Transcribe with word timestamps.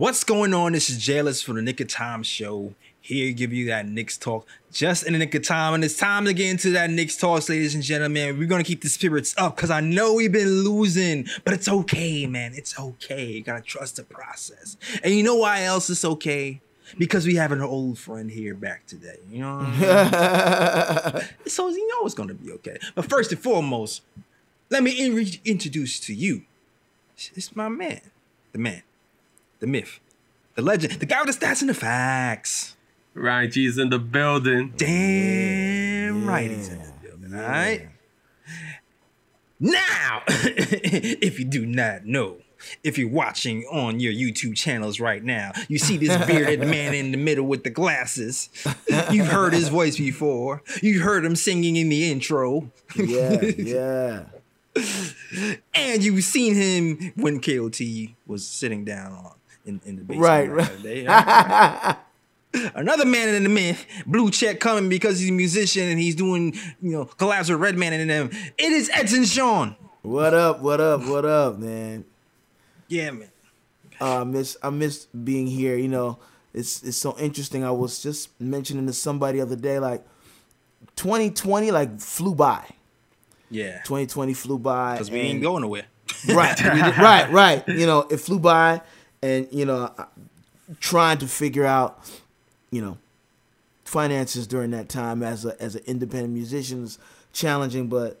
What's 0.00 0.24
going 0.24 0.54
on? 0.54 0.72
This 0.72 0.88
is 0.88 0.96
J 0.96 1.18
Ellis 1.18 1.42
for 1.42 1.52
the 1.52 1.60
Nick 1.60 1.78
of 1.78 1.88
Time 1.88 2.22
show. 2.22 2.72
Here 3.02 3.34
give 3.34 3.52
you 3.52 3.66
that 3.66 3.86
Knicks 3.86 4.16
talk 4.16 4.46
just 4.72 5.06
in 5.06 5.12
the 5.12 5.18
nick 5.18 5.34
of 5.34 5.42
time. 5.42 5.74
And 5.74 5.84
it's 5.84 5.98
time 5.98 6.24
to 6.24 6.32
get 6.32 6.48
into 6.48 6.70
that 6.70 6.88
Knicks 6.88 7.18
talk, 7.18 7.46
ladies 7.50 7.74
and 7.74 7.84
gentlemen. 7.84 8.38
We're 8.38 8.48
going 8.48 8.64
to 8.64 8.66
keep 8.66 8.80
the 8.80 8.88
spirits 8.88 9.34
up 9.36 9.56
because 9.56 9.68
I 9.68 9.80
know 9.80 10.14
we've 10.14 10.32
been 10.32 10.64
losing, 10.64 11.26
but 11.44 11.52
it's 11.52 11.68
okay, 11.68 12.26
man. 12.26 12.52
It's 12.54 12.78
okay. 12.78 13.26
You 13.26 13.42
got 13.42 13.56
to 13.56 13.62
trust 13.62 13.96
the 13.96 14.04
process. 14.04 14.78
And 15.04 15.12
you 15.12 15.22
know 15.22 15.34
why 15.34 15.64
else 15.64 15.90
it's 15.90 16.02
okay? 16.06 16.62
Because 16.96 17.26
we 17.26 17.34
have 17.34 17.52
an 17.52 17.60
old 17.60 17.98
friend 17.98 18.30
here 18.30 18.54
back 18.54 18.86
today. 18.86 19.18
You 19.30 19.40
know 19.40 19.60
so 21.46 21.68
you 21.68 21.88
know 21.88 22.06
it's 22.06 22.14
going 22.14 22.30
to 22.30 22.34
be 22.34 22.52
okay. 22.52 22.78
But 22.94 23.04
first 23.04 23.32
and 23.32 23.42
foremost, 23.42 24.00
let 24.70 24.82
me 24.82 24.92
in- 24.92 25.28
introduce 25.44 26.00
to 26.00 26.14
you. 26.14 26.44
It's 27.34 27.54
my 27.54 27.68
man, 27.68 28.00
the 28.52 28.58
man 28.58 28.82
the 29.60 29.66
myth, 29.66 30.00
the 30.54 30.62
legend, 30.62 30.94
the 30.94 31.06
guy 31.06 31.22
with 31.22 31.38
the 31.38 31.46
stats 31.46 31.60
and 31.60 31.70
the 31.70 31.74
facts. 31.74 32.76
Ryan 33.14 33.50
G's 33.50 33.78
in 33.78 33.90
the 33.90 33.98
building. 33.98 34.70
Oh, 34.72 34.76
Damn 34.76 36.22
yeah. 36.22 36.28
right 36.28 36.50
he's 36.50 36.68
in 36.68 36.78
the 36.78 36.92
building. 37.02 37.30
Yeah. 37.32 37.42
All 37.42 37.48
right. 37.48 37.88
Now, 39.58 40.22
if 40.28 41.38
you 41.38 41.44
do 41.44 41.66
not 41.66 42.06
know, 42.06 42.38
if 42.82 42.96
you're 42.98 43.10
watching 43.10 43.64
on 43.64 44.00
your 44.00 44.12
YouTube 44.12 44.56
channels 44.56 45.00
right 45.00 45.22
now, 45.22 45.52
you 45.68 45.78
see 45.78 45.96
this 45.96 46.16
bearded 46.26 46.60
man 46.60 46.94
in 46.94 47.10
the 47.10 47.18
middle 47.18 47.46
with 47.46 47.64
the 47.64 47.70
glasses. 47.70 48.48
You've 49.10 49.26
heard 49.26 49.52
his 49.52 49.68
voice 49.68 49.98
before. 49.98 50.62
You 50.82 51.00
heard 51.00 51.24
him 51.24 51.36
singing 51.36 51.76
in 51.76 51.88
the 51.88 52.10
intro. 52.10 52.70
Yeah, 52.96 53.40
yeah. 53.58 54.24
and 55.74 56.02
you've 56.02 56.24
seen 56.24 56.54
him 56.54 57.12
when 57.16 57.40
KOT 57.40 57.80
was 58.26 58.46
sitting 58.46 58.84
down 58.84 59.12
on 59.12 59.32
in, 59.64 59.80
in 59.84 59.96
the 59.96 60.02
basement. 60.02 60.20
Right, 60.20 60.50
right. 60.50 60.82
Day, 60.82 61.96
Another 62.74 63.04
man 63.04 63.28
in 63.28 63.44
the 63.44 63.48
myth, 63.48 63.86
blue 64.06 64.30
check 64.30 64.58
coming 64.58 64.88
because 64.88 65.20
he's 65.20 65.30
a 65.30 65.32
musician 65.32 65.88
and 65.88 66.00
he's 66.00 66.16
doing, 66.16 66.54
you 66.82 66.90
know, 66.90 67.04
collabs 67.04 67.48
with 67.48 67.60
Redman 67.60 67.92
and 67.92 68.10
them. 68.10 68.30
It 68.58 68.72
is 68.72 68.90
Edson 68.92 69.24
Sean. 69.24 69.76
What 70.02 70.34
up? 70.34 70.60
What 70.60 70.80
up? 70.80 71.06
What 71.06 71.24
up, 71.24 71.58
man? 71.58 72.04
Yeah, 72.88 73.12
man. 73.12 73.30
Uh, 74.00 74.22
I 74.22 74.24
miss 74.24 74.56
I 74.62 74.70
miss 74.70 75.06
being 75.06 75.46
here. 75.46 75.76
You 75.76 75.88
know, 75.88 76.18
it's 76.52 76.82
it's 76.82 76.96
so 76.96 77.16
interesting. 77.18 77.64
I 77.64 77.70
was 77.70 78.02
just 78.02 78.30
mentioning 78.40 78.86
to 78.86 78.92
somebody 78.92 79.38
the 79.38 79.44
other 79.44 79.56
day, 79.56 79.78
like 79.78 80.04
2020, 80.96 81.70
like 81.70 82.00
flew 82.00 82.34
by. 82.34 82.64
Yeah. 83.50 83.82
2020 83.84 84.34
flew 84.34 84.58
by 84.58 84.94
because 84.94 85.10
we 85.10 85.20
ain't 85.20 85.42
going 85.42 85.62
nowhere. 85.62 85.86
right, 86.28 86.60
right, 86.98 87.30
right. 87.30 87.68
You 87.68 87.86
know, 87.86 88.00
it 88.10 88.18
flew 88.18 88.38
by, 88.38 88.80
and 89.22 89.48
you 89.50 89.64
know, 89.64 89.94
trying 90.80 91.18
to 91.18 91.26
figure 91.26 91.66
out, 91.66 92.10
you 92.70 92.80
know, 92.82 92.98
finances 93.84 94.46
during 94.46 94.70
that 94.70 94.88
time 94.88 95.22
as 95.22 95.44
a 95.44 95.60
as 95.60 95.74
an 95.74 95.82
independent 95.86 96.32
musician 96.32 96.84
is 96.84 96.98
challenging, 97.32 97.88
but 97.88 98.20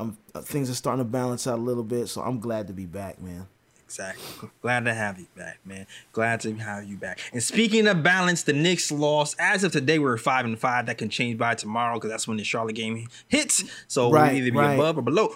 um, 0.00 0.16
things 0.42 0.70
are 0.70 0.74
starting 0.74 1.04
to 1.04 1.10
balance 1.10 1.46
out 1.46 1.58
a 1.58 1.62
little 1.62 1.82
bit. 1.82 2.08
So 2.08 2.22
I'm 2.22 2.40
glad 2.40 2.66
to 2.68 2.72
be 2.72 2.86
back, 2.86 3.20
man. 3.20 3.46
Exactly. 3.84 4.50
Glad 4.60 4.84
to 4.84 4.92
have 4.92 5.18
you 5.18 5.26
back, 5.34 5.60
man. 5.64 5.86
Glad 6.12 6.40
to 6.40 6.54
have 6.56 6.84
you 6.84 6.98
back. 6.98 7.20
And 7.32 7.42
speaking 7.42 7.86
of 7.86 8.02
balance, 8.02 8.42
the 8.42 8.52
Knicks 8.52 8.92
lost. 8.92 9.34
As 9.38 9.64
of 9.64 9.72
today, 9.72 9.98
we're 9.98 10.18
five 10.18 10.44
and 10.44 10.58
five. 10.58 10.86
That 10.86 10.98
can 10.98 11.08
change 11.08 11.38
by 11.38 11.54
tomorrow 11.54 11.94
because 11.94 12.10
that's 12.10 12.28
when 12.28 12.36
the 12.36 12.44
Charlotte 12.44 12.74
game 12.74 13.08
hits. 13.28 13.64
So 13.88 14.10
right, 14.10 14.32
we'll 14.32 14.42
either 14.42 14.50
be 14.52 14.58
right. 14.58 14.74
above 14.74 14.98
or 14.98 15.02
below. 15.02 15.34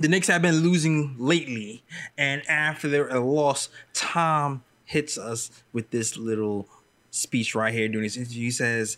The 0.00 0.08
Knicks 0.08 0.28
have 0.28 0.40
been 0.40 0.60
losing 0.60 1.14
lately, 1.18 1.82
and 2.16 2.42
after 2.48 2.88
their 2.88 3.20
loss, 3.20 3.68
Tom 3.92 4.64
hits 4.86 5.18
us 5.18 5.50
with 5.74 5.90
this 5.90 6.16
little 6.16 6.66
speech 7.10 7.54
right 7.54 7.72
here 7.72 7.86
during 7.86 8.04
this 8.04 8.16
interview. 8.16 8.44
He 8.44 8.50
says, 8.50 8.96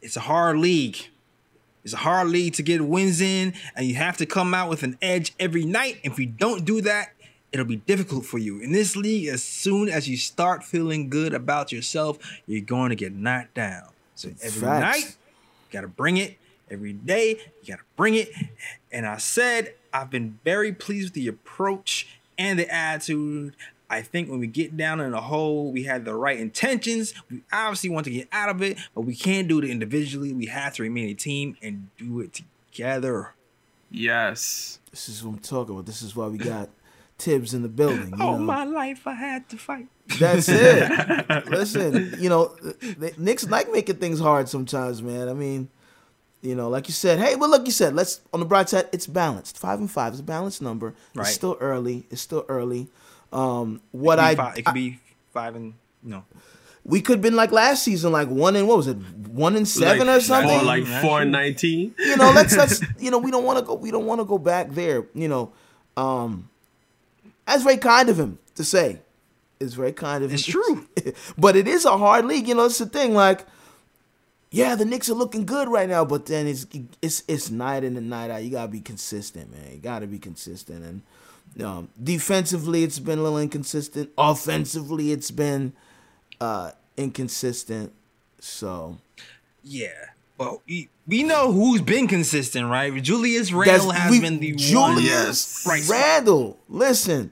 "It's 0.00 0.16
a 0.16 0.20
hard 0.20 0.58
league. 0.58 0.96
It's 1.82 1.92
a 1.92 1.98
hard 1.98 2.28
league 2.28 2.54
to 2.54 2.62
get 2.62 2.80
wins 2.82 3.20
in, 3.20 3.52
and 3.74 3.86
you 3.86 3.96
have 3.96 4.16
to 4.18 4.26
come 4.26 4.54
out 4.54 4.70
with 4.70 4.84
an 4.84 4.96
edge 5.02 5.34
every 5.40 5.64
night. 5.64 5.98
If 6.04 6.20
you 6.20 6.26
don't 6.26 6.64
do 6.64 6.80
that, 6.82 7.14
it'll 7.52 7.66
be 7.66 7.76
difficult 7.76 8.24
for 8.24 8.38
you. 8.38 8.60
In 8.60 8.70
this 8.70 8.94
league, 8.94 9.26
as 9.26 9.42
soon 9.42 9.88
as 9.88 10.08
you 10.08 10.16
start 10.16 10.62
feeling 10.62 11.10
good 11.10 11.34
about 11.34 11.72
yourself, 11.72 12.18
you're 12.46 12.60
going 12.60 12.90
to 12.90 12.96
get 12.96 13.12
knocked 13.12 13.54
down. 13.54 13.88
So 14.14 14.28
every 14.40 14.60
Facts. 14.62 14.98
night, 15.00 15.16
you 15.16 15.72
got 15.72 15.80
to 15.80 15.88
bring 15.88 16.16
it. 16.16 16.38
Every 16.70 16.92
day, 16.92 17.36
you 17.62 17.68
got 17.68 17.78
to 17.78 17.84
bring 17.96 18.14
it. 18.14 18.30
And 18.90 19.06
I 19.06 19.18
said 19.18 19.74
I've 19.92 20.10
been 20.10 20.38
very 20.44 20.72
pleased 20.72 21.08
with 21.08 21.14
the 21.14 21.28
approach 21.28 22.06
and 22.36 22.58
the 22.58 22.68
attitude. 22.74 23.54
I 23.88 24.02
think 24.02 24.28
when 24.28 24.40
we 24.40 24.46
get 24.46 24.76
down 24.76 25.00
in 25.00 25.14
a 25.14 25.20
hole, 25.20 25.70
we 25.70 25.84
had 25.84 26.04
the 26.04 26.14
right 26.14 26.38
intentions. 26.38 27.14
We 27.30 27.42
obviously 27.52 27.90
want 27.90 28.04
to 28.06 28.10
get 28.10 28.28
out 28.32 28.48
of 28.48 28.60
it, 28.62 28.78
but 28.94 29.02
we 29.02 29.14
can't 29.14 29.46
do 29.46 29.58
it 29.60 29.64
individually. 29.70 30.32
We 30.32 30.46
have 30.46 30.74
to 30.74 30.82
remain 30.82 31.10
a 31.10 31.14
team 31.14 31.56
and 31.62 31.90
do 31.96 32.20
it 32.20 32.42
together. 32.72 33.34
Yes. 33.90 34.80
This 34.90 35.08
is 35.08 35.22
what 35.22 35.34
I'm 35.34 35.38
talking 35.38 35.74
about. 35.74 35.86
This 35.86 36.02
is 36.02 36.16
why 36.16 36.26
we 36.26 36.38
got 36.38 36.70
Thibs 37.18 37.54
in 37.54 37.62
the 37.62 37.68
building. 37.68 38.20
All 38.20 38.38
know? 38.38 38.44
my 38.44 38.64
life, 38.64 39.06
I 39.06 39.14
had 39.14 39.48
to 39.50 39.56
fight. 39.56 39.86
That's 40.18 40.48
it. 40.48 41.46
Listen, 41.48 42.14
you 42.18 42.28
know, 42.28 42.56
Knicks 43.16 43.48
like 43.48 43.70
making 43.70 43.96
things 43.96 44.18
hard 44.18 44.48
sometimes, 44.48 45.00
man. 45.00 45.28
I 45.28 45.32
mean, 45.32 45.68
you 46.44 46.54
know, 46.54 46.68
like 46.68 46.88
you 46.88 46.92
said, 46.92 47.18
hey, 47.18 47.36
well, 47.36 47.48
look, 47.48 47.64
you 47.64 47.72
said, 47.72 47.94
let's 47.94 48.20
on 48.32 48.40
the 48.40 48.46
bright 48.46 48.68
side, 48.68 48.88
it's 48.92 49.06
balanced. 49.06 49.58
Five 49.58 49.78
and 49.78 49.90
five 49.90 50.12
is 50.12 50.20
a 50.20 50.22
balanced 50.22 50.60
number. 50.60 50.94
Right. 51.14 51.26
It's 51.26 51.34
still 51.34 51.56
early. 51.58 52.06
It's 52.10 52.20
still 52.20 52.44
early. 52.48 52.88
Um, 53.32 53.80
what 53.92 54.18
I 54.18 54.34
five, 54.34 54.58
it 54.58 54.66
could 54.66 54.74
be 54.74 55.00
five 55.32 55.56
and 55.56 55.74
no. 56.02 56.24
We 56.84 57.00
could 57.00 57.14
have 57.14 57.22
been 57.22 57.34
like 57.34 57.50
last 57.50 57.82
season, 57.82 58.12
like 58.12 58.28
one 58.28 58.56
and 58.56 58.68
what 58.68 58.76
was 58.76 58.88
it, 58.88 58.98
one 59.26 59.56
and 59.56 59.66
seven 59.66 60.06
like, 60.06 60.18
or 60.18 60.20
something, 60.20 60.60
or 60.60 60.64
like 60.64 60.84
four 60.84 61.22
and 61.22 61.32
nineteen. 61.32 61.94
You 61.98 62.18
know, 62.18 62.30
let's 62.30 62.54
let's 62.58 62.82
you 62.98 63.10
know 63.10 63.18
we 63.18 63.30
don't 63.30 63.44
want 63.44 63.58
to 63.58 63.64
go 63.64 63.74
we 63.74 63.90
don't 63.90 64.04
want 64.04 64.20
to 64.20 64.26
go 64.26 64.36
back 64.36 64.70
there. 64.72 65.06
You 65.14 65.28
know, 65.28 65.52
um, 65.96 66.50
that's 67.46 67.62
very 67.62 67.78
kind 67.78 68.10
of 68.10 68.20
him 68.20 68.38
to 68.56 68.64
say. 68.64 69.00
It's 69.60 69.72
very 69.72 69.92
kind 69.92 70.22
of 70.22 70.30
him. 70.30 70.34
It's 70.34 70.44
true, 70.44 70.86
but 71.38 71.56
it 71.56 71.66
is 71.66 71.86
a 71.86 71.96
hard 71.96 72.26
league. 72.26 72.48
You 72.48 72.54
know, 72.54 72.66
it's 72.66 72.76
the 72.76 72.86
thing. 72.86 73.14
Like 73.14 73.46
yeah, 74.54 74.74
the 74.74 74.84
Knicks 74.84 75.08
are 75.08 75.14
looking 75.14 75.44
good 75.44 75.68
right 75.68 75.88
now, 75.88 76.04
but 76.04 76.26
then 76.26 76.46
it's 76.46 76.66
it's 77.02 77.22
it's 77.26 77.50
night 77.50 77.84
in 77.84 77.96
and 77.96 78.08
night 78.08 78.30
out. 78.30 78.42
You 78.42 78.50
gotta 78.50 78.70
be 78.70 78.80
consistent, 78.80 79.50
man. 79.50 79.72
You 79.72 79.78
gotta 79.78 80.06
be 80.06 80.18
consistent. 80.18 80.84
And 80.84 81.62
um, 81.64 81.88
defensively, 82.02 82.84
it's 82.84 82.98
been 82.98 83.18
a 83.18 83.22
little 83.22 83.38
inconsistent. 83.38 84.10
Offensively, 84.16 85.12
it's 85.12 85.30
been 85.30 85.72
uh, 86.40 86.70
inconsistent. 86.96 87.92
So, 88.38 88.98
yeah. 89.62 89.88
Well, 90.38 90.62
we, 90.68 90.88
we 91.06 91.22
know 91.22 91.52
who's 91.52 91.80
been 91.80 92.08
consistent, 92.08 92.68
right? 92.68 92.92
Julius 93.02 93.52
Randle 93.52 93.90
has 93.90 94.10
we, 94.10 94.20
been 94.20 94.40
the 94.40 94.52
Julius 94.52 95.64
one. 95.64 95.80
Randle. 95.88 96.58
Listen, 96.68 97.30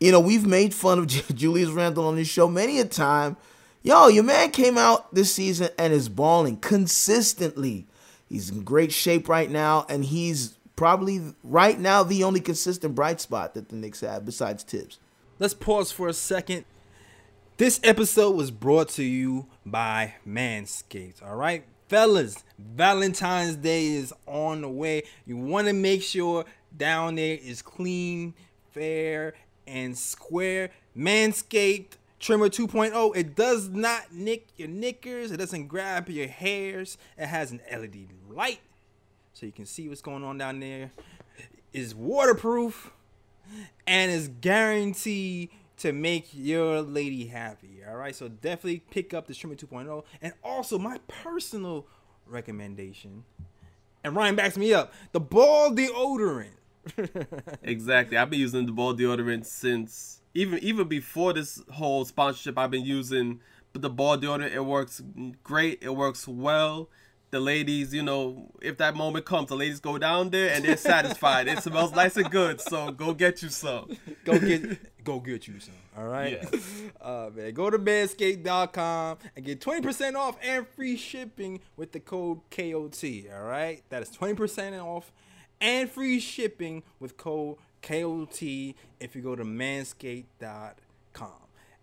you 0.00 0.10
know 0.10 0.20
we've 0.20 0.46
made 0.46 0.74
fun 0.74 0.98
of 0.98 1.06
Julius 1.34 1.70
Randle 1.70 2.06
on 2.06 2.16
this 2.16 2.28
show 2.28 2.48
many 2.48 2.80
a 2.80 2.84
time 2.84 3.36
Yo, 3.84 4.06
your 4.06 4.22
man 4.22 4.52
came 4.52 4.78
out 4.78 5.12
this 5.12 5.34
season 5.34 5.68
and 5.76 5.92
is 5.92 6.08
balling 6.08 6.56
consistently. 6.56 7.84
He's 8.28 8.48
in 8.48 8.62
great 8.62 8.92
shape 8.92 9.28
right 9.28 9.50
now, 9.50 9.84
and 9.88 10.04
he's 10.04 10.56
probably 10.76 11.34
right 11.42 11.78
now 11.80 12.04
the 12.04 12.22
only 12.22 12.38
consistent 12.38 12.94
bright 12.94 13.20
spot 13.20 13.54
that 13.54 13.70
the 13.70 13.76
Knicks 13.76 14.00
have 14.00 14.24
besides 14.24 14.62
Thibs. 14.62 15.00
Let's 15.40 15.54
pause 15.54 15.90
for 15.90 16.06
a 16.06 16.12
second. 16.12 16.64
This 17.56 17.80
episode 17.82 18.36
was 18.36 18.52
brought 18.52 18.88
to 18.90 19.02
you 19.02 19.46
by 19.66 20.14
Manscaped. 20.24 21.20
All 21.20 21.34
right, 21.34 21.64
fellas, 21.88 22.44
Valentine's 22.58 23.56
Day 23.56 23.88
is 23.88 24.14
on 24.26 24.60
the 24.60 24.68
way. 24.68 25.02
You 25.26 25.36
want 25.36 25.66
to 25.66 25.72
make 25.72 26.02
sure 26.02 26.44
down 26.76 27.16
there 27.16 27.36
is 27.42 27.62
clean, 27.62 28.34
fair, 28.70 29.34
and 29.66 29.98
square. 29.98 30.70
Manscaped 30.96 31.96
Trimmer 32.22 32.48
2.0, 32.48 33.16
it 33.16 33.34
does 33.34 33.68
not 33.68 34.12
nick 34.12 34.46
your 34.56 34.68
knickers, 34.68 35.32
it 35.32 35.38
doesn't 35.38 35.66
grab 35.66 36.08
your 36.08 36.28
hairs. 36.28 36.96
It 37.18 37.26
has 37.26 37.50
an 37.50 37.60
LED 37.68 38.06
light 38.30 38.60
so 39.32 39.44
you 39.44 39.50
can 39.50 39.66
see 39.66 39.88
what's 39.88 40.02
going 40.02 40.22
on 40.22 40.38
down 40.38 40.60
there. 40.60 40.92
Is 41.72 41.96
waterproof 41.96 42.92
and 43.88 44.12
is 44.12 44.28
guaranteed 44.28 45.50
to 45.78 45.92
make 45.92 46.28
your 46.32 46.80
lady 46.80 47.26
happy. 47.26 47.80
All 47.88 47.96
right, 47.96 48.14
so 48.14 48.28
definitely 48.28 48.84
pick 48.90 49.12
up 49.12 49.26
the 49.26 49.34
Trimmer 49.34 49.56
2.0 49.56 50.04
and 50.20 50.32
also 50.44 50.78
my 50.78 51.00
personal 51.08 51.88
recommendation. 52.24 53.24
And 54.04 54.14
Ryan 54.14 54.36
backs 54.36 54.56
me 54.56 54.72
up. 54.72 54.92
The 55.10 55.18
ball 55.18 55.72
deodorant. 55.72 56.50
exactly. 57.64 58.16
I've 58.16 58.30
been 58.30 58.38
using 58.38 58.66
the 58.66 58.72
ball 58.72 58.94
deodorant 58.94 59.44
since 59.44 60.21
even 60.34 60.58
even 60.60 60.88
before 60.88 61.32
this 61.32 61.62
whole 61.72 62.04
sponsorship, 62.04 62.58
I've 62.58 62.70
been 62.70 62.84
using 62.84 63.40
the 63.72 63.90
ball 63.90 64.18
deodorant. 64.18 64.52
It 64.52 64.60
works 64.64 65.02
great. 65.42 65.78
It 65.82 65.94
works 65.96 66.26
well. 66.28 66.88
the 67.30 67.40
ladies, 67.40 67.94
you 67.94 68.02
know, 68.02 68.50
if 68.60 68.76
that 68.76 68.94
moment 68.94 69.24
comes, 69.24 69.48
the 69.48 69.56
ladies 69.56 69.80
go 69.80 69.96
down 69.96 70.28
there 70.30 70.52
and 70.52 70.62
they're 70.64 70.76
satisfied. 70.76 71.48
it 71.48 71.62
smells 71.62 71.92
nice 71.94 72.14
and 72.18 72.30
good, 72.30 72.60
so 72.60 72.90
go 72.90 73.14
get 73.14 73.42
you 73.42 73.48
some. 73.48 73.96
Go 74.24 74.38
get 74.38 75.02
go 75.04 75.18
get 75.18 75.48
you 75.48 75.58
some. 75.58 75.74
All 75.96 76.06
right. 76.06 76.38
Yeah. 76.52 76.60
Uh, 77.00 77.30
man, 77.34 77.52
go 77.52 77.68
to 77.68 77.78
manscaped.com 77.78 79.18
and 79.34 79.44
get 79.44 79.60
20% 79.60 80.14
off 80.14 80.36
and 80.42 80.66
free 80.68 80.96
shipping 80.96 81.60
with 81.76 81.90
the 81.92 81.98
code 82.00 82.38
KOT. 82.50 83.04
All 83.34 83.42
right. 83.42 83.82
That 83.88 84.02
is 84.02 84.10
20% 84.10 84.80
off 84.80 85.10
and 85.60 85.90
free 85.90 86.20
shipping 86.20 86.84
with 87.00 87.16
code 87.16 87.56
KOT 87.82 88.42
if 89.00 89.14
you 89.14 89.22
go 89.22 89.36
to 89.36 89.44
manscaped.com. 89.44 91.30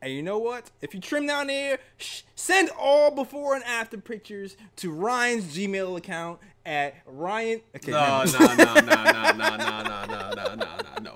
And 0.02 0.14
you 0.14 0.24
know 0.24 0.38
what? 0.38 0.72
If 0.82 0.94
you 0.94 1.02
trim 1.02 1.28
down 1.28 1.48
there, 1.48 1.80
sh- 1.98 2.22
send 2.36 2.70
all 2.80 3.12
before 3.12 3.56
and 3.56 3.64
after 3.66 3.98
pictures 3.98 4.56
to 4.78 4.92
Ryan's 4.92 5.56
Gmail 5.56 5.98
account 5.98 6.40
at 6.66 6.96
Ryan. 7.06 7.62
Okay, 7.76 7.92
no, 7.92 8.24
no, 8.24 8.40
no, 8.40 8.56
no, 8.56 8.74
no, 8.76 8.82
no, 8.82 9.34
no, 9.34 9.58
no, 9.58 9.84
no, 9.84 10.34
no, 10.36 10.56
no, 10.56 10.78
no, 11.02 11.14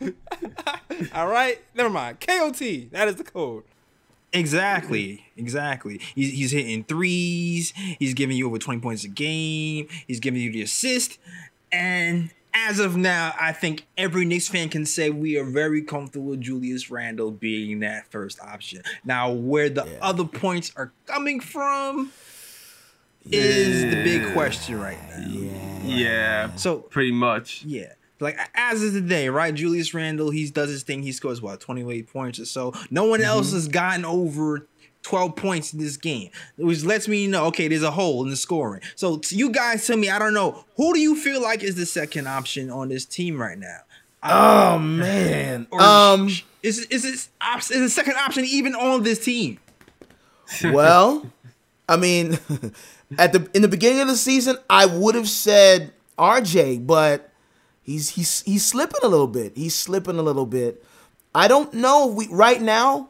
no. 0.00 0.12
all 1.14 1.26
right, 1.26 1.60
never 1.74 1.90
mind. 1.90 2.20
KOT. 2.20 2.90
That 2.92 3.08
is 3.08 3.16
the 3.16 3.24
code. 3.24 3.64
Exactly, 4.32 5.26
exactly. 5.36 6.00
He's, 6.14 6.32
he's 6.32 6.50
hitting 6.50 6.82
threes. 6.84 7.72
He's 7.98 8.14
giving 8.14 8.36
you 8.36 8.46
over 8.46 8.58
20 8.58 8.80
points 8.80 9.04
a 9.04 9.08
game. 9.08 9.86
He's 10.08 10.18
giving 10.18 10.40
you 10.40 10.50
the 10.50 10.62
assist. 10.62 11.18
And 11.70 12.30
as 12.54 12.78
of 12.78 12.96
now, 12.96 13.34
I 13.38 13.52
think 13.52 13.86
every 13.98 14.24
Knicks 14.24 14.48
fan 14.48 14.68
can 14.68 14.86
say 14.86 15.10
we 15.10 15.36
are 15.36 15.44
very 15.44 15.82
comfortable 15.82 16.26
with 16.26 16.40
Julius 16.40 16.90
Randle 16.90 17.32
being 17.32 17.80
that 17.80 18.10
first 18.10 18.40
option. 18.40 18.82
Now, 19.04 19.32
where 19.32 19.68
the 19.68 19.84
yeah. 19.84 19.98
other 20.00 20.24
points 20.24 20.72
are 20.76 20.92
coming 21.06 21.40
from 21.40 22.12
yeah. 23.24 23.40
is 23.40 23.82
the 23.82 24.02
big 24.04 24.32
question 24.32 24.78
right 24.80 24.98
now. 25.10 25.26
Yeah. 25.26 25.80
Yeah. 25.84 26.54
So 26.54 26.78
pretty 26.78 27.12
much. 27.12 27.64
Yeah. 27.64 27.92
Like 28.20 28.38
as 28.54 28.82
of 28.82 28.92
today, 28.92 29.28
right? 29.28 29.52
Julius 29.52 29.92
Randle, 29.92 30.30
he 30.30 30.48
does 30.48 30.70
his 30.70 30.84
thing. 30.84 31.02
He 31.02 31.12
scores 31.12 31.42
what, 31.42 31.60
28 31.60 32.06
points 32.06 32.38
or 32.38 32.46
so. 32.46 32.72
No 32.90 33.04
one 33.04 33.20
mm-hmm. 33.20 33.28
else 33.28 33.52
has 33.52 33.66
gotten 33.66 34.04
over 34.04 34.68
12 35.04 35.36
points 35.36 35.72
in 35.72 35.78
this 35.78 35.96
game, 35.96 36.30
which 36.56 36.82
lets 36.82 37.06
me 37.06 37.26
know, 37.26 37.44
okay, 37.46 37.68
there's 37.68 37.82
a 37.82 37.90
hole 37.90 38.24
in 38.24 38.30
the 38.30 38.36
scoring. 38.36 38.80
So 38.96 39.20
you 39.28 39.50
guys 39.50 39.86
tell 39.86 39.96
me, 39.96 40.10
I 40.10 40.18
don't 40.18 40.34
know, 40.34 40.64
who 40.76 40.92
do 40.94 40.98
you 40.98 41.14
feel 41.14 41.40
like 41.40 41.62
is 41.62 41.76
the 41.76 41.86
second 41.86 42.26
option 42.26 42.70
on 42.70 42.88
this 42.88 43.04
team 43.04 43.40
right 43.40 43.58
now? 43.58 43.78
Oh 44.22 44.76
um, 44.76 44.98
man, 44.98 45.66
um, 45.72 46.30
is 46.62 46.80
is 46.86 47.02
this 47.02 47.28
is 47.48 47.68
the 47.68 47.90
second 47.90 48.14
option 48.14 48.44
even 48.46 48.74
on 48.74 49.02
this 49.02 49.24
team? 49.24 49.58
Well, 50.62 51.26
I 51.88 51.96
mean, 51.96 52.38
at 53.18 53.32
the 53.32 53.48
in 53.54 53.62
the 53.62 53.68
beginning 53.68 54.00
of 54.00 54.08
the 54.08 54.16
season, 54.16 54.56
I 54.68 54.86
would 54.86 55.14
have 55.14 55.28
said 55.28 55.92
RJ, 56.18 56.86
but 56.86 57.30
he's 57.82 58.10
he's 58.10 58.42
he's 58.42 58.64
slipping 58.64 59.00
a 59.02 59.08
little 59.08 59.26
bit. 59.26 59.56
He's 59.56 59.74
slipping 59.74 60.18
a 60.18 60.22
little 60.22 60.46
bit. 60.46 60.84
I 61.34 61.48
don't 61.48 61.72
know. 61.74 62.06
We 62.06 62.28
right 62.28 62.60
now, 62.60 63.08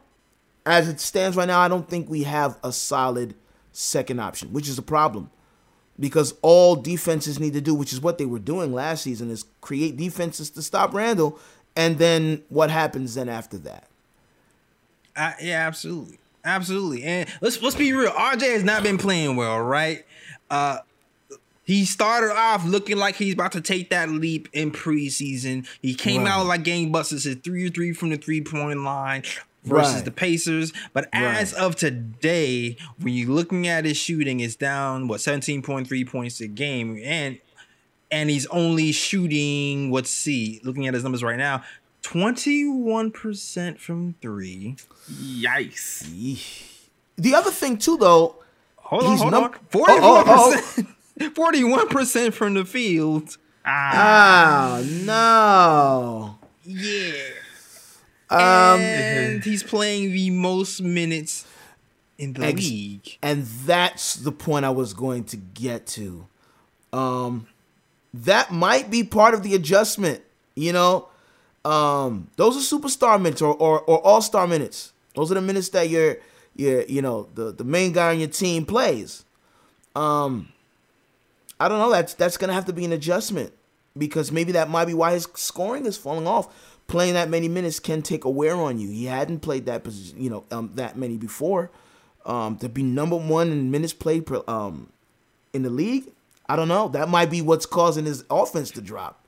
as 0.65 0.89
it 0.89 0.99
stands 0.99 1.37
right 1.37 1.47
now, 1.47 1.59
I 1.59 1.67
don't 1.67 1.87
think 1.87 2.09
we 2.09 2.23
have 2.23 2.57
a 2.63 2.71
solid 2.71 3.35
second 3.71 4.19
option, 4.19 4.51
which 4.51 4.67
is 4.67 4.77
a 4.77 4.83
problem. 4.83 5.29
Because 5.97 6.33
all 6.41 6.75
defenses 6.75 7.39
need 7.39 7.53
to 7.53 7.61
do, 7.61 7.73
which 7.73 7.93
is 7.93 8.01
what 8.01 8.17
they 8.17 8.25
were 8.25 8.39
doing 8.39 8.73
last 8.73 9.03
season, 9.03 9.31
is 9.31 9.45
create 9.61 9.95
defenses 9.95 10.49
to 10.51 10.61
stop 10.61 10.93
Randle, 10.93 11.39
and 11.75 11.97
then 11.97 12.43
what 12.49 12.69
happens 12.69 13.15
then 13.15 13.29
after 13.29 13.57
that? 13.59 13.87
Uh, 15.15 15.31
yeah, 15.41 15.65
absolutely, 15.65 16.19
absolutely. 16.43 17.03
And 17.03 17.29
let's 17.39 17.61
let's 17.61 17.77
be 17.77 17.93
real. 17.93 18.11
RJ 18.11 18.41
has 18.41 18.63
not 18.65 18.83
been 18.83 18.97
playing 18.97 19.37
well, 19.37 19.61
right? 19.61 20.05
Uh, 20.49 20.79
he 21.63 21.85
started 21.85 22.31
off 22.35 22.65
looking 22.65 22.97
like 22.97 23.15
he's 23.15 23.33
about 23.33 23.53
to 23.53 23.61
take 23.61 23.89
that 23.91 24.09
leap 24.09 24.49
in 24.51 24.71
preseason. 24.71 25.65
He 25.81 25.95
came 25.95 26.25
right. 26.25 26.31
out 26.31 26.45
like 26.45 26.63
gangbusters, 26.63 27.25
hit 27.25 27.41
three 27.41 27.67
or 27.67 27.69
three 27.69 27.93
from 27.93 28.09
the 28.09 28.17
three 28.17 28.41
point 28.41 28.83
line 28.83 29.23
versus 29.65 29.95
right. 29.95 30.05
the 30.05 30.11
Pacers. 30.11 30.73
But 30.93 31.09
as 31.11 31.53
right. 31.53 31.61
of 31.61 31.75
today, 31.75 32.77
when 32.99 33.13
you're 33.13 33.29
looking 33.29 33.67
at 33.67 33.85
his 33.85 33.97
shooting, 33.97 34.39
it's 34.39 34.55
down 34.55 35.07
what 35.07 35.19
17.3 35.19 36.09
points 36.09 36.39
a 36.41 36.47
game, 36.47 36.99
and 37.03 37.39
and 38.11 38.29
he's 38.29 38.45
only 38.47 38.91
shooting. 38.91 39.91
Let's 39.91 40.09
see, 40.09 40.61
looking 40.63 40.87
at 40.87 40.93
his 40.93 41.03
numbers 41.03 41.23
right 41.23 41.37
now, 41.37 41.63
21% 42.03 43.79
from 43.79 44.15
three. 44.21 44.75
Yikes. 45.11 46.07
The 47.17 47.35
other 47.35 47.51
thing 47.51 47.77
too, 47.77 47.97
though. 47.97 48.35
Hold 48.77 49.03
on, 49.03 49.17
hold 49.17 49.31
num- 49.31 49.43
on. 49.43 49.51
41%. 49.51 49.85
Oh, 50.01 50.23
oh, 50.27 50.83
oh. 51.19 51.23
41% 51.23 52.33
from 52.33 52.53
the 52.53 52.65
field. 52.65 53.37
Ah, 53.65 54.77
oh, 54.77 54.83
no. 54.83 56.39
Yeah. 56.63 57.44
Um, 58.29 58.39
and 58.81 59.43
he's 59.43 59.63
playing 59.63 60.11
the 60.11 60.31
most 60.31 60.81
minutes 60.81 61.45
in 62.17 62.33
the 62.33 62.51
league. 62.51 63.17
And 63.21 63.45
that's 63.45 64.15
the 64.15 64.31
point 64.31 64.65
I 64.65 64.69
was 64.71 64.93
going 64.93 65.25
to 65.25 65.37
get 65.37 65.85
to. 65.87 66.27
Um, 66.91 67.47
that 68.13 68.51
might 68.51 68.89
be 68.89 69.03
part 69.03 69.33
of 69.33 69.43
the 69.43 69.53
adjustment. 69.55 70.21
You 70.55 70.73
know, 70.73 71.09
um, 71.65 72.29
those 72.37 72.55
are 72.55 72.77
superstar 72.79 73.21
minutes 73.21 73.41
or, 73.41 73.53
or, 73.55 73.81
or 73.81 73.99
all 74.05 74.21
star 74.21 74.47
minutes. 74.47 74.93
Those 75.15 75.31
are 75.31 75.35
the 75.35 75.41
minutes 75.41 75.69
that 75.69 75.89
your 75.89 76.17
your 76.55 76.83
you 76.83 77.01
know 77.01 77.27
the 77.35 77.51
the 77.51 77.63
main 77.63 77.91
guy 77.91 78.11
on 78.11 78.19
your 78.19 78.29
team 78.29 78.65
plays. 78.65 79.25
Um, 79.95 80.49
I 81.59 81.67
don't 81.67 81.79
know. 81.79 81.91
That's 81.91 82.13
that's 82.13 82.37
gonna 82.37 82.53
have 82.53 82.65
to 82.65 82.73
be 82.73 82.85
an 82.85 82.93
adjustment 82.93 83.53
because 83.97 84.31
maybe 84.31 84.51
that 84.53 84.69
might 84.69 84.85
be 84.85 84.93
why 84.93 85.13
his 85.13 85.27
scoring 85.35 85.85
is 85.85 85.97
falling 85.97 86.27
off 86.27 86.74
playing 86.87 87.15
that 87.15 87.29
many 87.29 87.47
minutes 87.47 87.79
can 87.79 88.01
take 88.01 88.25
a 88.25 88.29
wear 88.29 88.55
on 88.55 88.79
you. 88.79 88.89
He 88.89 89.05
hadn't 89.05 89.39
played 89.39 89.65
that 89.65 89.83
position, 89.83 90.21
you 90.21 90.29
know, 90.29 90.43
um, 90.51 90.71
that 90.75 90.97
many 90.97 91.17
before. 91.17 91.71
Um, 92.25 92.57
to 92.57 92.69
be 92.69 92.83
number 92.83 93.15
one 93.15 93.51
in 93.51 93.69
minutes 93.69 93.93
played 93.93 94.25
per, 94.25 94.41
um, 94.47 94.89
in 95.53 95.63
the 95.63 95.69
league, 95.69 96.11
I 96.47 96.55
don't 96.55 96.67
know. 96.67 96.87
That 96.87 97.09
might 97.09 97.29
be 97.29 97.41
what's 97.41 97.65
causing 97.65 98.05
his 98.05 98.23
offense 98.29 98.71
to 98.71 98.81
drop. 98.81 99.23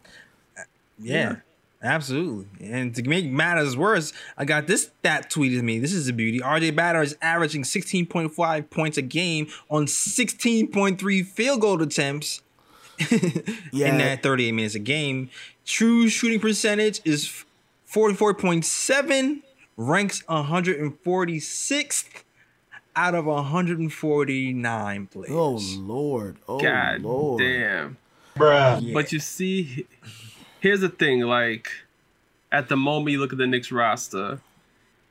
Yeah, 0.99 1.13
yeah. 1.13 1.35
absolutely. 1.83 2.47
And 2.69 2.93
to 2.95 3.03
make 3.03 3.25
matters 3.25 3.77
worse, 3.77 4.13
I 4.37 4.45
got 4.45 4.67
this 4.67 4.89
stat 4.99 5.31
tweeted 5.31 5.61
me. 5.61 5.79
This 5.79 5.93
is 5.93 6.07
a 6.07 6.13
beauty. 6.13 6.39
RJ 6.39 6.75
Barrett 6.75 7.07
is 7.07 7.17
averaging 7.21 7.63
16.5 7.63 8.69
points 8.69 8.97
a 8.97 9.03
game 9.03 9.47
on 9.69 9.85
16.3 9.85 11.25
field 11.25 11.61
goal 11.61 11.81
attempts 11.81 12.41
yeah. 13.71 13.89
in 13.89 13.97
that 13.99 14.23
38 14.23 14.51
minutes 14.51 14.75
a 14.75 14.79
game. 14.79 15.29
True 15.65 16.07
shooting 16.09 16.39
percentage 16.39 17.01
is 17.05 17.45
44.7 17.97 19.41
ranks 19.75 20.21
146th 20.29 22.23
out 22.95 23.15
of 23.15 23.25
149 23.25 25.07
players. 25.07 25.31
Oh 25.31 25.59
lord. 25.79 26.37
Oh 26.47 26.59
God 26.59 27.01
lord. 27.01 27.41
Damn. 27.41 27.97
Bruh. 28.35 28.81
Yeah. 28.83 28.93
But 28.93 29.11
you 29.11 29.19
see 29.19 29.87
here's 30.59 30.81
the 30.81 30.89
thing 30.89 31.21
like 31.21 31.71
at 32.51 32.69
the 32.69 32.77
moment 32.77 33.13
you 33.13 33.19
look 33.19 33.31
at 33.31 33.39
the 33.39 33.47
Knicks 33.47 33.71
roster 33.71 34.41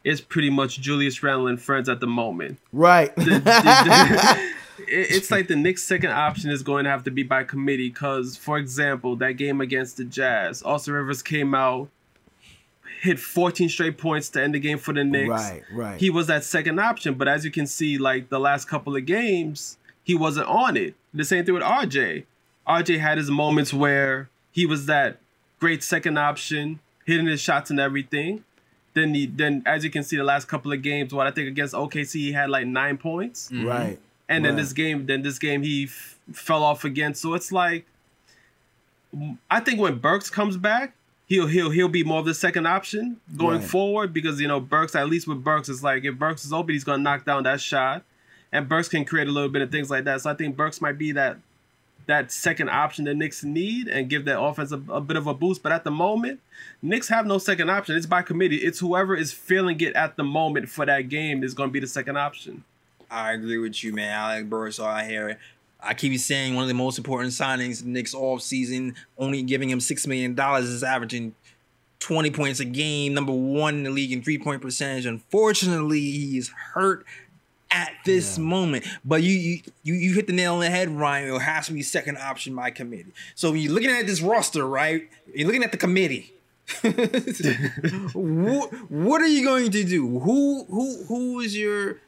it's 0.05 0.21
pretty 0.21 0.50
much 0.50 0.81
Julius 0.81 1.21
Randle 1.25 1.49
and 1.49 1.61
friends 1.61 1.88
at 1.88 1.99
the 1.99 2.07
moment. 2.07 2.61
Right. 2.73 3.12
The, 3.16 3.25
the, 3.25 3.40
the, 3.40 4.52
it's 4.87 5.33
like 5.33 5.49
the 5.49 5.57
Knicks' 5.57 5.83
second 5.83 6.12
option 6.12 6.52
is 6.52 6.62
going 6.62 6.85
to 6.85 6.90
have 6.90 7.02
to 7.02 7.11
be 7.11 7.25
by 7.25 7.43
committee 7.43 7.88
because, 7.88 8.37
for 8.37 8.57
example, 8.57 9.16
that 9.16 9.33
game 9.33 9.61
against 9.61 9.97
the 9.97 10.05
Jazz, 10.05 10.62
Austin 10.62 10.95
Rivers 10.95 11.25
came 11.25 11.57
out 11.57 11.88
hit 13.06 13.18
14 13.18 13.68
straight 13.68 13.96
points 13.96 14.28
to 14.30 14.42
end 14.42 14.54
the 14.54 14.60
game 14.60 14.78
for 14.78 14.92
the 14.92 15.04
Knicks. 15.04 15.28
Right, 15.28 15.62
right. 15.72 16.00
He 16.00 16.10
was 16.10 16.26
that 16.26 16.44
second 16.44 16.78
option, 16.78 17.14
but 17.14 17.28
as 17.28 17.44
you 17.44 17.50
can 17.50 17.66
see, 17.66 17.96
like 17.98 18.28
the 18.28 18.38
last 18.38 18.68
couple 18.68 18.94
of 18.94 19.06
games, 19.06 19.78
he 20.04 20.14
wasn't 20.14 20.48
on 20.48 20.76
it. 20.76 20.94
The 21.14 21.25
same 21.25 21.44
thing 21.44 21.54
with 21.54 21.62
RJ. 21.62 22.25
RJ 22.68 22.98
had 22.98 23.18
his 23.18 23.30
moments 23.30 23.72
where 23.72 24.28
he 24.52 24.66
was 24.66 24.86
that 24.86 25.18
great 25.58 25.82
second 25.82 26.18
option, 26.18 26.80
hitting 27.04 27.26
his 27.26 27.40
shots 27.40 27.70
and 27.70 27.80
everything. 27.80 28.44
Then 28.94 29.14
he, 29.14 29.26
then 29.26 29.62
as 29.66 29.84
you 29.84 29.90
can 29.90 30.02
see, 30.02 30.16
the 30.16 30.25
last 30.25 30.48
couple 30.48 30.72
of 30.72 30.82
games, 30.82 31.12
what 31.12 31.26
I 31.26 31.30
think 31.30 31.48
against 31.48 31.75
OKC, 31.75 32.12
he 32.14 32.32
had 32.32 32.50
like 32.50 32.66
nine 32.66 32.98
points. 32.98 33.50
Mm-hmm. 33.50 33.66
Right. 33.66 33.98
And 34.28 34.44
right. 34.44 34.50
then 34.50 34.56
this 34.56 34.72
game, 34.72 35.06
then 35.06 35.22
this 35.22 35.38
game 35.38 35.62
he 35.62 35.84
f- 35.84 36.18
fell 36.32 36.62
off 36.62 36.84
again. 36.84 37.14
So 37.14 37.34
it's 37.34 37.52
like, 37.52 37.86
I 39.50 39.60
think 39.60 39.80
when 39.80 39.98
Burks 39.98 40.28
comes 40.30 40.56
back, 40.56 40.94
he'll 41.26 41.47
he'll 41.47 41.71
he'll 41.71 41.88
be 41.88 42.04
more 42.04 42.21
of 42.21 42.25
the 42.25 42.35
second 42.35 42.66
option 42.66 43.21
going 43.37 43.61
right. 43.61 43.68
forward 43.68 44.12
because 44.12 44.40
you 44.40 44.49
know 44.49 44.61
Burks 44.61 44.95
at 44.95 45.09
least 45.09 45.28
with 45.28 45.45
Burks 45.45 45.68
it's 45.68 45.83
like 45.83 46.04
if 46.04 46.16
Burks 46.16 46.45
is 46.45 46.52
open 46.52 46.73
he's 46.73 46.85
gonna 46.85 47.02
knock 47.02 47.25
down 47.25 47.42
that 47.42 47.61
shot, 47.61 48.02
and 48.52 48.68
Burks 48.68 48.88
can 48.88 49.04
create 49.04 49.28
a 49.28 49.33
little 49.33 49.50
bit 49.50 49.62
of 49.62 49.71
things 49.71 49.90
like 49.90 50.04
that. 50.04 50.23
So 50.23 50.30
I 50.30 50.35
think 50.35 50.56
Burks 50.56 50.80
might 50.80 50.99
be 50.99 51.12
that 51.12 51.38
that 52.06 52.30
second 52.30 52.71
option 52.71 53.04
that 53.04 53.16
Knicks 53.16 53.45
need 53.45 53.88
and 53.88 54.09
give 54.09 54.25
that 54.26 54.40
offense 54.40 54.73
a, 54.73 54.80
a, 54.88 55.00
bit 55.00 55.16
of 55.16 55.26
a 55.26 55.35
boost. 55.35 55.62
But 55.62 55.73
at 55.73 55.85
the 55.85 55.90
moment, 55.90 56.40
Knicks 56.80 57.09
have 57.09 57.26
no 57.26 57.38
second 57.38 57.68
option. 57.68 57.97
It's 57.97 58.06
by 58.06 58.23
committee. 58.23 58.59
It's 58.59 58.78
whoever 58.78 59.16
is 59.16 59.33
feeling 59.33 59.80
it 59.80 59.95
at 59.95 60.16
the 60.16 60.25
moment 60.25 60.68
for 60.68 60.87
that 60.87 61.09
game 61.09 61.42
is 61.42 61.52
going 61.52 61.71
to 61.71 61.73
be 61.73 61.80
the 61.80 61.87
second 61.87 62.16
option. 62.16 62.64
I 63.11 63.33
agree 63.33 63.59
with 63.59 63.83
you, 63.85 63.92
man. 63.92 64.12
Alec 64.12 64.49
Burks 64.49 64.78
all 64.78 64.97
here. 64.99 65.38
I 65.87 65.95
keep 65.95 66.19
saying 66.19 66.55
one 66.55 66.62
of 66.62 66.69
the 66.69 66.75
most 66.75 66.99
important 66.99 67.33
signings 67.33 67.85
Knicks 67.85 68.14
off 68.14 68.43
season, 68.43 68.95
only 69.19 69.43
giving 69.43 69.71
him 69.71 69.81
six 69.81 70.07
million 70.07 70.35
dollars 70.35 70.64
is 70.66 70.83
averaging 70.83 71.35
20 72.00 72.31
points 72.31 72.61
a 72.61 72.64
game, 72.64 73.14
number 73.14 73.33
one 73.33 73.76
in 73.76 73.83
the 73.85 73.90
league 73.90 74.12
in 74.12 74.23
three 74.23 74.38
point 74.38 74.62
percentage. 74.62 75.07
Unfortunately, 75.07 76.00
he's 76.00 76.49
hurt 76.75 77.07
at 77.71 77.93
this 78.05 78.38
yeah. 78.38 78.45
moment. 78.45 78.87
But 79.05 79.23
you, 79.23 79.33
you 79.33 79.61
you 79.83 79.95
you 79.95 80.14
hit 80.14 80.26
the 80.26 80.33
nail 80.33 80.55
on 80.55 80.61
the 80.61 80.71
head, 80.71 80.88
Ryan. 80.90 81.35
It 81.35 81.38
has 81.40 81.66
to 81.66 81.73
be 81.73 81.83
second 81.83 82.19
option 82.19 82.55
by 82.55 82.71
committee. 82.71 83.12
So 83.35 83.50
when 83.50 83.61
you're 83.61 83.73
looking 83.73 83.90
at 83.90 84.07
this 84.07 84.21
roster, 84.21 84.66
right? 84.66 85.09
You're 85.35 85.47
looking 85.47 85.64
at 85.64 85.73
the 85.73 85.78
committee. 85.78 86.33
what, 88.12 88.73
what 88.90 89.23
are 89.23 89.28
you 89.28 89.45
going 89.45 89.71
to 89.71 89.85
do? 89.85 90.19
Who 90.19 90.64
who 90.64 91.05
who 91.05 91.40
is 91.40 91.57
your 91.57 92.00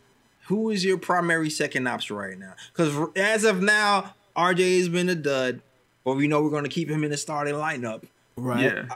who 0.48 0.70
is 0.70 0.82
your 0.82 0.96
primary 0.96 1.50
second 1.50 1.86
option 1.86 2.16
right 2.16 2.38
now? 2.38 2.54
Because 2.72 3.10
as 3.14 3.44
of 3.44 3.60
now, 3.62 4.14
RJ 4.34 4.78
has 4.78 4.88
been 4.88 5.10
a 5.10 5.14
dud, 5.14 5.60
but 6.04 6.14
we 6.14 6.26
know 6.26 6.42
we're 6.42 6.48
going 6.48 6.64
to 6.64 6.70
keep 6.70 6.88
him 6.88 7.04
in 7.04 7.10
the 7.10 7.18
starting 7.18 7.54
lineup. 7.54 8.04
Right. 8.34 8.62
Yeah. 8.62 8.86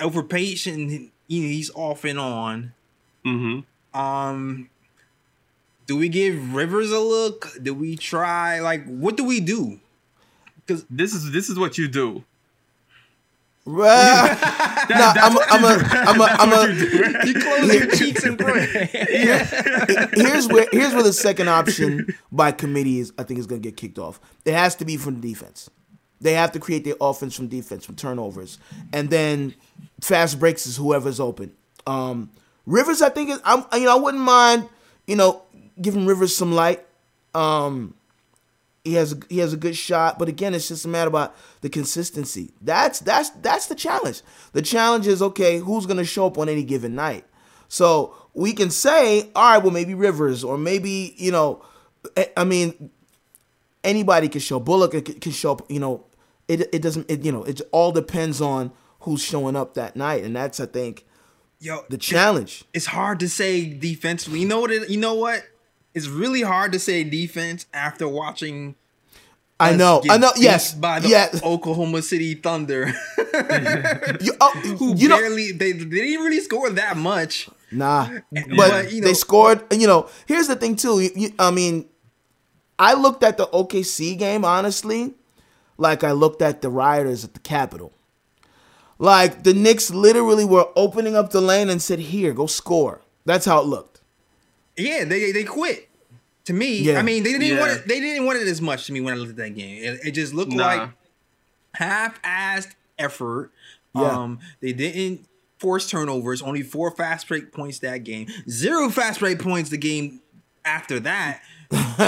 Over 0.00 0.22
patient, 0.22 1.12
you 1.26 1.42
know, 1.42 1.48
he's 1.48 1.70
off 1.74 2.04
and 2.04 2.18
on. 2.18 2.72
Mm-hmm. 3.26 4.00
Um, 4.00 4.70
do 5.86 5.98
we 5.98 6.08
give 6.08 6.54
Rivers 6.54 6.90
a 6.90 7.00
look? 7.00 7.50
Do 7.62 7.74
we 7.74 7.94
try? 7.94 8.60
Like, 8.60 8.86
what 8.86 9.18
do 9.18 9.24
we 9.24 9.40
do? 9.40 9.78
Because 10.56 10.86
this 10.88 11.12
is 11.12 11.32
this 11.32 11.50
is 11.50 11.58
what 11.58 11.76
you 11.76 11.86
do. 11.86 12.24
Right. 13.64 14.86
no, 14.90 15.12
I'm 15.16 15.36
a, 15.36 15.40
I'm 15.50 15.64
a, 15.64 15.84
I'm 15.92 16.20
a, 16.20 16.24
I'm 16.24 16.52
a, 16.52 17.26
you 17.26 17.34
close 17.34 17.74
your 17.74 17.86
cheeks 17.90 18.24
and 18.24 18.38
pray. 18.38 18.90
yeah. 19.10 20.08
Here's 20.14 20.48
where, 20.48 20.66
here's 20.72 20.92
where 20.94 21.02
the 21.02 21.12
second 21.12 21.48
option 21.48 22.14
by 22.32 22.52
committee 22.52 22.98
is, 22.98 23.12
I 23.18 23.22
think 23.22 23.38
is 23.38 23.46
going 23.46 23.62
to 23.62 23.68
get 23.68 23.76
kicked 23.76 23.98
off. 23.98 24.20
It 24.44 24.54
has 24.54 24.74
to 24.76 24.84
be 24.84 24.96
from 24.96 25.20
the 25.20 25.28
defense. 25.28 25.70
They 26.20 26.34
have 26.34 26.52
to 26.52 26.60
create 26.60 26.84
their 26.84 26.94
offense 27.00 27.34
from 27.34 27.48
defense, 27.48 27.84
from 27.84 27.96
turnovers, 27.96 28.58
and 28.92 29.10
then 29.10 29.54
fast 30.00 30.38
breaks 30.38 30.66
is 30.66 30.76
whoever's 30.76 31.18
open. 31.18 31.52
Um, 31.86 32.30
Rivers, 32.64 33.02
I 33.02 33.08
think, 33.08 33.30
is, 33.30 33.40
I'm, 33.44 33.64
you 33.72 33.86
know, 33.86 33.96
I 33.96 34.00
wouldn't 34.00 34.22
mind, 34.22 34.68
you 35.06 35.16
know, 35.16 35.42
giving 35.80 36.06
Rivers 36.06 36.34
some 36.34 36.52
light. 36.52 36.84
Um, 37.34 37.94
he 38.84 38.94
has 38.94 39.12
a, 39.12 39.16
he 39.28 39.38
has 39.38 39.52
a 39.52 39.56
good 39.56 39.76
shot, 39.76 40.18
but 40.18 40.28
again, 40.28 40.54
it's 40.54 40.68
just 40.68 40.84
a 40.84 40.88
matter 40.88 41.08
about 41.08 41.36
the 41.60 41.68
consistency. 41.68 42.50
That's 42.60 42.98
that's 42.98 43.30
that's 43.30 43.66
the 43.66 43.74
challenge. 43.74 44.22
The 44.52 44.62
challenge 44.62 45.06
is 45.06 45.22
okay, 45.22 45.58
who's 45.58 45.86
going 45.86 45.98
to 45.98 46.04
show 46.04 46.26
up 46.26 46.36
on 46.38 46.48
any 46.48 46.64
given 46.64 46.94
night? 46.94 47.24
So 47.68 48.14
we 48.34 48.52
can 48.52 48.70
say, 48.70 49.30
all 49.36 49.52
right, 49.52 49.58
well 49.58 49.72
maybe 49.72 49.94
Rivers 49.94 50.42
or 50.42 50.58
maybe 50.58 51.14
you 51.16 51.30
know, 51.30 51.64
eh, 52.16 52.26
I 52.36 52.44
mean, 52.44 52.90
anybody 53.84 54.28
can 54.28 54.40
show. 54.40 54.58
Bullock 54.58 54.92
can 55.04 55.32
show 55.32 55.52
up. 55.52 55.70
You 55.70 55.78
know, 55.78 56.04
it 56.48 56.62
it 56.74 56.82
doesn't. 56.82 57.08
It, 57.08 57.24
you 57.24 57.30
know, 57.30 57.44
it 57.44 57.60
all 57.70 57.92
depends 57.92 58.40
on 58.40 58.72
who's 59.00 59.22
showing 59.22 59.54
up 59.54 59.74
that 59.74 59.94
night, 59.94 60.24
and 60.24 60.34
that's 60.34 60.58
I 60.58 60.66
think, 60.66 61.06
yo, 61.60 61.84
the 61.88 61.98
challenge. 61.98 62.64
It's 62.74 62.86
hard 62.86 63.20
to 63.20 63.28
say 63.28 63.64
defensively. 63.72 64.40
You 64.40 64.48
know 64.48 64.60
what? 64.60 64.72
It, 64.72 64.90
you 64.90 64.98
know 64.98 65.14
what? 65.14 65.44
It's 65.94 66.08
really 66.08 66.42
hard 66.42 66.72
to 66.72 66.78
say 66.78 67.04
defense 67.04 67.66
after 67.72 68.08
watching. 68.08 68.74
I 69.60 69.76
know, 69.76 70.02
I 70.10 70.18
know. 70.18 70.32
Yes, 70.36 70.74
by 70.74 70.98
the 70.98 71.08
yes. 71.08 71.40
Oklahoma 71.42 72.02
City 72.02 72.34
Thunder, 72.34 72.86
you, 74.20 74.32
oh, 74.40 74.50
who 74.78 74.96
you 74.96 75.08
barely 75.08 75.52
know, 75.52 75.58
they, 75.58 75.72
they 75.72 75.84
didn't 75.84 76.24
really 76.24 76.40
score 76.40 76.68
that 76.70 76.96
much. 76.96 77.48
Nah, 77.70 78.08
but, 78.32 78.44
but 78.56 78.92
you 78.92 79.00
know, 79.00 79.06
they 79.06 79.14
scored. 79.14 79.62
You 79.72 79.86
know, 79.86 80.08
here's 80.26 80.48
the 80.48 80.56
thing 80.56 80.74
too. 80.74 81.00
You, 81.14 81.32
I 81.38 81.52
mean, 81.52 81.88
I 82.78 82.94
looked 82.94 83.22
at 83.22 83.36
the 83.36 83.46
OKC 83.46 84.18
game 84.18 84.44
honestly, 84.44 85.14
like 85.78 86.02
I 86.02 86.10
looked 86.12 86.42
at 86.42 86.60
the 86.60 86.68
rioters 86.68 87.24
at 87.24 87.34
the 87.34 87.40
Capitol. 87.40 87.92
Like 88.98 89.44
the 89.44 89.54
Knicks 89.54 89.90
literally 89.90 90.44
were 90.44 90.68
opening 90.74 91.14
up 91.14 91.30
the 91.30 91.40
lane 91.40 91.70
and 91.70 91.80
said, 91.80 91.98
"Here, 91.98 92.32
go 92.32 92.46
score." 92.46 93.00
That's 93.24 93.46
how 93.46 93.60
it 93.60 93.66
looked. 93.66 93.91
Yeah, 94.76 95.04
they 95.04 95.32
they 95.32 95.44
quit. 95.44 95.88
To 96.46 96.52
me, 96.52 96.78
yeah. 96.78 96.98
I 96.98 97.02
mean, 97.02 97.22
they 97.22 97.32
didn't 97.32 97.46
yeah. 97.46 97.60
want 97.60 97.72
it. 97.72 97.86
They 97.86 98.00
didn't 98.00 98.26
want 98.26 98.40
it 98.40 98.48
as 98.48 98.60
much 98.60 98.86
to 98.86 98.92
me 98.92 99.00
when 99.00 99.14
I 99.14 99.16
looked 99.16 99.30
at 99.30 99.36
that 99.36 99.54
game. 99.54 99.84
It, 99.84 100.00
it 100.06 100.10
just 100.10 100.34
looked 100.34 100.50
nah. 100.50 100.66
like 100.66 100.90
half-assed 101.74 102.74
effort. 102.98 103.52
Yeah. 103.94 104.10
Um, 104.10 104.40
they 104.60 104.72
didn't 104.72 105.26
force 105.58 105.88
turnovers. 105.88 106.42
Only 106.42 106.62
four 106.62 106.90
fast 106.90 107.28
break 107.28 107.52
points 107.52 107.78
that 107.80 107.98
game. 107.98 108.28
Zero 108.48 108.88
fast 108.90 109.20
break 109.20 109.38
points 109.38 109.70
the 109.70 109.76
game 109.76 110.20
after 110.64 110.98
that. 111.00 111.42
That's 111.70 111.98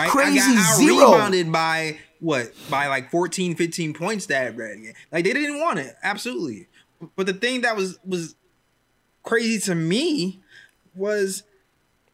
right? 0.00 0.10
crazy. 0.10 0.40
I 0.40 0.54
got 0.54 0.76
Zero. 0.76 1.12
Rebounded 1.12 1.52
by 1.52 1.98
what? 2.20 2.52
By 2.68 2.88
like 2.88 3.10
14, 3.10 3.54
15 3.54 3.94
points 3.94 4.26
that 4.26 4.56
game. 4.56 4.92
like 5.12 5.24
they 5.24 5.32
didn't 5.32 5.60
want 5.60 5.78
it. 5.78 5.94
Absolutely. 6.02 6.66
But 7.14 7.26
the 7.26 7.32
thing 7.32 7.60
that 7.62 7.76
was 7.76 7.98
was 8.04 8.34
crazy 9.22 9.60
to 9.66 9.74
me 9.74 10.40
was 10.94 11.42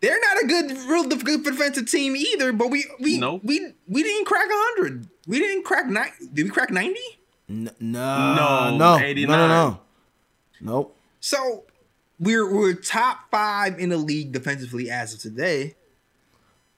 they're 0.00 0.20
not 0.20 0.44
a 0.44 0.46
good 0.46 0.70
real 0.88 1.04
good 1.08 1.44
defensive 1.44 1.90
team 1.90 2.14
either. 2.16 2.52
But 2.52 2.70
we 2.70 2.87
we 3.00 3.18
nope. 3.18 3.42
we 3.44 3.73
we 3.88 4.02
didn't 4.02 4.26
crack 4.26 4.49
hundred. 4.49 5.08
We 5.26 5.38
didn't 5.38 5.64
crack 5.64 5.87
nine. 5.87 6.11
Did 6.32 6.44
we 6.44 6.50
crack 6.50 6.70
ninety? 6.70 7.00
No, 7.49 7.70
no, 7.78 8.76
no, 8.76 8.99
89. 8.99 9.28
no, 9.28 9.46
no, 9.46 9.49
no. 9.49 9.80
Nope. 10.61 10.96
So 11.20 11.64
we're 12.18 12.50
we're 12.50 12.75
top 12.75 13.30
five 13.30 13.78
in 13.78 13.90
the 13.90 13.96
league 13.96 14.32
defensively 14.32 14.90
as 14.90 15.14
of 15.14 15.20
today. 15.20 15.75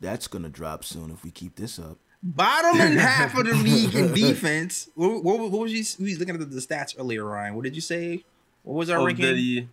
That's 0.00 0.26
gonna 0.26 0.48
drop 0.48 0.84
soon 0.84 1.10
if 1.10 1.24
we 1.24 1.30
keep 1.30 1.56
this 1.56 1.78
up. 1.78 1.98
Bottom 2.22 2.80
and 2.80 2.98
half 2.98 3.36
of 3.36 3.46
the 3.46 3.54
league 3.54 3.94
in 3.94 4.12
defense. 4.12 4.88
What, 4.94 5.22
what, 5.22 5.38
what 5.38 5.52
was 5.52 5.72
you? 5.72 5.84
We 6.04 6.10
was 6.10 6.18
looking 6.18 6.34
at 6.34 6.40
the, 6.40 6.46
the, 6.46 6.60
stats 6.60 6.94
earlier, 6.98 7.24
Ryan. 7.24 7.54
What 7.54 7.64
did 7.64 7.74
you 7.74 7.80
say? 7.80 8.24
What 8.62 8.74
was 8.74 8.90
our 8.90 8.98
oh, 8.98 9.06
ranking? 9.06 9.26
The, 9.34 9.66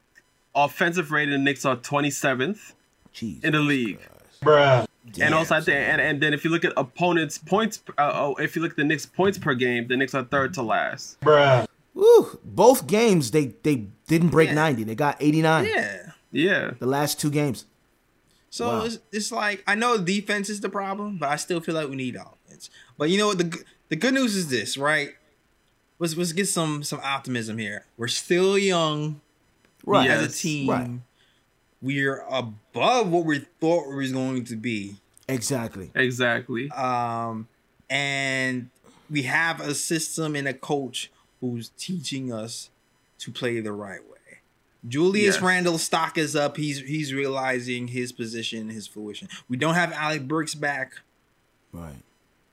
offensive 0.55 1.11
rating, 1.11 1.31
the 1.31 1.37
Knicks 1.37 1.65
are 1.65 1.75
27th 1.75 2.73
Jeez 3.13 3.43
in 3.43 3.53
the 3.53 3.59
league. 3.59 3.99
Bruh. 4.41 4.85
and 5.21 5.33
also, 5.33 5.55
I 5.55 5.61
think, 5.61 5.77
and, 5.77 6.01
and 6.01 6.21
then 6.21 6.33
if 6.33 6.43
you 6.43 6.49
look 6.49 6.65
at 6.65 6.73
opponents' 6.75 7.37
points, 7.37 7.81
uh, 7.97 8.11
oh, 8.13 8.35
if 8.35 8.55
you 8.55 8.61
look 8.61 8.71
at 8.71 8.77
the 8.77 8.83
Knicks' 8.83 9.05
points 9.05 9.37
per 9.37 9.53
game, 9.53 9.87
the 9.87 9.95
Knicks 9.95 10.13
are 10.13 10.23
third 10.23 10.53
to 10.55 10.61
last. 10.61 11.19
Bruh. 11.21 11.65
Woo. 11.93 12.39
Both 12.43 12.87
games 12.87 13.31
they 13.31 13.53
they 13.63 13.87
didn't 14.07 14.29
break 14.29 14.49
yeah. 14.49 14.55
90. 14.55 14.83
They 14.83 14.95
got 14.95 15.17
89. 15.19 15.65
Yeah. 15.65 16.11
Yeah. 16.31 16.71
The 16.79 16.87
last 16.87 17.19
two 17.19 17.29
games. 17.29 17.65
So 18.49 18.67
wow. 18.67 18.85
it's, 18.85 18.99
it's 19.11 19.31
like 19.31 19.63
I 19.65 19.75
know 19.75 19.97
defense 19.97 20.49
is 20.49 20.61
the 20.61 20.69
problem, 20.69 21.17
but 21.17 21.29
I 21.29 21.37
still 21.37 21.59
feel 21.59 21.75
like 21.75 21.89
we 21.89 21.95
need 21.95 22.15
offense. 22.15 22.69
But 22.97 23.09
you 23.09 23.17
know 23.17 23.27
what 23.27 23.37
the 23.37 23.63
the 23.89 23.95
good 23.95 24.13
news 24.13 24.35
is 24.35 24.49
this, 24.49 24.77
right? 24.77 25.11
Let's 25.99 26.15
let's 26.15 26.33
get 26.33 26.47
some 26.47 26.83
some 26.83 26.99
optimism 27.03 27.57
here. 27.57 27.85
We're 27.97 28.07
still 28.07 28.57
young 28.57 29.21
right. 29.85 30.09
as 30.09 30.23
a 30.23 30.37
team, 30.37 30.69
right. 30.69 30.89
we're 31.81 32.23
above 32.29 33.09
what 33.09 33.25
we 33.25 33.39
thought 33.59 33.89
we 33.89 33.95
was 33.95 34.11
going 34.11 34.45
to 34.45 34.55
be. 34.55 34.95
Exactly. 35.27 35.91
Exactly. 35.95 36.69
Um, 36.71 37.47
and 37.89 38.69
we 39.09 39.23
have 39.23 39.59
a 39.61 39.73
system 39.75 40.35
and 40.35 40.47
a 40.47 40.53
coach 40.53 41.11
who's 41.39 41.69
teaching 41.77 42.31
us 42.31 42.69
to 43.19 43.31
play 43.31 43.59
the 43.59 43.71
right 43.71 44.01
way. 44.03 44.09
Julius 44.85 45.35
yes. 45.35 45.41
Randle's 45.41 45.83
stock 45.83 46.17
is 46.17 46.35
up. 46.35 46.57
He's 46.57 46.79
he's 46.79 47.13
realizing 47.13 47.87
his 47.87 48.11
position, 48.11 48.69
his 48.69 48.85
fruition. 48.85 49.29
We 49.47 49.55
don't 49.55 49.75
have 49.75 49.93
Alec 49.93 50.27
Burks 50.27 50.55
back. 50.55 50.95
Right. 51.71 52.01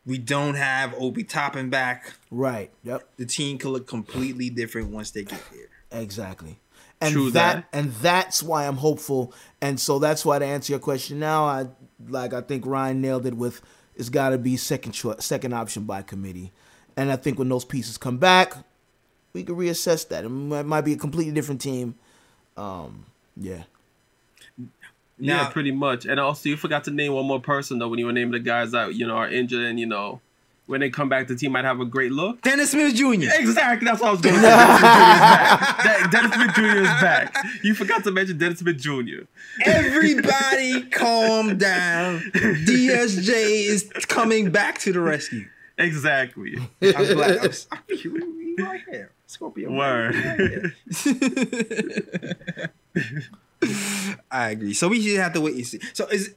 We 0.07 0.17
don't 0.19 0.55
have 0.55 0.95
Obi 0.95 1.25
Toppin 1.25 1.71
back. 1.71 2.15
Right. 2.31 2.71
Yep. 2.85 3.09
The 3.17 3.27
team 3.27 3.59
could 3.59 3.71
look 3.71 3.87
completely 3.87 4.49
different 4.49 4.91
once 4.91 5.11
they 5.11 5.25
get 5.25 5.43
here. 5.53 5.69
Exactly 5.91 6.59
and 7.01 7.13
True 7.13 7.31
that, 7.31 7.55
that, 7.55 7.79
and 7.79 7.93
that's 7.95 8.43
why 8.43 8.67
I'm 8.67 8.77
hopeful. 8.77 9.33
And 9.61 9.81
so 9.81 9.99
that's 9.99 10.25
why 10.25 10.39
to 10.39 10.45
answer 10.45 10.73
your 10.73 10.81
question 10.81 11.19
now, 11.19 11.45
I 11.45 11.67
like 12.09 12.33
I 12.35 12.41
think 12.41 12.67
Ryan 12.67 13.01
nailed 13.01 13.27
it 13.27 13.35
with 13.35 13.61
it's 13.97 14.09
got 14.09 14.31
to 14.31 14.39
be 14.39 14.57
second 14.57 14.93
choice, 14.93 15.25
second 15.25 15.53
option 15.53 15.85
by 15.85 16.03
committee. 16.03 16.53
And 16.97 17.11
I 17.11 17.17
think 17.17 17.39
when 17.39 17.49
those 17.49 17.65
pieces 17.65 17.99
come 17.99 18.19
back, 18.19 18.55
we 19.33 19.45
can 19.45 19.57
reassess 19.57 20.09
that. 20.09 20.25
It 20.25 20.29
might 20.29 20.81
be 20.83 20.93
a 20.93 20.97
completely 20.97 21.33
different 21.33 21.61
team. 21.61 21.95
Um, 22.57 23.07
yeah. 23.37 23.65
Now, 24.59 25.43
yeah, 25.43 25.49
pretty 25.51 25.71
much. 25.71 26.07
And 26.07 26.19
also, 26.19 26.49
you 26.49 26.57
forgot 26.57 26.85
to 26.85 26.91
name 26.91 27.13
one 27.13 27.27
more 27.27 27.41
person 27.41 27.79
though 27.79 27.89
when 27.89 27.99
you 27.99 28.07
were 28.07 28.13
naming 28.13 28.33
the 28.33 28.39
guys 28.41 28.73
that 28.73 28.95
you 28.95 29.07
know 29.07 29.17
are 29.17 29.29
injured 29.29 29.67
and 29.67 29.79
you 29.79 29.87
know 29.87 30.21
when 30.71 30.81
they 30.81 30.89
come 30.89 31.09
back, 31.09 31.27
the 31.27 31.35
team 31.35 31.51
might 31.51 31.65
have 31.65 31.81
a 31.81 31.85
great 31.85 32.13
look. 32.13 32.43
Dennis 32.43 32.71
Smith 32.71 32.95
Jr. 32.95 33.29
Exactly. 33.35 33.85
That's 33.87 34.01
what 34.01 34.09
I 34.09 34.11
was 34.13 34.21
going 34.21 34.35
to 34.37 34.41
say. 34.41 36.11
Dennis 36.11 36.33
Smith 36.33 36.55
Jr. 36.55 36.79
is 36.79 37.01
back. 37.03 37.35
You 37.65 37.75
forgot 37.75 38.05
to 38.05 38.13
mention 38.13 38.39
Dennis 38.39 38.61
Smith 38.61 38.79
Jr. 38.79 39.25
Everybody 39.65 40.83
calm 40.91 41.59
down. 41.59 42.21
DSJ 42.21 43.67
is 43.67 43.91
coming 44.07 44.53
back 44.53 44.79
to 44.79 44.93
the 44.93 45.01
rescue. 45.01 45.49
Exactly. 45.77 46.57
I'm 46.81 46.93
glad. 46.93 47.39
I'm, 47.41 47.53
I'm 47.73 48.65
right 48.65 48.81
here. 48.89 49.11
Scorpio. 49.27 49.73
Word. 49.73 50.15
I 54.31 54.51
agree. 54.51 54.75
So 54.75 54.87
we 54.89 55.03
should 55.03 55.19
have 55.19 55.33
to 55.33 55.41
wait 55.41 55.57
and 55.57 55.67
see. 55.67 55.81
So 55.95 56.07
is 56.07 56.35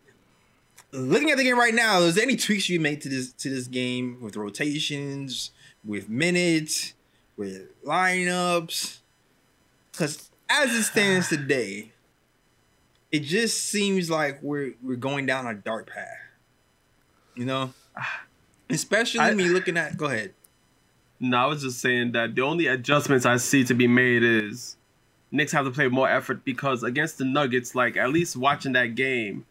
looking 0.94 1.32
at 1.32 1.38
the 1.38 1.44
game 1.44 1.58
right 1.58 1.74
now, 1.74 2.00
is 2.00 2.16
there 2.16 2.24
any 2.24 2.36
tweaks 2.36 2.70
you 2.70 2.80
made 2.80 3.02
to 3.02 3.10
this 3.10 3.34
to 3.34 3.50
this 3.50 3.68
game 3.68 4.20
with 4.22 4.36
rotations, 4.36 5.52
with 5.84 6.10
minutes, 6.10 6.94
with 7.36 7.70
lineups? 7.84 9.00
Because 9.92 10.30
as 10.50 10.74
it 10.74 10.84
stands 10.84 11.30
today, 11.30 11.92
it 13.12 13.22
just 13.22 13.66
seems 13.66 14.10
like 14.10 14.42
we're 14.42 14.74
we're 14.82 14.96
going 14.96 15.26
down 15.26 15.48
a 15.48 15.54
dark 15.54 15.90
path. 15.90 16.08
You 17.36 17.46
know, 17.46 17.74
especially 18.70 19.22
I, 19.22 19.34
me 19.34 19.46
looking 19.46 19.78
at. 19.78 19.98
Go 19.98 20.06
ahead. 20.06 20.34
No, 21.20 21.38
I 21.38 21.46
was 21.46 21.62
just 21.62 21.80
saying 21.80 22.12
that 22.14 22.36
the 22.36 22.42
only 22.42 22.68
adjustments 22.68 23.26
I 23.26 23.38
see 23.38 23.64
to 23.66 23.74
be 23.74 23.88
made 23.88 24.24
is 24.24 24.76
Knicks 25.32 25.52
have 25.54 25.66
to 25.66 25.72
play 25.72 25.88
more 25.88 26.10
effort 26.10 26.44
because 26.44 26.84
against 26.84 27.18
the 27.18 27.26
Nuggets, 27.26 27.76
like 27.76 27.96
at 27.96 28.10
least 28.10 28.36
watching 28.36 28.74
that 28.74 28.96
game, 28.96 29.46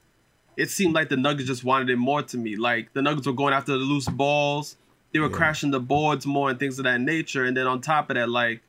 it 0.57 0.71
seemed 0.71 0.95
like 0.95 1.09
the 1.09 1.17
Nuggets 1.17 1.49
just 1.49 1.65
wanted 1.65 1.91
it 1.91 1.97
more 1.97 2.23
to 2.23 2.37
me. 2.37 2.57
Like 2.57 2.93
the 2.93 3.03
Nuggets 3.03 3.27
were 3.27 3.33
going 3.33 3.55
after 3.55 3.73
the 3.73 3.79
loose 3.79 4.09
balls, 4.09 4.77
they 5.13 5.19
were 5.19 5.31
yeah. 5.31 5.37
crashing 5.37 5.71
the 5.71 5.81
boards 5.81 6.27
more 6.27 6.51
and 6.51 6.59
things 6.59 6.79
of 6.79 6.85
that 6.85 7.01
nature. 7.01 7.45
And 7.45 7.57
then 7.57 7.67
on 7.67 7.81
top 7.81 8.11
of 8.11 8.17
that, 8.17 8.29
like 8.29 8.63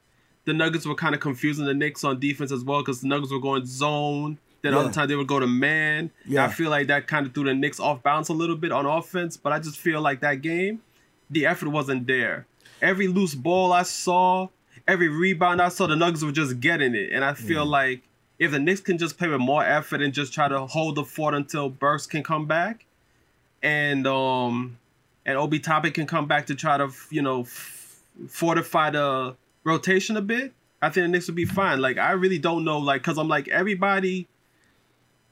the 0.45 0.53
Nuggets 0.53 0.85
were 0.85 0.95
kind 0.95 1.15
of 1.15 1.21
confusing 1.21 1.65
the 1.65 1.73
Knicks 1.73 2.03
on 2.03 2.19
defense 2.19 2.51
as 2.51 2.63
well 2.63 2.81
because 2.81 3.01
the 3.01 3.07
Nuggets 3.07 3.31
were 3.31 3.39
going 3.39 3.65
zone. 3.65 4.37
Then 4.61 4.73
yeah. 4.73 4.79
other 4.79 4.91
times 4.91 5.09
they 5.09 5.15
would 5.15 5.27
go 5.27 5.39
to 5.39 5.47
man. 5.47 6.11
Yeah. 6.25 6.45
I 6.45 6.47
feel 6.49 6.69
like 6.69 6.87
that 6.87 7.07
kind 7.07 7.27
of 7.27 7.33
threw 7.33 7.43
the 7.43 7.53
Knicks 7.53 7.79
off 7.79 8.01
balance 8.01 8.29
a 8.29 8.33
little 8.33 8.55
bit 8.55 8.71
on 8.71 8.85
offense. 8.85 9.35
But 9.35 9.53
I 9.53 9.59
just 9.59 9.77
feel 9.77 10.01
like 10.01 10.21
that 10.21 10.41
game, 10.41 10.81
the 11.29 11.45
effort 11.45 11.69
wasn't 11.69 12.07
there. 12.07 12.45
Every 12.81 13.07
loose 13.07 13.35
ball 13.35 13.71
I 13.73 13.83
saw, 13.83 14.49
every 14.87 15.09
rebound 15.09 15.61
I 15.61 15.69
saw, 15.69 15.87
the 15.87 15.95
Nuggets 15.95 16.23
were 16.23 16.31
just 16.31 16.59
getting 16.59 16.95
it. 16.95 17.11
And 17.11 17.23
I 17.25 17.33
feel 17.33 17.65
mm. 17.65 17.69
like 17.69 18.01
if 18.43 18.51
the 18.51 18.59
Knicks 18.59 18.81
can 18.81 18.97
just 18.97 19.17
play 19.17 19.29
with 19.29 19.39
more 19.39 19.63
effort 19.63 20.01
and 20.01 20.13
just 20.13 20.33
try 20.33 20.49
to 20.49 20.65
hold 20.65 20.95
the 20.95 21.05
fort 21.05 21.33
until 21.33 21.69
Burks 21.69 22.05
can 22.05 22.23
come 22.23 22.45
back, 22.45 22.85
and 23.61 24.05
um 24.05 24.77
and 25.25 25.37
Obi 25.37 25.59
Toppin 25.59 25.93
can 25.93 26.05
come 26.05 26.27
back 26.27 26.47
to 26.47 26.55
try 26.55 26.77
to 26.77 26.89
you 27.09 27.21
know 27.21 27.41
f- 27.41 28.01
fortify 28.27 28.89
the 28.89 29.35
rotation 29.63 30.17
a 30.17 30.21
bit, 30.21 30.51
I 30.81 30.89
think 30.89 31.05
the 31.05 31.07
Knicks 31.07 31.27
would 31.27 31.35
be 31.35 31.45
fine. 31.45 31.79
Like 31.79 31.97
I 31.97 32.11
really 32.11 32.37
don't 32.37 32.65
know, 32.65 32.79
like 32.79 33.01
because 33.01 33.17
I'm 33.17 33.29
like 33.29 33.47
everybody 33.47 34.27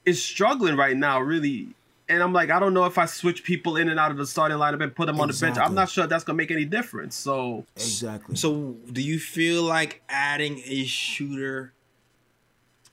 is 0.05 0.23
struggling 0.23 0.77
right 0.77 0.95
now, 0.95 1.19
really. 1.19 1.67
And 2.07 2.21
I'm 2.21 2.33
like, 2.33 2.49
I 2.49 2.59
don't 2.59 2.73
know 2.73 2.83
if 2.85 2.97
I 2.97 3.05
switch 3.05 3.43
people 3.43 3.77
in 3.77 3.87
and 3.87 3.97
out 3.97 4.11
of 4.11 4.17
the 4.17 4.25
starting 4.25 4.57
lineup 4.57 4.83
and 4.83 4.93
put 4.93 5.05
them 5.05 5.21
on 5.21 5.29
the 5.29 5.33
bench. 5.39 5.57
I'm 5.57 5.73
not 5.75 5.89
sure 5.89 6.07
that's 6.07 6.25
gonna 6.25 6.35
make 6.35 6.51
any 6.51 6.65
difference. 6.65 7.15
So 7.15 7.65
exactly. 7.75 8.35
So 8.35 8.75
do 8.91 9.01
you 9.01 9.19
feel 9.19 9.63
like 9.63 10.01
adding 10.09 10.61
a 10.65 10.83
shooter 10.85 11.71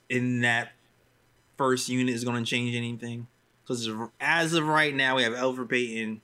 in 0.09 0.41
that 0.41 0.71
first 1.57 1.89
unit 1.89 2.13
is 2.13 2.23
gonna 2.23 2.43
change 2.43 2.75
anything? 2.75 3.27
Because 3.63 3.87
as 4.19 4.53
of 4.53 4.65
right 4.65 4.95
now, 4.95 5.17
we 5.17 5.23
have 5.23 5.33
Elfrid 5.33 5.69
Payton, 5.69 6.21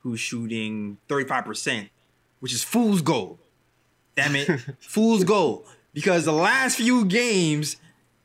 who's 0.00 0.20
shooting 0.20 0.98
35 1.08 1.44
percent, 1.44 1.88
which 2.40 2.52
is 2.52 2.62
fool's 2.62 3.00
gold. 3.00 3.38
Damn 4.16 4.36
it, 4.36 4.60
fool's 4.80 5.24
gold. 5.24 5.66
Because 5.94 6.24
the 6.24 6.32
last 6.32 6.76
few 6.76 7.04
games, 7.04 7.76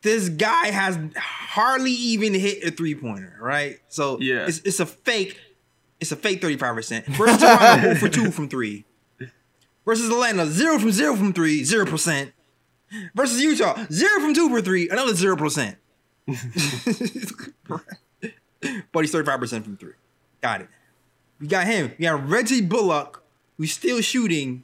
this 0.02 0.30
guy 0.30 0.68
has 0.68 0.98
hardly 1.18 1.92
even 1.92 2.34
hit 2.34 2.64
a 2.64 2.72
three 2.72 2.96
pointer, 2.96 3.38
right? 3.40 3.80
So 3.88 4.20
yeah, 4.20 4.46
it's, 4.48 4.60
it's 4.60 4.80
a 4.80 4.86
fake. 4.86 5.40
It's 6.00 6.12
a 6.12 6.16
fake 6.16 6.42
thirty 6.42 6.58
five 6.58 6.76
percent 6.76 7.06
versus 7.08 7.40
Toronto 7.40 7.82
zero 7.82 7.96
for 7.96 8.10
two 8.10 8.32
from 8.32 8.50
three. 8.50 8.86
Versus 9.86 10.10
Atlanta 10.10 10.46
zero 10.48 10.80
from 10.80 10.92
zero 10.92 11.16
from 11.16 11.32
three, 11.34 11.64
zero 11.64 11.86
percent. 11.86 12.34
Versus 13.16 13.42
Utah 13.42 13.86
zero 13.92 14.22
from 14.22 14.34
two 14.34 14.50
for 14.50 14.62
three, 14.62 14.90
another 14.90 15.14
zero 15.14 15.36
percent. 15.36 15.78
but 16.26 16.36
he's 19.02 19.12
thirty 19.12 19.26
five 19.26 19.40
percent 19.40 19.66
from 19.66 19.78
three. 19.78 19.94
Got 20.42 20.62
it. 20.62 20.70
We 21.40 21.48
got 21.48 21.68
him. 21.68 21.92
We 21.98 22.04
got 22.04 22.28
Reggie 22.28 22.62
Bullock, 22.62 23.24
who's 23.58 23.72
still 23.72 24.02
shooting 24.02 24.64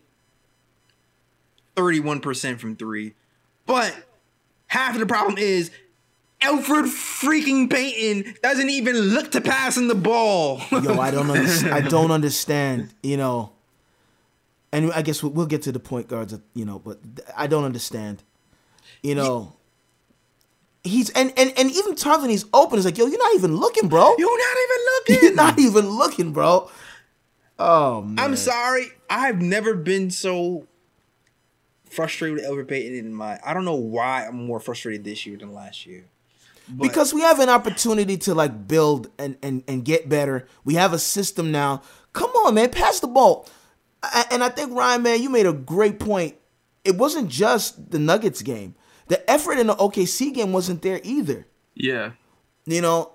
31% 1.76 2.60
from 2.60 2.76
three. 2.76 3.14
But 3.66 3.96
half 4.68 4.94
of 4.94 5.00
the 5.00 5.06
problem 5.06 5.38
is 5.38 5.72
Alfred 6.42 6.86
freaking 6.86 7.70
Payton 7.70 8.36
doesn't 8.42 8.70
even 8.70 8.96
look 8.96 9.32
to 9.32 9.42
passing 9.42 9.88
the 9.88 9.96
ball. 9.96 10.62
Yo, 10.72 11.00
I 11.00 11.12
don't 11.12 11.30
understand. 11.32 11.74
I 11.74 11.82
don't 11.82 12.12
understand. 12.12 12.94
You 13.02 13.18
know, 13.18 13.53
and 14.74 14.92
I 14.92 15.04
guess 15.04 15.24
we'll 15.24 15.46
get 15.46 15.62
to 15.62 15.72
the 15.72 15.80
point 15.80 16.08
guards. 16.08 16.36
You 16.54 16.66
know, 16.66 16.80
but 16.80 17.00
I 17.38 17.48
don't 17.48 17.64
understand. 17.64 18.24
You 19.04 19.16
know, 19.16 19.54
he's 20.84 21.12
and 21.12 21.32
and 21.38 21.54
and 21.56 21.72
even 21.72 21.96
times 21.96 22.22
when 22.22 22.32
he's 22.32 22.46
open, 22.54 22.80
it's 22.80 22.86
like, 22.86 22.98
yo, 22.98 23.06
you're 23.06 23.20
not 23.20 23.36
even 23.36 23.56
looking, 23.56 23.88
bro. 23.88 24.16
You're 24.18 24.38
not 24.38 24.58
even 24.64 24.86
looking. 24.96 25.18
You're 25.22 25.36
not 25.36 25.60
even 25.60 25.90
looking, 25.90 26.34
bro. 26.34 26.72
Oh 27.60 28.02
man. 28.02 28.20
I'm 28.20 28.36
sorry. 28.36 28.88
I've 29.10 29.42
never 29.42 29.76
been 29.76 30.10
so 30.10 30.68
frustrated 31.86 32.44
with 32.50 32.68
Payton 32.68 32.98
in 32.98 33.14
my. 33.14 33.40
I 33.46 33.54
don't 33.54 33.66
know 33.66 33.76
why 33.76 34.26
I'm 34.26 34.44
more 34.48 34.60
frustrated 34.60 35.04
this 35.04 35.26
year 35.28 35.38
than 35.38 35.54
last 35.54 35.86
year. 35.86 36.06
But, 36.68 36.82
because 36.82 37.14
we 37.14 37.22
have 37.22 37.40
an 37.40 37.50
opportunity 37.50 38.18
to 38.18 38.34
like 38.34 38.68
build 38.68 39.12
and, 39.20 39.38
and 39.44 39.64
and 39.68 39.86
get 39.86 40.10
better. 40.10 40.48
We 40.64 40.74
have 40.76 40.94
a 40.94 41.00
system 41.00 41.52
now. 41.52 41.84
Come 42.14 42.32
on, 42.32 42.56
man, 42.56 42.72
pass 42.72 43.00
the 43.00 43.08
ball. 43.08 43.48
And 44.32 44.44
I 44.44 44.50
think 44.50 44.74
Ryan, 44.74 45.04
man, 45.04 45.22
you 45.22 45.30
made 45.30 45.46
a 45.46 45.54
great 45.54 46.00
point. 46.00 46.36
It 46.84 46.98
wasn't 46.98 47.30
just 47.30 47.92
the 47.92 48.00
Nuggets 48.00 48.42
game. 48.42 48.76
The 49.08 49.30
effort 49.30 49.58
in 49.60 49.68
the 49.68 49.76
OKC 49.76 50.34
game 50.34 50.52
wasn't 50.52 50.82
there 50.82 51.00
either. 51.04 51.48
Yeah. 51.76 52.12
You 52.66 52.82
know, 52.82 53.12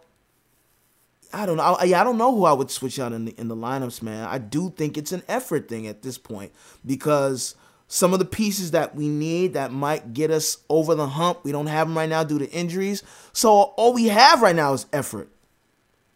I 1.33 1.47
don't 1.47 1.57
know. 1.57 1.63
I, 1.63 1.85
I 1.85 2.05
don't 2.05 2.19
know 2.19 2.35
who 2.35 2.45
I 2.45 2.53
would 2.53 2.71
switch 2.71 2.99
out 2.99 3.13
in 3.13 3.27
the 3.27 3.35
in 3.39 3.49
the 3.49 3.57
lineups, 3.57 4.03
man. 4.03 4.27
I 4.27 4.39
do 4.39 4.71
think 4.71 4.97
it's 4.97 5.13
an 5.13 5.23
effort 5.29 5.69
thing 5.69 5.87
at 5.87 6.03
this 6.03 6.17
point 6.17 6.53
because 6.85 7.55
some 7.89 8.13
of 8.13 8.19
the 8.19 8.25
pieces 8.25 8.71
that 8.73 8.95
we 8.95 9.09
need 9.09 9.55
that 9.55 9.73
might 9.73 10.13
get 10.13 10.31
us 10.31 10.59
over 10.69 10.95
the 10.95 11.09
hump. 11.09 11.41
We 11.43 11.53
don't 11.53 11.67
have 11.67 11.89
them 11.89 11.97
right 11.97 12.09
now 12.09 12.23
due 12.23 12.39
to 12.39 12.51
injuries. 12.51 13.03
So 13.33 13.49
all 13.51 13.95
we 13.95 14.09
have 14.09 14.43
right 14.43 14.55
now 14.55 14.75
is 14.75 14.87
effort. 14.93 15.31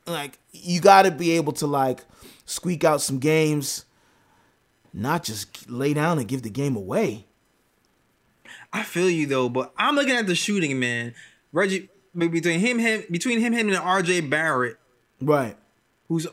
Like 0.07 0.39
you 0.53 0.81
got 0.81 1.03
to 1.03 1.11
be 1.11 1.33
able 1.33 1.53
to 1.55 1.67
like 1.67 2.05
squeak 2.45 2.85
out 2.85 3.01
some 3.01 3.19
games, 3.19 3.87
not 4.93 5.25
just 5.25 5.71
lay 5.71 5.95
down 5.95 6.19
and 6.19 6.29
give 6.29 6.43
the 6.43 6.51
game 6.51 6.77
away. 6.77 7.27
I 8.73 8.83
feel 8.83 9.09
you 9.11 9.27
though, 9.27 9.49
but 9.49 9.73
I'm 9.77 9.95
looking 9.95 10.15
at 10.15 10.27
the 10.27 10.35
shooting, 10.35 10.79
man. 10.79 11.15
Reggie 11.53 11.89
between 12.17 12.61
him, 12.61 12.79
him 12.79 13.05
between 13.11 13.41
him, 13.41 13.53
him 13.53 13.69
and 13.69 13.77
RJ 13.79 14.29
Barrett, 14.29 14.77
right? 15.21 15.57
Who's 16.09 16.27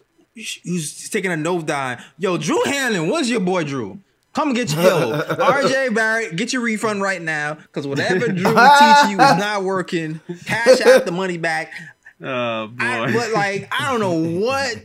who's 0.63 1.09
taking 1.09 1.31
a 1.31 1.35
nosedive? 1.35 2.01
Yo, 2.17 2.37
Drew 2.37 2.61
Hanlen, 2.63 3.09
what's 3.09 3.29
your 3.29 3.39
boy 3.39 3.63
Drew? 3.63 3.99
Come 4.33 4.53
get 4.53 4.73
your 4.73 4.83
yo, 4.83 5.21
RJ 5.21 5.93
Barrett, 5.95 6.35
get 6.35 6.53
your 6.53 6.61
refund 6.61 7.01
right 7.01 7.21
now 7.21 7.55
because 7.55 7.87
whatever 7.87 8.19
Drew 8.27 8.35
teach 8.35 9.09
you 9.09 9.19
is 9.19 9.37
not 9.37 9.63
working. 9.63 10.21
Cash 10.45 10.81
out 10.81 11.05
the 11.05 11.11
money 11.11 11.37
back. 11.37 11.71
Oh 12.21 12.67
boy! 12.67 12.83
I, 12.83 13.13
but 13.13 13.31
like, 13.31 13.71
I 13.71 13.89
don't 13.89 14.01
know 14.01 14.41
what. 14.41 14.75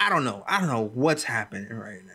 I 0.00 0.08
don't 0.10 0.24
know. 0.24 0.42
I 0.48 0.58
don't 0.58 0.68
know 0.68 0.90
what's 0.94 1.22
happening 1.22 1.72
right 1.72 2.04
now. 2.04 2.11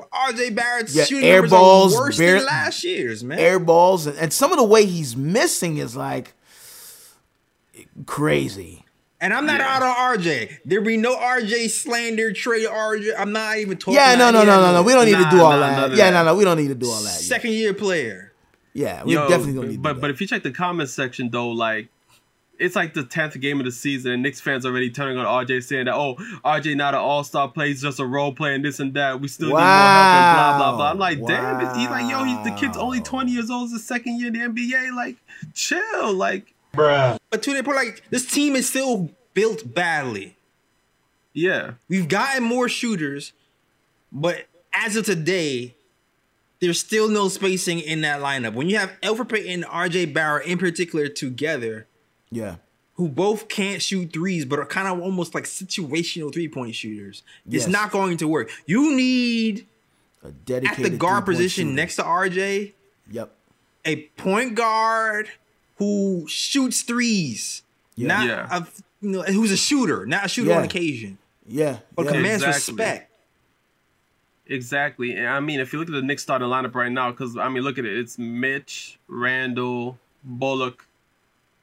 But 0.00 0.10
RJ 0.10 0.54
Barrett's 0.54 0.94
yeah, 0.94 1.04
shooting 1.04 1.28
air 1.28 1.46
balls 1.46 1.94
worse 1.94 2.18
than 2.18 2.44
last 2.44 2.84
year's, 2.84 3.24
man. 3.24 3.38
Air 3.38 3.58
balls 3.58 4.06
and, 4.06 4.16
and 4.18 4.32
some 4.32 4.52
of 4.52 4.58
the 4.58 4.64
way 4.64 4.86
he's 4.86 5.16
missing 5.16 5.78
is 5.78 5.96
like 5.96 6.34
crazy. 8.06 8.84
And 9.20 9.34
I'm 9.34 9.46
not 9.46 9.58
yeah. 9.58 9.76
out 9.76 9.82
on 9.82 10.18
RJ. 10.18 10.58
There 10.64 10.80
be 10.80 10.96
no 10.96 11.16
RJ 11.16 11.70
slander, 11.70 12.32
trade 12.32 12.68
RJ. 12.68 13.14
I'm 13.18 13.32
not 13.32 13.58
even 13.58 13.76
talking. 13.76 13.94
Yeah, 13.94 14.14
no, 14.14 14.30
no, 14.30 14.44
no, 14.44 14.60
no, 14.60 14.72
no. 14.74 14.82
We 14.82 14.92
don't 14.92 15.06
need 15.06 15.12
nah, 15.12 15.28
to 15.28 15.36
do 15.36 15.42
all 15.42 15.58
nah, 15.58 15.88
that. 15.88 15.96
Yeah, 15.96 16.10
no, 16.10 16.24
no, 16.24 16.36
we 16.36 16.44
don't 16.44 16.56
need 16.56 16.68
to 16.68 16.76
do 16.76 16.88
all 16.88 17.02
that. 17.02 17.10
Second 17.10 17.52
year 17.52 17.74
player. 17.74 18.32
Yeah, 18.74 19.02
we 19.02 19.14
Yo, 19.14 19.28
definitely 19.28 19.54
don't 19.54 19.68
need. 19.70 19.82
But 19.82 20.00
but 20.00 20.10
if 20.10 20.20
you 20.20 20.28
check 20.28 20.44
the 20.44 20.52
comments 20.52 20.92
section 20.92 21.30
though, 21.30 21.48
like 21.48 21.88
it's 22.58 22.74
like 22.74 22.94
the 22.94 23.04
tenth 23.04 23.38
game 23.40 23.60
of 23.60 23.66
the 23.66 23.72
season, 23.72 24.12
and 24.12 24.22
Knicks 24.22 24.40
fans 24.40 24.66
already 24.66 24.90
turning 24.90 25.16
on 25.18 25.46
RJ, 25.46 25.62
saying 25.64 25.86
that 25.86 25.94
oh, 25.94 26.16
RJ 26.44 26.76
not 26.76 26.94
an 26.94 27.00
All 27.00 27.24
Star 27.24 27.48
player, 27.48 27.68
he's 27.68 27.82
just 27.82 28.00
a 28.00 28.06
role 28.06 28.32
player, 28.32 28.54
and 28.54 28.64
this 28.64 28.80
and 28.80 28.94
that. 28.94 29.20
We 29.20 29.28
still 29.28 29.52
wow. 29.52 29.58
need 29.58 29.64
more 29.64 29.76
help 29.94 30.14
and 30.14 30.58
blah 30.58 30.58
blah 30.58 30.76
blah. 30.76 30.90
I'm 30.90 30.98
like, 30.98 31.18
wow. 31.20 31.28
damn, 31.60 31.78
he's 31.78 31.90
like, 31.90 32.10
yo, 32.10 32.24
he's 32.24 32.44
the 32.44 32.58
kid's 32.58 32.76
only 32.76 33.00
20 33.00 33.30
years 33.30 33.50
old, 33.50 33.64
it's 33.64 33.72
the 33.72 33.78
second 33.78 34.18
year 34.18 34.28
in 34.28 34.32
the 34.34 34.40
NBA. 34.40 34.94
Like, 34.94 35.16
chill, 35.54 36.12
like, 36.12 36.54
bruh. 36.74 37.18
But 37.30 37.42
to 37.44 37.54
the 37.54 37.62
point, 37.62 37.76
like, 37.76 38.02
this 38.10 38.26
team 38.26 38.56
is 38.56 38.68
still 38.68 39.10
built 39.34 39.74
badly. 39.74 40.36
Yeah. 41.32 41.72
We've 41.88 42.08
gotten 42.08 42.42
more 42.42 42.68
shooters, 42.68 43.32
but 44.10 44.46
as 44.72 44.96
of 44.96 45.04
today, 45.04 45.74
there's 46.60 46.80
still 46.80 47.08
no 47.08 47.28
spacing 47.28 47.78
in 47.78 48.00
that 48.00 48.20
lineup. 48.20 48.54
When 48.54 48.68
you 48.68 48.78
have 48.78 48.92
Elfrid 49.02 49.28
Payton 49.28 49.52
and 49.52 49.64
RJ 49.64 50.12
Barrett 50.12 50.46
in 50.46 50.58
particular 50.58 51.08
together, 51.08 51.86
yeah, 52.30 52.56
who 52.94 53.08
both 53.08 53.48
can't 53.48 53.80
shoot 53.80 54.12
threes 54.12 54.44
but 54.44 54.58
are 54.58 54.66
kind 54.66 54.88
of 54.88 55.00
almost 55.00 55.34
like 55.34 55.44
situational 55.44 56.32
three 56.32 56.48
point 56.48 56.74
shooters, 56.74 57.22
yes. 57.46 57.62
it's 57.62 57.72
not 57.72 57.90
going 57.90 58.16
to 58.18 58.28
work. 58.28 58.50
You 58.66 58.94
need 58.94 59.66
a 60.22 60.32
dedicated 60.32 60.86
at 60.86 60.90
the 60.92 60.98
guard 60.98 61.24
position 61.24 61.66
shooter. 61.68 61.76
next 61.76 61.96
to 61.96 62.02
RJ. 62.02 62.72
Yep. 63.10 63.32
A 63.84 63.96
point 64.16 64.54
guard 64.56 65.30
who 65.76 66.26
shoots 66.28 66.82
threes, 66.82 67.62
yeah. 67.94 68.08
not 68.08 68.26
yeah. 68.26 68.48
a 68.50 68.66
you 69.00 69.10
know 69.10 69.22
who's 69.22 69.52
a 69.52 69.56
shooter, 69.56 70.04
not 70.04 70.26
a 70.26 70.28
shooter 70.28 70.50
yeah. 70.50 70.58
on 70.58 70.64
occasion. 70.64 71.18
Yeah, 71.46 71.78
but 71.94 72.06
yeah. 72.06 72.12
commands 72.12 72.42
exactly. 72.42 72.74
respect. 72.74 73.04
Exactly, 74.50 75.14
and 75.14 75.28
I 75.28 75.40
mean, 75.40 75.60
if 75.60 75.72
you 75.72 75.78
look 75.78 75.88
at 75.88 75.94
the 75.94 76.02
Knicks 76.02 76.22
starting 76.22 76.48
lineup 76.48 76.74
right 76.74 76.90
now, 76.90 77.10
because 77.10 77.36
I 77.36 77.48
mean, 77.48 77.62
look 77.62 77.78
at 77.78 77.84
it, 77.84 77.96
it's 77.96 78.18
Mitch, 78.18 78.98
Randle, 79.06 79.98
Bullock, 80.24 80.87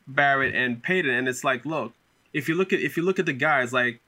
Barrett, 0.08 0.56
and 0.56 0.82
Payton, 0.82 1.12
and 1.12 1.28
it's 1.28 1.44
like, 1.44 1.66
look, 1.66 1.94
if 2.34 2.48
you 2.50 2.56
look 2.56 2.74
at 2.74 2.80
if 2.80 2.98
you 2.98 3.04
look 3.04 3.20
at 3.20 3.26
the 3.26 3.34
guys, 3.34 3.74
like 3.74 4.02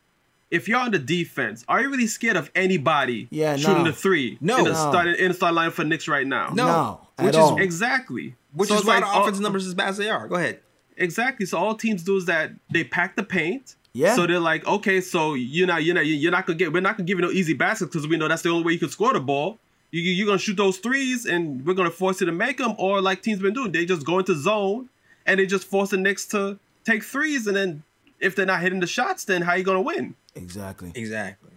if 0.49 0.67
you're 0.67 0.79
on 0.79 0.91
the 0.91 0.99
defense, 0.99 1.65
are 1.67 1.81
you 1.81 1.89
really 1.89 2.07
scared 2.07 2.37
of 2.37 2.49
anybody 2.55 3.27
yeah, 3.31 3.55
shooting 3.55 3.83
no. 3.83 3.91
the 3.91 3.93
three 3.93 4.37
no. 4.39 4.59
in 4.59 4.63
the 4.65 4.75
start 4.75 5.07
in 5.07 5.27
the 5.29 5.33
start 5.33 5.53
line 5.53 5.71
for 5.71 5.83
Knicks 5.83 6.07
right 6.07 6.27
now? 6.27 6.51
No, 6.53 6.65
no 6.65 7.01
which 7.25 7.35
is 7.35 7.35
all. 7.35 7.59
exactly 7.59 8.35
which 8.53 8.69
so 8.69 8.75
is 8.75 8.85
why 8.85 8.99
like, 8.99 9.11
the 9.11 9.19
offensive 9.19 9.41
numbers 9.41 9.67
as 9.67 9.73
bad 9.73 9.89
as 9.89 9.97
they 9.97 10.09
are. 10.09 10.27
Go 10.27 10.35
ahead. 10.35 10.59
Exactly. 10.97 11.45
So 11.45 11.57
all 11.57 11.75
teams 11.75 12.03
do 12.03 12.17
is 12.17 12.25
that 12.25 12.51
they 12.71 12.83
pack 12.83 13.15
the 13.15 13.23
paint. 13.23 13.75
Yeah. 13.93 14.15
So 14.15 14.27
they're 14.27 14.39
like, 14.39 14.65
okay, 14.67 15.01
so 15.01 15.33
you're 15.33 15.67
not, 15.67 15.83
you're 15.83 15.95
not, 15.95 16.05
you're 16.05 16.31
not 16.31 16.45
gonna 16.45 16.57
get, 16.57 16.73
we're 16.73 16.81
not 16.81 16.97
gonna 16.97 17.05
give 17.05 17.17
you 17.17 17.25
no 17.25 17.31
easy 17.31 17.53
baskets 17.53 17.91
because 17.91 18.07
we 18.07 18.17
know 18.17 18.27
that's 18.27 18.41
the 18.41 18.49
only 18.49 18.63
way 18.63 18.73
you 18.73 18.79
can 18.79 18.89
score 18.89 19.13
the 19.13 19.19
ball. 19.19 19.59
You, 19.91 20.01
you're 20.01 20.27
gonna 20.27 20.37
shoot 20.37 20.57
those 20.57 20.77
threes, 20.77 21.25
and 21.25 21.65
we're 21.65 21.73
gonna 21.73 21.89
force 21.89 22.19
you 22.19 22.25
to 22.27 22.31
make 22.31 22.57
them, 22.57 22.75
or 22.77 23.01
like 23.01 23.21
teams 23.21 23.39
been 23.39 23.53
doing, 23.53 23.71
they 23.71 23.85
just 23.85 24.05
go 24.05 24.19
into 24.19 24.35
zone 24.35 24.89
and 25.27 25.39
they 25.39 25.45
just 25.45 25.65
force 25.65 25.91
the 25.91 25.97
Knicks 25.97 26.25
to 26.27 26.57
take 26.85 27.03
threes, 27.03 27.45
and 27.45 27.55
then 27.55 27.83
if 28.19 28.35
they're 28.35 28.45
not 28.45 28.61
hitting 28.61 28.79
the 28.79 28.87
shots, 28.87 29.25
then 29.25 29.43
how 29.43 29.51
are 29.51 29.57
you 29.57 29.63
gonna 29.63 29.81
win? 29.81 30.15
Exactly. 30.33 30.91
Exactly. 30.95 31.51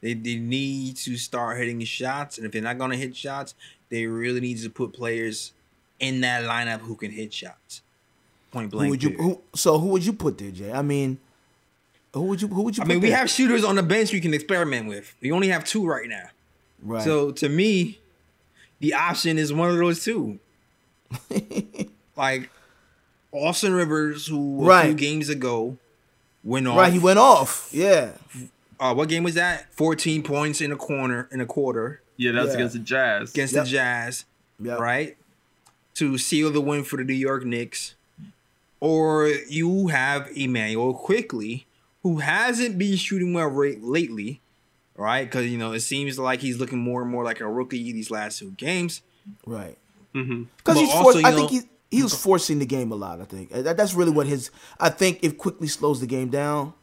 They, 0.00 0.14
they 0.14 0.36
need 0.36 0.96
to 0.98 1.16
start 1.16 1.58
hitting 1.58 1.82
shots, 1.84 2.38
and 2.38 2.46
if 2.46 2.52
they're 2.52 2.62
not 2.62 2.78
gonna 2.78 2.96
hit 2.96 3.14
shots, 3.16 3.54
they 3.90 4.06
really 4.06 4.40
need 4.40 4.58
to 4.62 4.70
put 4.70 4.92
players 4.92 5.52
in 5.98 6.20
that 6.20 6.44
lineup 6.44 6.80
who 6.80 6.94
can 6.94 7.10
hit 7.10 7.32
shots. 7.34 7.82
Point 8.52 8.70
blank. 8.70 8.86
Who 8.86 8.90
would 8.90 9.02
you? 9.02 9.10
Who, 9.10 9.40
so 9.54 9.78
who 9.78 9.88
would 9.88 10.06
you 10.06 10.12
put 10.12 10.38
there, 10.38 10.50
Jay? 10.50 10.72
I 10.72 10.82
mean, 10.82 11.18
who 12.14 12.22
would 12.22 12.40
you? 12.40 12.48
Who 12.48 12.62
would 12.62 12.76
you? 12.76 12.84
I 12.84 12.86
mean, 12.86 13.00
we 13.00 13.10
have 13.10 13.28
shooters 13.28 13.64
on 13.64 13.74
the 13.74 13.82
bench 13.82 14.12
we 14.12 14.20
can 14.20 14.32
experiment 14.32 14.88
with. 14.88 15.14
We 15.20 15.32
only 15.32 15.48
have 15.48 15.64
two 15.64 15.86
right 15.86 16.08
now. 16.08 16.28
Right. 16.82 17.02
So 17.02 17.32
to 17.32 17.48
me, 17.48 17.98
the 18.78 18.94
option 18.94 19.38
is 19.38 19.52
one 19.52 19.70
of 19.70 19.76
those 19.76 20.04
two. 20.04 20.38
like 22.16 22.50
Austin 23.36 23.74
Rivers, 23.74 24.26
who 24.26 24.66
right. 24.66 24.84
a 24.84 24.86
few 24.88 24.94
games 24.94 25.28
ago 25.28 25.76
went 26.42 26.66
off. 26.66 26.78
Right, 26.78 26.92
he 26.92 26.98
went 26.98 27.18
off. 27.18 27.68
Yeah. 27.72 28.12
Uh, 28.78 28.94
what 28.94 29.08
game 29.08 29.22
was 29.22 29.34
that? 29.34 29.72
Fourteen 29.72 30.22
points 30.22 30.60
in 30.60 30.72
a 30.72 30.76
corner 30.76 31.28
in 31.32 31.40
a 31.40 31.46
quarter. 31.46 32.02
Yeah, 32.16 32.32
that's 32.32 32.48
yeah. 32.48 32.54
against 32.54 32.72
the 32.74 32.80
Jazz. 32.80 33.30
Against 33.32 33.54
yep. 33.54 33.64
the 33.64 33.70
Jazz. 33.70 34.24
Yep. 34.60 34.78
Right? 34.78 35.16
To 35.94 36.18
seal 36.18 36.50
the 36.50 36.60
win 36.60 36.84
for 36.84 36.96
the 36.96 37.04
New 37.04 37.14
York 37.14 37.44
Knicks. 37.44 37.94
Or 38.78 39.28
you 39.48 39.88
have 39.88 40.28
Immanuel 40.36 40.92
Quickley, 40.92 41.66
who 42.02 42.18
hasn't 42.18 42.76
been 42.76 42.96
shooting 42.96 43.32
well 43.32 43.48
right, 43.48 43.82
lately, 43.82 44.42
right? 44.96 45.24
Because, 45.24 45.46
you 45.46 45.56
know, 45.56 45.72
it 45.72 45.80
seems 45.80 46.18
like 46.18 46.40
he's 46.40 46.58
looking 46.58 46.78
more 46.78 47.00
and 47.00 47.10
more 47.10 47.24
like 47.24 47.40
a 47.40 47.48
rookie 47.48 47.92
these 47.92 48.10
last 48.10 48.38
two 48.38 48.50
games. 48.52 49.00
Right. 49.46 49.78
Mm-hmm. 50.14 50.44
Because 50.58 50.76
mm-hmm. 50.76 50.84
he's 50.84 50.94
forced, 50.94 51.24
I 51.24 51.30
know, 51.30 51.36
think 51.36 51.50
he, 51.50 51.60
he 51.90 52.02
was 52.02 52.14
forcing 52.14 52.58
the 52.58 52.66
game 52.66 52.90
a 52.92 52.96
lot, 52.96 53.20
I 53.20 53.24
think. 53.24 53.54
Uh, 53.54 53.62
that, 53.62 53.76
That's 53.76 53.94
really 53.94 54.10
what 54.10 54.26
his, 54.26 54.50
I 54.78 54.88
think 54.88 55.20
it 55.22 55.38
quickly 55.38 55.68
slows 55.68 56.00
the 56.00 56.06
game 56.06 56.28
down, 56.28 56.74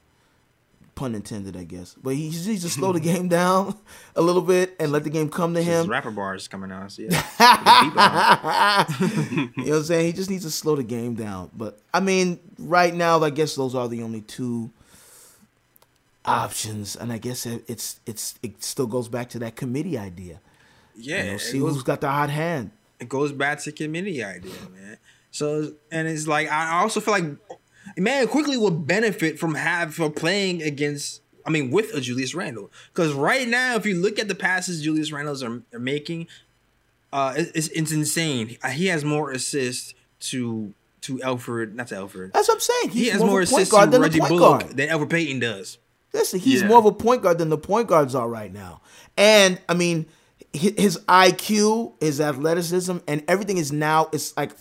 pun 0.96 1.14
intended, 1.16 1.58
I 1.58 1.66
guess. 1.66 1.96
But 2.02 2.16
he 2.16 2.30
needs 2.30 2.64
to 2.64 2.70
slow 2.70 2.94
the 2.94 3.00
game 3.12 3.28
down 3.28 3.78
a 4.16 4.22
little 4.22 4.42
bit 4.42 4.76
and 4.80 4.92
let 4.92 5.04
the 5.04 5.10
game 5.10 5.30
come 5.30 5.54
to 5.56 5.62
him. 5.62 5.88
Rapper 5.88 6.12
bars 6.12 6.48
coming 6.48 6.72
out. 6.72 6.92
So 6.92 7.02
yeah. 7.04 7.10
you 8.90 9.64
know 9.66 9.72
what 9.72 9.78
I'm 9.78 9.84
saying? 9.84 10.06
He 10.06 10.14
just 10.14 10.30
needs 10.30 10.46
to 10.46 10.52
slow 10.52 10.76
the 10.76 10.84
game 10.84 11.16
down. 11.16 11.50
But 11.56 11.80
I 11.94 12.00
mean, 12.00 12.40
right 12.58 12.94
now, 12.94 13.22
I 13.22 13.30
guess 13.30 13.56
those 13.56 13.76
are 13.76 13.88
the 13.88 14.04
only 14.04 14.22
two 14.22 14.72
options, 16.26 16.96
and 16.96 17.12
I 17.12 17.18
guess 17.18 17.46
it's 17.46 18.00
it's 18.06 18.36
it 18.42 18.64
still 18.64 18.88
goes 18.88 19.10
back 19.10 19.30
to 19.32 19.40
that 19.40 19.56
committee 19.56 19.98
idea. 19.98 20.40
Yeah, 20.96 21.24
you 21.24 21.32
know, 21.32 21.38
see 21.38 21.60
goes, 21.60 21.74
who's 21.74 21.84
got 21.84 22.02
the 22.02 22.10
hot 22.10 22.30
hand. 22.30 22.72
It 23.00 23.10
goes 23.10 23.32
back 23.32 23.60
to 23.64 23.72
committee 23.72 24.24
idea, 24.24 24.54
man. 24.72 24.98
So 25.32 25.74
and 25.92 26.08
it's 26.08 26.28
like 26.28 26.50
I 26.52 26.82
also 26.82 27.00
feel 27.00 27.14
like 27.14 27.26
man 27.98 28.28
Quickley 28.28 28.58
would 28.58 28.88
benefit 28.88 29.40
from 29.40 29.56
have 29.56 29.94
for 29.94 30.10
playing 30.10 30.62
against. 30.62 31.22
I 31.46 31.50
mean, 31.50 31.72
with 31.72 31.94
a 31.94 32.00
Julius 32.00 32.34
Randle, 32.34 32.72
because 32.94 33.12
right 33.12 33.46
now, 33.46 33.76
if 33.76 33.86
you 33.86 33.96
look 34.02 34.18
at 34.18 34.30
the 34.30 34.36
passes 34.36 34.82
Julius 34.82 35.12
Randle's 35.12 35.44
are, 35.44 35.62
are 35.74 35.80
making, 35.80 36.28
uh, 37.12 37.34
it's, 37.36 37.68
it's 37.68 37.92
insane. 37.92 38.56
He 38.72 38.88
has 38.88 39.04
more 39.04 39.32
assists 39.32 39.94
to 40.22 40.74
to 41.02 41.18
Elfrid, 41.18 41.74
not 41.74 41.88
to 41.88 41.96
Elfrid. 41.96 42.32
That's 42.32 42.48
what 42.48 42.56
I'm 42.56 42.60
saying. 42.62 42.90
He's 42.92 43.04
he 43.04 43.10
has 43.10 43.20
more, 43.20 43.30
more 43.30 43.42
assists 43.42 43.74
to 43.74 44.00
Reggie 44.00 44.20
Bullock 44.20 44.62
guard. 44.62 44.78
than 44.78 44.88
Elfrid 44.88 45.10
Payton 45.10 45.40
does. 45.40 45.78
Listen, 46.14 46.40
he's 46.40 46.62
yeah. 46.62 46.68
more 46.68 46.78
of 46.78 46.86
a 46.86 46.92
point 46.92 47.24
guard 47.24 47.40
than 47.40 47.50
the 47.50 47.58
point 47.58 47.88
guards 47.88 48.16
are 48.16 48.30
right 48.30 48.54
now. 48.54 48.82
And 49.18 49.60
I 49.68 49.74
mean, 49.74 50.06
his 50.54 51.00
IQ, 51.08 51.96
his 52.00 52.22
athleticism, 52.22 52.98
and 53.08 53.24
everything 53.28 53.58
is 53.58 53.72
now 53.72 54.10
it's 54.12 54.36
like 54.38 54.52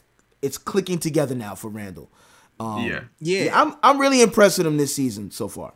it's 0.40 0.58
clicking 0.58 0.98
together 0.98 1.34
now 1.34 1.54
for 1.54 1.68
Randle. 1.68 2.10
Um, 2.58 2.84
yeah. 2.84 3.00
yeah, 3.20 3.44
yeah. 3.44 3.60
I'm 3.60 3.74
I'm 3.82 4.00
really 4.00 4.22
impressed 4.22 4.58
with 4.58 4.66
him 4.66 4.78
this 4.78 4.94
season 4.94 5.30
so 5.30 5.48
far. 5.48 5.74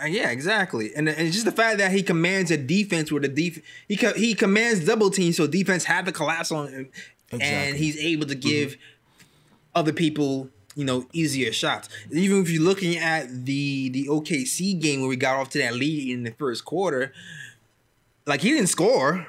Uh, 0.00 0.06
yeah, 0.06 0.30
exactly, 0.30 0.92
and, 0.94 1.08
and 1.08 1.32
just 1.32 1.44
the 1.44 1.52
fact 1.52 1.78
that 1.78 1.92
he 1.92 2.02
commands 2.02 2.50
a 2.50 2.56
defense 2.56 3.12
with 3.12 3.24
a 3.24 3.28
def 3.28 3.60
he 3.88 3.96
co- 3.96 4.14
he 4.14 4.34
commands 4.34 4.84
double 4.84 5.10
teams, 5.10 5.36
so 5.36 5.46
defense 5.46 5.84
have 5.84 6.04
to 6.04 6.12
collapse 6.12 6.50
on 6.50 6.68
him, 6.68 6.88
exactly. 7.30 7.46
and 7.46 7.76
he's 7.76 7.96
able 7.98 8.26
to 8.26 8.34
give 8.34 8.72
mm-hmm. 8.72 9.28
other 9.74 9.92
people 9.92 10.50
you 10.74 10.84
know 10.84 11.06
easier 11.12 11.52
shots. 11.52 11.88
Even 12.10 12.42
if 12.42 12.50
you're 12.50 12.62
looking 12.62 12.96
at 12.96 13.28
the 13.44 13.88
the 13.90 14.06
OKC 14.06 14.80
game 14.80 15.00
where 15.00 15.08
we 15.08 15.16
got 15.16 15.36
off 15.36 15.50
to 15.50 15.58
that 15.58 15.74
lead 15.74 16.10
in 16.10 16.24
the 16.24 16.32
first 16.32 16.64
quarter, 16.64 17.12
like 18.26 18.40
he 18.40 18.50
didn't 18.50 18.68
score, 18.68 19.26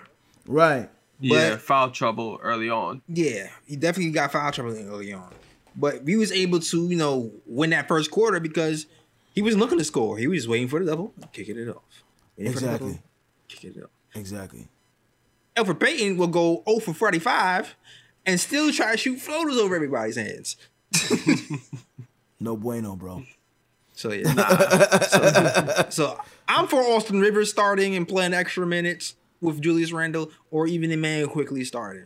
right? 0.48 0.90
yeah, 1.20 1.58
foul 1.58 1.92
trouble 1.92 2.40
early 2.42 2.70
on. 2.70 3.02
Yeah, 3.08 3.48
he 3.66 3.76
definitely 3.76 4.12
got 4.12 4.32
foul 4.32 4.52
trouble 4.52 4.76
early 4.78 5.14
on. 5.14 5.32
But 5.76 6.08
he 6.08 6.16
was 6.16 6.32
able 6.32 6.60
to, 6.60 6.88
you 6.88 6.96
know, 6.96 7.32
win 7.46 7.72
that 7.72 7.88
first 7.88 8.12
quarter 8.12 8.40
because 8.40 8.86
he 9.34 9.42
wasn't 9.42 9.62
looking 9.62 9.78
to 9.78 9.84
score. 9.84 10.18
He 10.18 10.28
was 10.28 10.40
just 10.40 10.50
waiting 10.50 10.68
for 10.68 10.80
the 10.80 10.86
double, 10.86 11.14
kicking 11.34 11.58
it 11.58 11.68
off. 11.70 11.84
Waiting 12.38 12.54
exactly. 12.54 12.90
Double, 12.92 13.04
kicking 13.48 13.74
it 13.76 13.84
off. 13.84 13.90
Exactly. 14.14 14.68
Elfrid 15.56 15.80
Payton 15.80 16.18
will 16.18 16.28
go 16.28 16.64
0 16.68 16.80
for 16.80 16.94
45 16.94 17.76
and 18.26 18.40
still 18.40 18.72
try 18.72 18.92
to 18.92 18.98
shoot 18.98 19.20
floaters 19.20 19.58
over 19.58 19.76
everybody's 19.76 20.16
heads. 20.16 20.58
no 22.40 22.56
bueno, 22.58 22.96
bro. 22.96 23.24
So 23.96 24.12
yeah, 24.12 24.34
nah. 24.34 25.00
so, 25.00 25.86
so, 25.90 26.22
I'm 26.50 26.68
for 26.68 26.82
Austin 26.82 27.22
Rivers 27.22 27.50
starting 27.50 27.96
and 27.96 28.06
playing 28.06 28.34
extra 28.34 28.68
minutes 28.68 29.16
with 29.40 29.62
Julius 29.62 29.94
Randle, 29.94 30.32
or 30.52 30.68
even 30.68 30.92
Immanuel 30.92 31.30
Quickley 31.30 31.64
starting. 31.64 32.06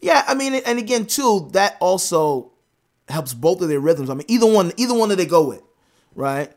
Yeah, 0.00 0.24
I 0.26 0.34
mean, 0.34 0.54
and 0.54 0.78
again 0.78 1.04
too, 1.04 1.50
that 1.52 1.76
also 1.80 2.52
helps 3.08 3.34
both 3.34 3.60
of 3.60 3.68
their 3.68 3.80
rhythms. 3.80 4.08
I 4.08 4.14
mean, 4.14 4.24
either 4.28 4.50
one, 4.50 4.72
either 4.78 4.94
one 4.94 5.10
that 5.10 5.16
they 5.16 5.26
go 5.26 5.46
with, 5.46 5.62
right? 6.14 6.50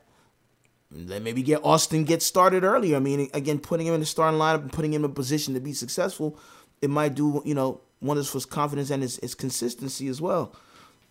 Then 0.89 1.23
maybe 1.23 1.41
get 1.41 1.63
Austin 1.63 2.05
get 2.05 2.21
started 2.21 2.63
earlier. 2.63 2.95
I 2.95 2.99
mean, 2.99 3.29
again, 3.33 3.59
putting 3.59 3.87
him 3.87 3.93
in 3.93 3.99
the 3.99 4.05
starting 4.05 4.39
lineup 4.39 4.61
and 4.61 4.71
putting 4.71 4.93
him 4.93 5.03
in 5.03 5.11
a 5.11 5.13
position 5.13 5.53
to 5.53 5.59
be 5.59 5.73
successful, 5.73 6.37
it 6.81 6.89
might 6.89 7.15
do 7.15 7.41
you 7.45 7.55
know 7.55 7.81
wonders 8.01 8.27
for 8.27 8.35
his 8.35 8.45
confidence 8.45 8.89
and 8.89 9.01
his, 9.01 9.17
his 9.17 9.35
consistency 9.35 10.07
as 10.07 10.21
well. 10.21 10.53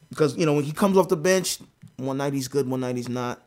Because 0.08 0.36
you 0.36 0.46
know 0.46 0.54
when 0.54 0.64
he 0.64 0.72
comes 0.72 0.96
off 0.96 1.08
the 1.08 1.16
bench, 1.16 1.58
one 1.96 2.18
night 2.18 2.32
he's 2.32 2.48
good, 2.48 2.68
one 2.68 2.80
night 2.80 2.96
he's 2.96 3.08
not. 3.08 3.42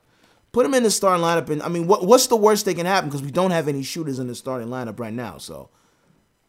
Put 0.53 0.65
him 0.65 0.73
in 0.75 0.83
the 0.83 0.91
starting 0.91 1.25
lineup, 1.25 1.49
and 1.49 1.61
I 1.61 1.67
mean, 1.67 1.87
what 1.87 2.05
what's 2.05 2.27
the 2.27 2.37
worst 2.37 2.65
that 2.65 2.75
can 2.75 2.85
happen? 2.85 3.09
Because 3.09 3.23
we 3.23 3.31
don't 3.31 3.51
have 3.51 3.67
any 3.67 3.83
shooters 3.83 4.19
in 4.19 4.27
the 4.27 4.35
starting 4.35 4.69
lineup 4.69 4.99
right 4.99 5.13
now. 5.13 5.37
So 5.37 5.69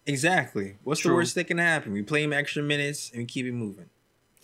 exactly, 0.06 0.76
what's 0.84 1.00
True. 1.00 1.10
the 1.10 1.14
worst 1.16 1.34
that 1.34 1.44
can 1.44 1.58
happen? 1.58 1.92
We 1.92 2.02
play 2.02 2.22
him 2.22 2.32
extra 2.32 2.62
minutes 2.62 3.10
and 3.10 3.20
we 3.20 3.24
keep 3.24 3.46
it 3.46 3.52
moving. 3.52 3.88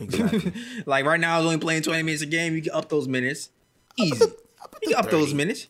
Exactly. 0.01 0.53
like 0.87 1.05
right 1.05 1.21
now, 1.21 1.37
I 1.37 1.39
was 1.39 1.47
only 1.47 1.59
playing 1.59 1.83
20 1.83 2.03
minutes 2.03 2.23
a 2.23 2.27
game. 2.27 2.57
You 2.57 2.63
can 2.63 2.73
up 2.73 2.89
those 2.89 3.07
minutes. 3.07 3.51
Easy. 3.97 4.25
You 4.83 4.89
can 4.89 4.95
up 4.97 5.05
30, 5.07 5.17
those 5.17 5.35
minutes. 5.35 5.67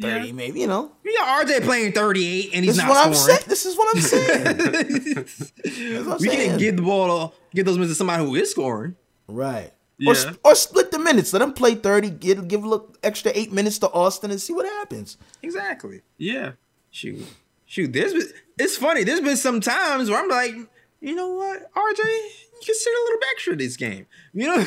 30, 0.00 0.26
yeah. 0.26 0.32
maybe, 0.32 0.60
you 0.60 0.66
know. 0.66 0.92
You 1.04 1.16
got 1.18 1.46
RJ 1.46 1.62
playing 1.64 1.92
38 1.92 2.50
and 2.54 2.64
he's 2.64 2.76
this 2.76 2.84
not 2.84 2.88
what 2.88 3.14
scoring. 3.14 3.38
I'm 3.42 3.48
this 3.48 3.66
is 3.66 3.76
what 3.76 3.96
I'm 3.96 4.02
saying. 4.02 5.26
we 6.20 6.28
can 6.28 6.58
get 6.58 6.76
the 6.76 6.82
ball, 6.82 7.34
get 7.54 7.66
those 7.66 7.76
minutes 7.76 7.92
to 7.92 7.96
somebody 7.96 8.24
who 8.24 8.34
is 8.34 8.50
scoring. 8.50 8.96
Right. 9.28 9.72
Yeah. 10.00 10.32
Or, 10.44 10.50
or 10.50 10.54
split 10.54 10.90
the 10.90 10.98
minutes. 10.98 11.32
Let 11.34 11.40
them 11.40 11.52
play 11.52 11.74
30, 11.74 12.10
give, 12.10 12.48
give 12.48 12.64
a 12.64 12.80
extra 13.02 13.30
eight 13.34 13.52
minutes 13.52 13.78
to 13.80 13.90
Austin 13.92 14.30
and 14.30 14.40
see 14.40 14.54
what 14.54 14.64
happens. 14.64 15.18
Exactly. 15.42 16.00
Yeah. 16.16 16.52
Shoot. 16.90 17.26
Shoot, 17.66 17.92
there's 17.92 18.14
been, 18.14 18.26
it's 18.58 18.76
funny. 18.78 19.04
There's 19.04 19.20
been 19.20 19.36
some 19.36 19.60
times 19.60 20.10
where 20.10 20.18
I'm 20.18 20.28
like, 20.28 20.54
you 21.00 21.14
know 21.14 21.28
what, 21.28 21.72
RJ, 21.72 21.98
you 21.98 22.60
can 22.64 22.74
sit 22.74 22.92
a 22.92 23.02
little 23.04 23.20
extra 23.30 23.56
this 23.56 23.76
game. 23.76 24.06
You 24.32 24.48
know, 24.48 24.56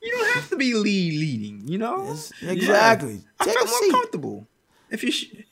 you 0.00 0.10
don't 0.10 0.34
have 0.34 0.48
to 0.50 0.56
be 0.56 0.74
lead 0.74 1.12
leading. 1.12 1.68
You 1.68 1.78
know, 1.78 2.06
yes, 2.06 2.32
exactly. 2.42 3.14
Yeah. 3.14 3.20
I 3.40 3.44
felt 3.44 3.68
more 3.68 3.78
seat. 3.78 3.92
comfortable. 3.92 4.46
If 4.90 5.04
you 5.04 5.10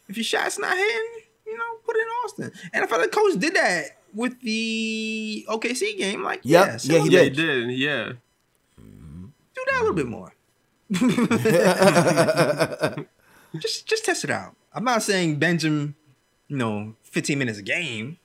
if 0.08 0.16
your 0.16 0.24
shot's 0.24 0.58
not 0.58 0.76
hitting, 0.76 1.22
you 1.46 1.56
know, 1.58 1.64
put 1.84 1.96
it 1.96 2.00
in 2.00 2.08
Austin. 2.24 2.52
And 2.72 2.84
I 2.84 2.86
felt 2.86 3.00
like 3.02 3.12
coach 3.12 3.38
did 3.38 3.54
that 3.54 3.99
with 4.14 4.40
the 4.40 5.44
OKC 5.48 5.98
game. 5.98 6.22
Like, 6.22 6.40
yep. 6.42 6.80
yeah, 6.82 6.94
yeah, 6.94 7.02
he 7.02 7.08
did. 7.08 7.36
He 7.36 7.42
did. 7.42 7.70
Yeah. 7.70 8.12
Mm-hmm. 8.80 9.24
Do 9.54 9.64
that 9.66 9.76
a 9.76 9.80
little 9.80 9.94
bit 9.94 10.06
more. 10.06 10.32
just 13.60 13.86
just 13.86 14.04
test 14.04 14.24
it 14.24 14.30
out. 14.30 14.56
I'm 14.72 14.84
not 14.84 15.02
saying 15.02 15.38
bench 15.38 15.62
him, 15.62 15.94
you 16.48 16.56
know, 16.56 16.94
15 17.04 17.38
minutes 17.38 17.58
a 17.58 17.62
game. 17.62 18.18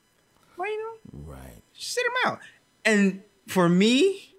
But 0.58 0.68
you 0.68 0.84
know, 0.84 1.32
right. 1.32 1.62
Just 1.74 1.94
sit 1.94 2.06
him 2.06 2.32
out. 2.32 2.40
And 2.84 3.22
for 3.48 3.70
me, 3.70 4.36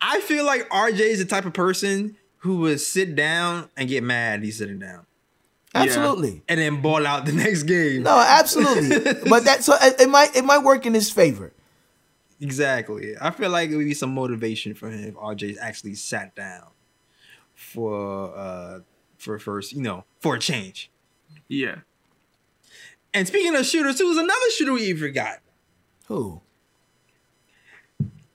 I 0.00 0.20
feel 0.20 0.44
like 0.44 0.68
RJ 0.68 1.00
is 1.00 1.18
the 1.18 1.24
type 1.24 1.44
of 1.44 1.52
person 1.52 2.16
who 2.38 2.58
would 2.58 2.80
sit 2.80 3.16
down 3.16 3.68
and 3.76 3.88
get 3.88 4.04
mad 4.04 4.44
he's 4.44 4.58
sitting 4.58 4.78
down. 4.78 5.06
Absolutely. 5.74 6.32
Yeah. 6.32 6.40
And 6.48 6.60
then 6.60 6.82
ball 6.82 7.06
out 7.06 7.26
the 7.26 7.32
next 7.44 7.64
game. 7.64 8.02
No, 8.02 8.18
absolutely. 8.18 9.12
but 9.28 9.44
that 9.44 9.64
so 9.64 9.74
it 9.80 10.08
might 10.08 10.34
it 10.36 10.44
might 10.44 10.64
work 10.64 10.86
in 10.86 10.94
his 10.94 11.10
favor. 11.10 11.52
Exactly. 12.40 13.14
I 13.20 13.30
feel 13.30 13.50
like 13.50 13.70
it 13.70 13.76
would 13.76 13.84
be 13.86 13.94
some 13.94 14.14
motivation 14.14 14.74
for 14.74 14.88
him 14.88 15.04
if 15.04 15.14
RJ 15.14 15.56
actually 15.60 15.94
sat 15.94 16.34
down 16.34 16.68
for 17.54 18.36
uh 18.36 18.80
for 19.18 19.38
first, 19.38 19.72
you 19.72 19.82
know, 19.82 20.04
for 20.20 20.36
a 20.36 20.38
change. 20.38 20.90
Yeah. 21.48 21.76
And 23.12 23.26
speaking 23.26 23.54
of 23.56 23.66
shooters, 23.66 23.98
who's 23.98 24.16
another 24.16 24.50
shooter 24.50 24.72
we 24.72 24.82
even 24.84 25.02
forgot? 25.02 25.38
Who? 26.06 26.40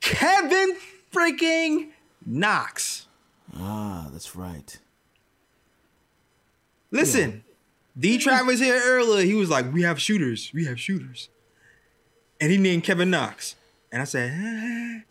Kevin 0.02 0.76
freaking 1.12 1.89
Knox. 2.26 3.08
Ah, 3.56 4.10
that's 4.12 4.36
right. 4.36 4.80
Listen, 6.93 7.43
yeah. 7.45 7.53
D 7.99 8.17
Travis 8.19 8.60
here 8.60 8.79
earlier, 8.86 9.25
he 9.25 9.34
was 9.34 9.49
like, 9.49 9.73
We 9.73 9.82
have 9.82 9.99
shooters. 9.99 10.51
We 10.53 10.65
have 10.65 10.79
shooters. 10.79 11.29
And 12.39 12.51
he 12.51 12.58
named 12.58 12.84
Kevin 12.84 13.10
Knox. 13.10 13.56
And 13.91 14.01
I 14.01 14.06
said, 14.06 14.32
eh, 14.32 15.01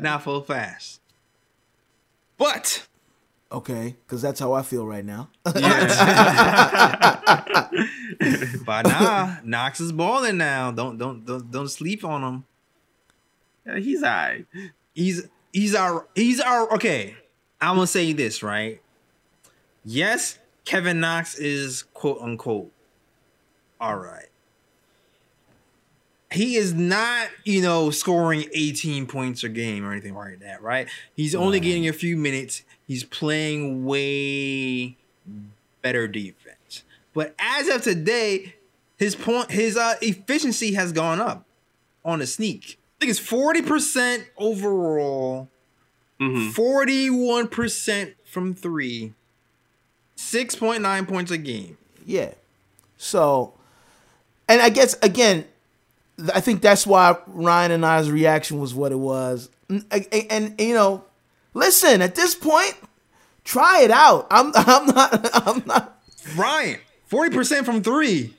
not 0.00 0.22
full 0.22 0.42
fast. 0.42 1.00
But 2.36 2.86
Okay, 3.50 3.96
because 4.04 4.20
that's 4.20 4.38
how 4.40 4.52
I 4.52 4.60
feel 4.62 4.86
right 4.86 5.04
now. 5.04 5.30
but 5.42 5.56
nah, 8.86 9.36
Knox 9.42 9.80
is 9.80 9.90
balling 9.90 10.36
now. 10.36 10.70
Don't 10.70 10.98
don't 10.98 11.24
don't 11.24 11.50
don't 11.50 11.68
sleep 11.68 12.04
on 12.04 12.22
him. 12.22 12.44
Yeah, 13.66 13.78
he's 13.78 14.02
alright. 14.02 14.44
He's 14.94 15.26
he's 15.50 15.74
our 15.74 16.06
he's 16.14 16.40
our 16.40 16.74
okay. 16.74 17.16
I'm 17.58 17.76
gonna 17.76 17.86
say 17.86 18.12
this 18.12 18.42
right. 18.42 18.82
Yes, 19.84 20.38
Kevin 20.64 21.00
Knox 21.00 21.36
is 21.36 21.84
quote 21.94 22.20
unquote 22.20 22.70
all 23.80 23.96
right. 23.96 24.26
He 26.30 26.56
is 26.56 26.74
not, 26.74 27.28
you 27.44 27.62
know, 27.62 27.90
scoring 27.90 28.44
18 28.52 29.06
points 29.06 29.44
a 29.44 29.48
game 29.48 29.84
or 29.84 29.92
anything 29.92 30.14
like 30.14 30.40
that, 30.40 30.60
right? 30.62 30.88
He's 31.14 31.34
only 31.34 31.58
getting 31.58 31.88
a 31.88 31.92
few 31.92 32.16
minutes. 32.16 32.64
He's 32.86 33.02
playing 33.02 33.86
way 33.86 34.96
better 35.80 36.06
defense. 36.06 36.84
But 37.14 37.34
as 37.38 37.68
of 37.68 37.82
today, 37.82 38.56
his 38.98 39.14
point 39.14 39.50
his 39.50 39.76
uh 39.76 39.94
efficiency 40.02 40.74
has 40.74 40.92
gone 40.92 41.20
up 41.20 41.46
on 42.04 42.20
a 42.20 42.26
sneak. 42.26 42.78
I 43.00 43.06
think 43.06 43.10
it's 43.10 43.20
40% 43.20 44.26
overall. 44.36 45.48
Mm-hmm. 46.20 46.60
41% 46.60 48.14
from 48.24 48.54
3. 48.54 49.14
6.9 50.18 51.08
points 51.08 51.30
a 51.30 51.38
game. 51.38 51.78
Yeah. 52.04 52.34
So 52.98 53.54
and 54.48 54.60
I 54.60 54.68
guess 54.68 54.96
again 55.02 55.46
I 56.34 56.40
think 56.40 56.60
that's 56.60 56.86
why 56.86 57.16
Ryan 57.28 57.70
and 57.70 57.86
I's 57.86 58.10
reaction 58.10 58.58
was 58.58 58.74
what 58.74 58.90
it 58.90 58.98
was. 58.98 59.48
And, 59.68 59.84
and, 59.92 60.26
and, 60.30 60.60
you 60.60 60.74
know, 60.74 61.04
listen, 61.54 62.02
at 62.02 62.16
this 62.16 62.34
point, 62.34 62.74
try 63.44 63.82
it 63.82 63.90
out. 63.92 64.26
I'm 64.30 64.52
I'm 64.54 64.86
not 64.86 65.30
I'm 65.32 65.62
not 65.64 66.02
Ryan, 66.36 66.78
40% 67.10 67.64
from 67.64 67.82
3. 67.82 68.34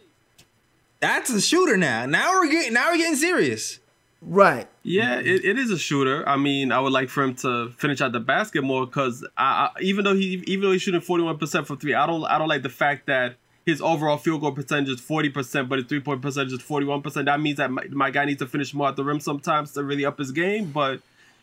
That's 0.99 1.29
a 1.29 1.39
shooter 1.39 1.77
now. 1.77 2.05
Now 2.05 2.33
we're 2.33 2.51
getting 2.51 2.73
now 2.73 2.91
we're 2.91 2.97
getting 2.97 3.15
serious. 3.15 3.79
Right. 4.21 4.67
Yeah, 4.83 5.19
it, 5.19 5.45
it 5.45 5.57
is 5.57 5.71
a 5.71 5.77
shooter. 5.77 6.27
I 6.27 6.35
mean, 6.35 6.71
I 6.71 6.79
would 6.79 6.91
like 6.91 7.09
for 7.09 7.23
him 7.23 7.35
to 7.35 7.69
finish 7.77 8.01
out 8.01 8.11
the 8.11 8.19
basket 8.19 8.63
more 8.63 8.85
because 8.85 9.25
I, 9.37 9.69
I, 9.75 9.81
even 9.81 10.03
though 10.03 10.15
he 10.15 10.43
even 10.47 10.61
though 10.61 10.71
he's 10.71 10.81
shooting 10.81 11.01
forty 11.01 11.23
one 11.23 11.37
percent 11.37 11.67
from 11.67 11.77
three, 11.77 11.93
I 11.93 12.05
don't 12.05 12.25
I 12.25 12.37
don't 12.37 12.49
like 12.49 12.63
the 12.63 12.69
fact 12.69 13.05
that 13.05 13.35
his 13.65 13.81
overall 13.81 14.17
field 14.17 14.41
goal 14.41 14.51
percentage 14.51 14.89
is 14.89 15.01
40%, 15.01 15.69
but 15.69 15.79
his 15.79 15.87
three 15.87 15.99
point 15.99 16.21
percentage 16.21 16.53
is 16.53 16.59
41%. 16.59 17.25
That 17.25 17.39
means 17.39 17.57
that 17.57 17.71
my, 17.71 17.83
my, 17.91 18.09
guy 18.09 18.25
needs 18.25 18.39
to 18.39 18.47
finish 18.47 18.73
more 18.73 18.89
at 18.89 18.95
the 18.95 19.03
rim 19.03 19.19
sometimes 19.19 19.73
to 19.73 19.83
really 19.83 20.05
up 20.05 20.17
his 20.17 20.31
game. 20.31 20.71
But 20.71 21.01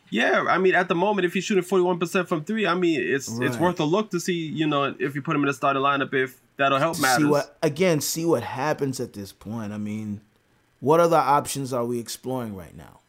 yeah, 0.09 0.45
I 0.47 0.57
mean, 0.57 0.75
at 0.75 0.87
the 0.87 0.95
moment, 0.95 1.25
if 1.25 1.33
he's 1.33 1.43
shooting 1.43 1.63
41% 1.63 2.27
from 2.27 2.43
three, 2.43 2.67
I 2.67 2.75
mean, 2.75 2.99
it's 3.01 3.29
right. 3.29 3.47
it's 3.47 3.57
worth 3.57 3.79
a 3.79 3.85
look 3.85 4.11
to 4.11 4.19
see, 4.19 4.33
you 4.33 4.67
know, 4.67 4.95
if 4.99 5.15
you 5.15 5.21
put 5.21 5.35
him 5.35 5.41
in 5.41 5.47
the 5.47 5.53
starting 5.53 5.81
lineup, 5.81 6.13
if 6.13 6.39
that'll 6.57 6.79
help 6.79 6.99
matters. 6.99 7.25
See 7.25 7.29
what, 7.29 7.57
again, 7.63 8.01
see 8.01 8.25
what 8.25 8.43
happens 8.43 8.99
at 8.99 9.13
this 9.13 9.31
point. 9.31 9.73
I 9.73 9.77
mean, 9.77 10.21
what 10.79 10.99
other 10.99 11.17
options 11.17 11.73
are 11.73 11.85
we 11.85 11.99
exploring 11.99 12.55
right 12.55 12.75
now? 12.75 12.99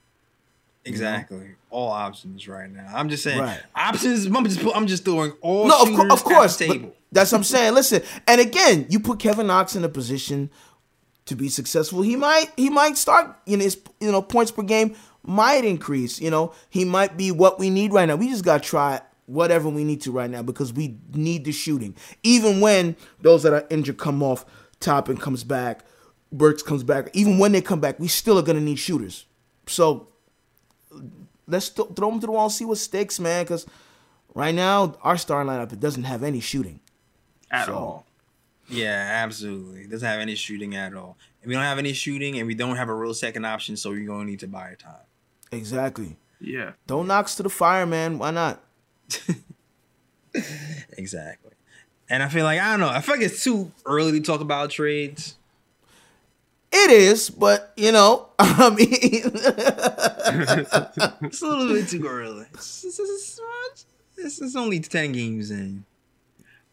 Exactly. 0.85 1.55
All 1.71 1.91
options 1.91 2.49
right 2.49 2.71
now. 2.71 2.91
I'm 2.95 3.09
just 3.09 3.23
saying 3.23 3.41
right. 3.41 3.61
options. 3.75 4.27
I'm 4.27 4.45
just 4.45 4.61
I'm 4.75 4.87
just 4.87 5.05
throwing 5.05 5.33
all 5.43 5.69
no, 5.69 5.83
of, 5.83 5.89
co- 5.89 6.09
of 6.09 6.25
course. 6.25 6.57
table. 6.57 6.95
That's 7.13 7.33
what 7.33 7.39
I'm 7.39 7.45
saying. 7.45 7.75
Listen, 7.75 8.03
and 8.27 8.41
again, 8.41 8.87
you 8.89 9.01
put 9.01 9.19
Kevin 9.19 9.47
Knox 9.47 9.77
in 9.77 9.85
a 9.85 9.89
position 9.89 10.51
to 11.27 11.37
be 11.37 11.49
successful. 11.49 12.03
He 12.03 12.17
might 12.17 12.51
he 12.57 12.71
might 12.71 12.97
start 12.97 13.37
know 13.47 13.59
his 13.59 13.79
you 14.01 14.11
know 14.11 14.23
points 14.23 14.51
per 14.51 14.63
game 14.63 14.97
might 15.23 15.65
increase. 15.65 16.21
You 16.21 16.31
know 16.31 16.55
he 16.71 16.85
might 16.85 17.17
be 17.17 17.31
what 17.31 17.59
we 17.59 17.71
need 17.71 17.93
right 17.93 18.07
now. 18.07 18.17
We 18.17 18.31
just 18.31 18.45
got 18.45 18.63
to 18.63 18.69
try 18.69 19.01
whatever 19.27 19.69
we 19.69 19.85
need 19.85 20.01
to 20.03 20.11
right 20.11 20.31
now 20.31 20.43
because 20.43 20.73
we 20.73 20.97
need 21.13 21.45
the 21.45 21.53
shooting. 21.53 21.95
Even 22.23 22.61
when 22.61 22.97
those 23.21 23.43
that 23.43 23.53
are 23.53 23.67
injured 23.69 23.99
come 23.99 24.23
off 24.23 24.47
top 24.81 25.09
and 25.09 25.21
comes 25.21 25.45
back, 25.45 25.85
Burks 26.33 26.63
comes 26.63 26.83
back. 26.83 27.11
Even 27.15 27.39
when 27.39 27.53
they 27.53 27.61
come 27.61 27.81
back, 27.81 27.99
we 27.99 28.09
still 28.09 28.39
are 28.39 28.43
gonna 28.43 28.61
need 28.61 28.77
shooters. 28.77 29.27
So 29.67 30.09
let's 31.47 31.71
th- 31.71 31.89
throw 31.97 32.11
them 32.11 32.21
to 32.21 32.27
the 32.27 32.33
wall 32.33 32.45
and 32.45 32.53
see 32.53 32.65
what 32.65 32.79
sticks, 32.79 33.19
man. 33.19 33.45
Because 33.45 33.67
right 34.35 34.55
now 34.55 34.97
our 35.03 35.17
starting 35.17 35.51
lineup 35.51 35.73
it 35.73 35.81
doesn't 35.81 36.05
have 36.05 36.23
any 36.23 36.41
shooting 36.41 36.81
at 37.51 37.67
so. 37.67 37.75
all. 37.75 38.07
Yeah, 38.69 39.23
absolutely. 39.25 39.83
It 39.83 39.91
doesn't 39.91 40.07
have 40.07 40.21
any 40.21 40.35
shooting 40.35 40.75
at 40.77 40.95
all. 40.95 41.17
And 41.43 41.49
we 41.49 41.55
don't 41.55 41.65
have 41.65 41.79
any 41.79 41.95
shooting, 41.95 42.39
and 42.39 42.47
we 42.47 42.55
don't 42.55 42.77
have 42.77 42.89
a 42.89 42.95
real 42.95 43.15
second 43.15 43.47
option, 43.47 43.77
so 43.77 43.93
you're 43.93 44.07
gonna 44.07 44.25
need 44.25 44.41
to 44.41 44.49
buy 44.49 44.71
a 44.71 44.77
time. 44.77 45.07
Exactly. 45.51 46.17
Yeah. 46.41 46.73
Don't 46.87 47.07
Knox 47.07 47.35
to 47.37 47.43
the 47.43 47.49
fire, 47.49 47.87
man. 47.87 48.19
Why 48.19 48.31
not? 48.31 48.63
exactly. 50.93 51.53
And 52.11 52.23
I 52.23 52.29
feel 52.29 52.45
like 52.45 52.61
I 52.61 52.71
don't 52.71 52.81
know. 52.81 52.89
I 52.89 53.01
feel 53.01 53.17
like 53.17 53.25
it's 53.25 53.43
too 53.43 53.73
early 53.87 54.13
to 54.13 54.21
talk 54.21 54.41
about 54.41 54.71
trades. 54.71 55.37
It 56.71 56.91
is, 56.91 57.31
but 57.31 57.73
you 57.77 57.93
know, 57.93 58.29
I 58.39 58.71
mean, 58.71 58.89
it's 61.23 61.43
a 61.43 61.47
little 61.47 61.75
bit 61.75 61.89
too 61.89 62.07
early. 62.07 62.47
It's, 62.53 62.85
it's, 62.85 63.41
it's, 64.19 64.41
it's 64.41 64.57
only 64.57 64.81
ten 64.81 65.13
games 65.13 65.51
in. 65.51 65.85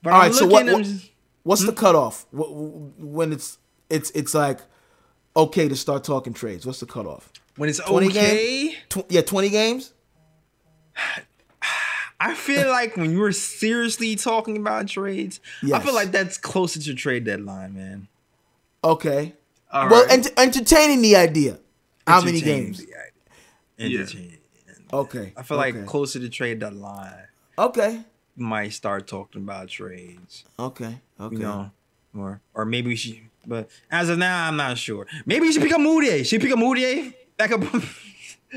But 0.03 0.13
All 0.13 0.21
I'm 0.21 0.27
right, 0.27 0.35
so 0.35 0.47
what, 0.47 0.65
what 0.65 0.85
what's 1.43 1.61
hmm? 1.61 1.67
the 1.67 1.73
cutoff? 1.73 2.25
When 2.31 3.31
it's 3.31 3.57
it's 3.89 4.11
it's 4.11 4.33
like 4.33 4.59
okay 5.35 5.69
to 5.69 5.75
start 5.75 6.03
talking 6.03 6.33
trades. 6.33 6.65
What's 6.65 6.81
the 6.81 6.85
cutoff? 6.85 7.31
When 7.55 7.69
it's 7.69 7.79
20 7.79 8.07
okay, 8.07 8.75
Tw- 8.89 9.05
yeah, 9.09 9.21
twenty 9.21 9.49
games. 9.49 9.93
I 12.19 12.33
feel 12.33 12.69
like 12.69 12.97
when 12.97 13.11
you're 13.11 13.31
seriously 13.31 14.15
talking 14.15 14.57
about 14.57 14.87
trades, 14.87 15.39
yes. 15.61 15.73
I 15.73 15.83
feel 15.83 15.93
like 15.93 16.11
that's 16.11 16.37
closer 16.37 16.79
to 16.81 16.93
trade 16.93 17.25
deadline, 17.25 17.75
man. 17.75 18.07
Okay. 18.83 19.33
All 19.71 19.89
well, 19.89 20.03
right. 20.03 20.13
ent- 20.13 20.33
entertaining 20.37 21.01
the 21.01 21.15
idea. 21.15 21.59
How 22.07 22.21
many 22.21 22.41
games? 22.41 22.83
Yeah. 23.77 24.05
Okay. 24.93 25.33
I 25.35 25.43
feel 25.43 25.59
okay. 25.59 25.71
like 25.77 25.85
closer 25.85 26.19
to 26.19 26.29
trade 26.29 26.59
deadline. 26.59 27.27
Okay. 27.57 28.01
Might 28.37 28.73
start 28.73 29.07
talking 29.07 29.41
about 29.41 29.69
trades. 29.69 30.45
Okay. 30.59 30.99
Okay. 31.19 31.35
You 31.35 31.41
know, 31.41 31.71
or 32.17 32.41
or 32.53 32.65
maybe 32.65 32.89
we 32.89 32.95
should. 32.95 33.19
But 33.47 33.69
as 33.91 34.09
of 34.09 34.17
now, 34.17 34.47
I'm 34.47 34.57
not 34.57 34.77
sure. 34.77 35.07
Maybe 35.25 35.45
you 35.45 35.53
should 35.53 35.61
pick 35.61 35.71
up 35.73 35.81
Moody. 35.81 36.23
Should 36.23 36.41
pick 36.41 36.51
up 36.51 36.59
Moody 36.59 37.13
back 37.37 37.51
up. 37.53 37.61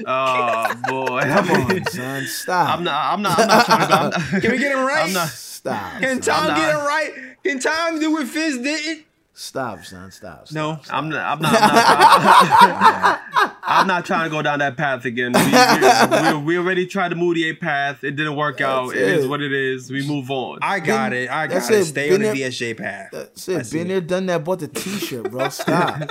oh 0.07 0.75
boy! 0.89 1.21
Come 1.23 1.51
on, 1.51 1.85
son. 1.91 2.27
Stop. 2.27 2.79
I'm 2.79 2.85
not. 2.85 3.13
I'm 3.13 3.23
not. 3.23 3.39
I'm 3.39 3.49
not 3.49 3.67
trying 3.67 3.81
to. 3.81 3.87
Go, 3.89 3.95
not, 3.97 4.13
Can 4.43 4.51
we 4.51 4.59
get 4.59 4.73
him 4.73 4.85
right? 4.85 5.07
I'm 5.07 5.13
not. 5.13 5.29
Stop. 5.29 6.01
Can 6.01 6.21
Tom 6.21 6.57
get 6.57 6.75
it 6.75 6.79
right? 6.79 7.37
Can 7.43 7.61
Tom 7.61 8.01
do 8.01 8.13
what 8.13 8.27
Fizz 8.27 8.59
did? 8.59 9.05
Stop, 9.39 9.85
son. 9.85 10.11
Stop. 10.11 10.49
stop 10.49 10.53
no, 10.53 10.81
stop. 10.83 10.97
I'm 10.97 11.09
not. 11.09 11.25
I'm 11.25 11.41
not. 11.41 11.53
I'm 11.63 13.31
not, 13.33 13.57
I'm 13.63 13.87
not 13.87 14.05
trying 14.05 14.25
to 14.25 14.31
go 14.31 14.43
down 14.43 14.59
that 14.59 14.77
path 14.77 15.05
again. 15.05 15.33
We, 15.33 16.41
we, 16.41 16.45
we 16.45 16.59
already 16.59 16.87
tried 16.87 17.11
the 17.11 17.15
Moody 17.15 17.55
path. 17.55 18.03
It 18.03 18.17
didn't 18.17 18.35
work 18.35 18.59
that's 18.59 18.69
out. 18.69 18.97
It. 18.97 19.03
it 19.03 19.19
is 19.19 19.29
what 19.29 19.41
it 19.41 19.53
is. 19.53 19.93
We 19.93 20.05
move 20.05 20.29
on. 20.33 20.59
I 20.61 20.81
got 20.81 21.11
been, 21.11 21.23
it. 21.23 21.31
I 21.31 21.47
got 21.47 21.71
it. 21.71 21.85
Stay 21.85 22.13
on 22.13 22.21
the 22.21 22.31
DSJ 22.31 22.79
path. 22.79 23.11
That's 23.13 23.49
it. 23.49 23.71
Been 23.71 23.87
there, 23.87 24.01
done 24.01 24.27
that. 24.27 24.43
Bought 24.43 24.59
the 24.59 24.67
T-shirt, 24.67 25.31
bro. 25.31 25.49
Stop. 25.51 26.01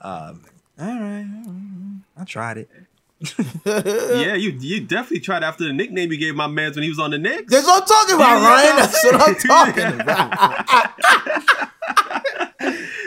all 0.00 0.34
right, 0.78 1.26
I 2.16 2.24
tried 2.24 2.56
it. 2.56 2.70
Yeah, 3.64 4.34
you 4.36 4.50
you 4.60 4.80
definitely 4.80 5.20
tried 5.20 5.42
after 5.42 5.64
the 5.64 5.72
nickname 5.72 6.12
you 6.12 6.18
gave 6.18 6.34
my 6.36 6.46
man 6.46 6.72
when 6.74 6.82
he 6.84 6.88
was 6.88 6.98
on 7.00 7.10
the 7.10 7.18
Knicks. 7.18 7.50
That's 7.52 7.66
what 7.66 7.82
I'm 7.82 7.88
talking 7.88 8.14
about, 8.14 8.40
yeah, 8.40 8.48
Ryan. 8.48 8.76
That's 8.76 9.04
what 9.04 9.14
I'm 9.28 9.34
talking 9.74 10.00
about. 10.00 11.58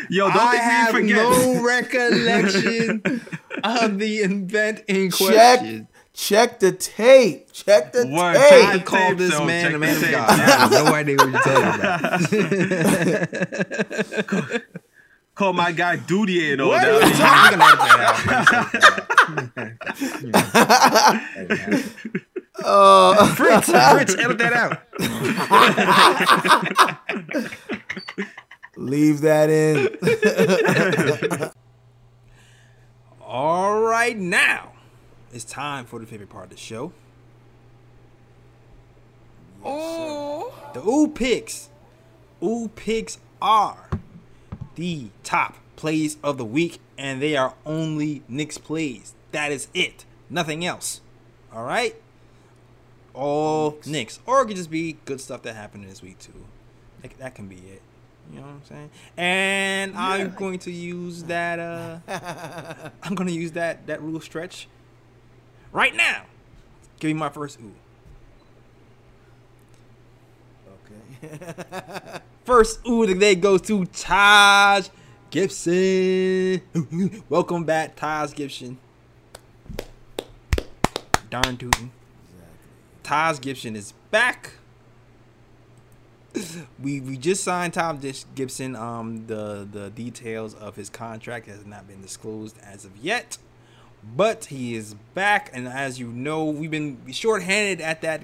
Yo, 0.10 0.28
don't 0.28 0.36
I 0.38 0.56
have 0.58 0.94
forget. 0.94 1.16
no 1.16 1.64
recollection 1.64 3.02
of 3.64 3.98
the 4.00 4.18
event 4.18 4.84
in 4.88 5.10
question. 5.12 5.88
Check 6.14 6.60
the 6.60 6.74
tape. 6.74 7.54
Check 7.54 7.94
the 7.94 8.06
Word, 8.06 8.34
tape. 8.36 8.68
I 8.68 8.80
called 8.80 9.18
this 9.18 9.32
so 9.32 9.46
man 9.46 9.74
a 9.74 9.80
man 9.80 9.96
of 9.96 10.12
God. 10.12 10.30
I 10.30 10.36
have 10.36 10.72
no 10.72 10.94
idea 10.94 11.16
what 11.16 11.30
you're 11.32 11.42
talking 11.42 12.66
about. 14.26 14.62
Call, 15.42 15.54
my 15.54 15.72
guy 15.72 15.98
Mudiay 15.98 16.52
and 16.52 16.62
all 16.62 16.70
what 16.70 16.84
that. 16.84 17.02
Uh, 22.64 23.34
Fritz, 23.34 23.72
Fritz, 23.72 24.14
edit 24.20 24.38
that 24.38 24.54
out. 24.54 24.78
Leave 28.78 29.22
that 29.22 29.50
in. 29.50 29.90
All 33.26 33.82
right, 33.82 34.16
now 34.16 34.74
it's 35.34 35.44
time 35.44 35.86
for 35.86 36.00
the 36.00 36.06
favorite 36.06 36.30
part 36.30 36.44
of 36.44 36.52
the 36.52 36.58
show. 36.58 36.94
oh, 39.66 40.54
the 40.76 40.88
ooh 40.88 41.08
picks. 41.08 41.70
Ooh 42.44 42.70
picks 42.76 43.18
are 43.42 43.91
the 44.76 45.10
top 45.24 45.58
plays 45.76 46.18
of 46.24 46.38
the 46.38 46.46
week, 46.46 46.80
and 46.98 47.22
they 47.22 47.36
are 47.36 47.56
only 47.66 48.24
Knicks 48.28 48.58
plays. 48.58 49.14
That 49.32 49.52
is 49.52 49.68
it. 49.74 50.06
Nothing 50.30 50.66
else. 50.66 51.02
All 51.54 51.64
right. 51.64 51.96
All 53.14 53.72
Knicks. 53.72 53.88
Knicks, 53.88 54.20
or 54.26 54.42
it 54.42 54.46
could 54.46 54.56
just 54.56 54.72
be 54.72 54.98
good 55.06 55.20
stuff 55.20 55.42
that 55.44 55.56
happened 55.56 55.90
this 55.90 56.02
week 56.02 56.20
too. 56.20 56.46
Like, 57.04 57.18
that 57.18 57.36
can 57.36 57.48
be 57.48 57.58
it. 57.58 57.82
You 58.32 58.40
know 58.40 58.46
what 58.46 58.52
I'm 58.52 58.64
saying? 58.66 58.90
And 59.18 59.94
yeah. 59.94 60.00
I'm 60.00 60.30
going 60.32 60.60
to 60.60 60.72
use 60.72 61.24
that. 61.24 61.60
Uh, 61.60 62.90
I'm 63.04 63.16
going 63.16 63.28
to 63.28 63.34
use 63.34 63.52
that 63.54 63.88
that 63.88 64.02
rule 64.02 64.22
stretch 64.22 64.68
right 65.72 65.96
now. 65.96 66.24
Give 67.00 67.10
me 67.10 67.14
my 67.16 67.30
first 67.30 67.60
ooh. 67.60 67.74
Okay. 70.86 71.11
first 72.46 72.80
ooh 72.88 73.04
of 73.04 73.10
the 73.10 73.16
day 73.16 73.36
goes 73.36 73.62
to 73.64 73.86
Taj 73.86 74.90
Gibson. 75.30 76.62
Welcome 77.30 77.64
back, 77.64 77.96
Taj 77.96 78.34
Gibson. 78.34 78.78
Darn 81.30 81.58
tootin'. 81.58 81.92
Exactly. 82.30 82.70
Taj 83.04 83.40
Gibson 83.40 83.76
is 83.76 83.94
back 84.12 84.54
we 86.82 87.02
we 87.02 87.18
just 87.18 87.44
signed 87.44 87.74
Taj 87.74 88.24
Gibson. 88.36 88.76
Um, 88.76 89.26
the 89.28 89.68
the 89.70 89.90
details 89.90 90.54
of 90.54 90.76
his 90.76 90.90
contract 90.90 91.48
has 91.48 91.66
not 91.66 91.88
been 91.88 92.02
disclosed 92.02 92.58
as 92.64 92.86
of 92.86 92.96
yet, 92.98 93.38
but 94.16 94.46
he 94.46 94.76
is 94.76 94.96
back. 95.14 95.50
And 95.54 95.68
as 95.68 96.00
you 96.00 96.08
know, 96.08 96.46
we've 96.46 96.72
been 96.72 97.02
shorthanded 97.12 97.82
at 97.82 98.02
that 98.02 98.22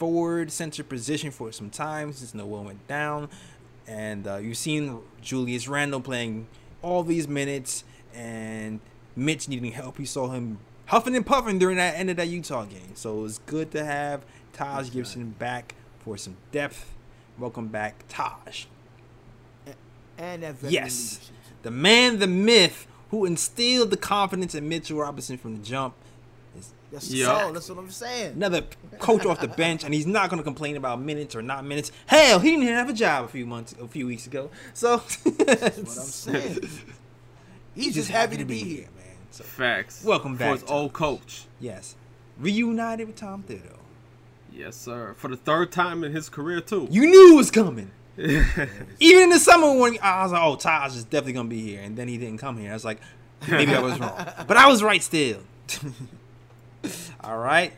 forward 0.00 0.50
center 0.50 0.82
position 0.82 1.30
for 1.30 1.52
some 1.52 1.68
time 1.68 2.10
since 2.14 2.34
Noel 2.34 2.64
went 2.64 2.88
down, 2.88 3.28
and 3.86 4.26
uh, 4.26 4.36
you've 4.38 4.56
seen 4.56 4.98
Julius 5.20 5.68
Randle 5.68 6.00
playing 6.00 6.46
all 6.80 7.02
these 7.02 7.28
minutes, 7.28 7.84
and 8.14 8.80
Mitch 9.14 9.46
needing 9.46 9.72
help. 9.72 10.00
You 10.00 10.06
saw 10.06 10.30
him 10.30 10.58
huffing 10.86 11.14
and 11.14 11.26
puffing 11.26 11.58
during 11.58 11.76
that 11.76 11.96
end 11.96 12.08
of 12.08 12.16
that 12.16 12.28
Utah 12.28 12.64
game. 12.64 12.94
So 12.94 13.18
it 13.18 13.22
was 13.22 13.38
good 13.40 13.70
to 13.72 13.84
have 13.84 14.22
Taj 14.54 14.90
Gibson 14.90 15.36
back 15.38 15.74
for 16.02 16.16
some 16.16 16.38
depth 16.50 16.94
Welcome 17.38 17.68
back, 17.68 18.04
Taj. 18.06 18.66
And, 20.18 20.44
and 20.44 20.56
yes, 20.68 21.30
the 21.62 21.70
man, 21.70 22.18
the 22.18 22.26
myth, 22.26 22.86
who 23.10 23.24
instilled 23.24 23.90
the 23.90 23.96
confidence 23.96 24.54
in 24.54 24.68
Mitchell 24.68 24.98
Robinson 24.98 25.38
from 25.38 25.56
the 25.56 25.62
jump. 25.62 25.94
That's 26.92 27.10
yeah. 27.10 27.46
so. 27.46 27.52
That's 27.52 27.68
what 27.68 27.78
I'm 27.78 27.90
saying. 27.90 28.34
Another 28.34 28.62
coach 28.98 29.24
off 29.24 29.40
the 29.40 29.48
bench, 29.48 29.84
and 29.84 29.94
he's 29.94 30.06
not 30.06 30.28
going 30.28 30.38
to 30.38 30.44
complain 30.44 30.76
about 30.76 31.00
minutes 31.00 31.36
or 31.36 31.42
not 31.42 31.64
minutes. 31.64 31.92
Hell, 32.06 32.40
he 32.40 32.50
didn't 32.50 32.66
have 32.66 32.88
a 32.88 32.92
job 32.92 33.24
a 33.24 33.28
few 33.28 33.46
months, 33.46 33.74
a 33.80 33.86
few 33.86 34.06
weeks 34.06 34.26
ago. 34.26 34.50
So 34.74 35.02
that's 35.24 35.78
what 35.78 35.78
I'm 35.78 35.86
saying. 35.86 36.60
He's, 36.60 36.82
he's 37.74 37.94
just 37.94 38.10
happy, 38.10 38.36
happy 38.36 38.36
to 38.38 38.44
be, 38.44 38.58
here, 38.58 38.88
man. 38.96 39.16
So, 39.30 39.44
Facts. 39.44 40.04
Welcome 40.04 40.36
back, 40.36 40.48
for 40.48 40.60
his 40.60 40.70
old 40.70 40.92
coach. 40.92 41.44
Yes, 41.60 41.94
reunited 42.38 43.06
with 43.06 43.16
Tom 43.16 43.44
Thibodeau. 43.44 43.76
Yes, 44.52 44.76
sir. 44.76 45.14
For 45.16 45.28
the 45.28 45.36
third 45.36 45.70
time 45.70 46.02
in 46.02 46.12
his 46.12 46.28
career, 46.28 46.60
too. 46.60 46.88
You 46.90 47.06
knew 47.06 47.34
it 47.34 47.36
was 47.36 47.50
coming. 47.52 47.92
Even 48.18 49.22
in 49.22 49.30
the 49.30 49.38
summer 49.38 49.78
when 49.78 49.96
I 50.02 50.24
was 50.24 50.32
like, 50.32 50.42
"Oh, 50.42 50.56
Taj 50.56 50.94
is 50.94 51.04
definitely 51.04 51.34
gonna 51.34 51.48
be 51.48 51.62
here," 51.62 51.80
and 51.80 51.96
then 51.96 52.08
he 52.08 52.18
didn't 52.18 52.38
come 52.38 52.58
here. 52.58 52.70
I 52.70 52.74
was 52.74 52.84
like, 52.84 53.00
maybe 53.48 53.74
I 53.74 53.80
was 53.80 53.98
wrong, 53.98 54.26
but 54.46 54.56
I 54.56 54.66
was 54.66 54.82
right 54.82 55.02
still. 55.02 55.40
All 57.20 57.38
right. 57.38 57.72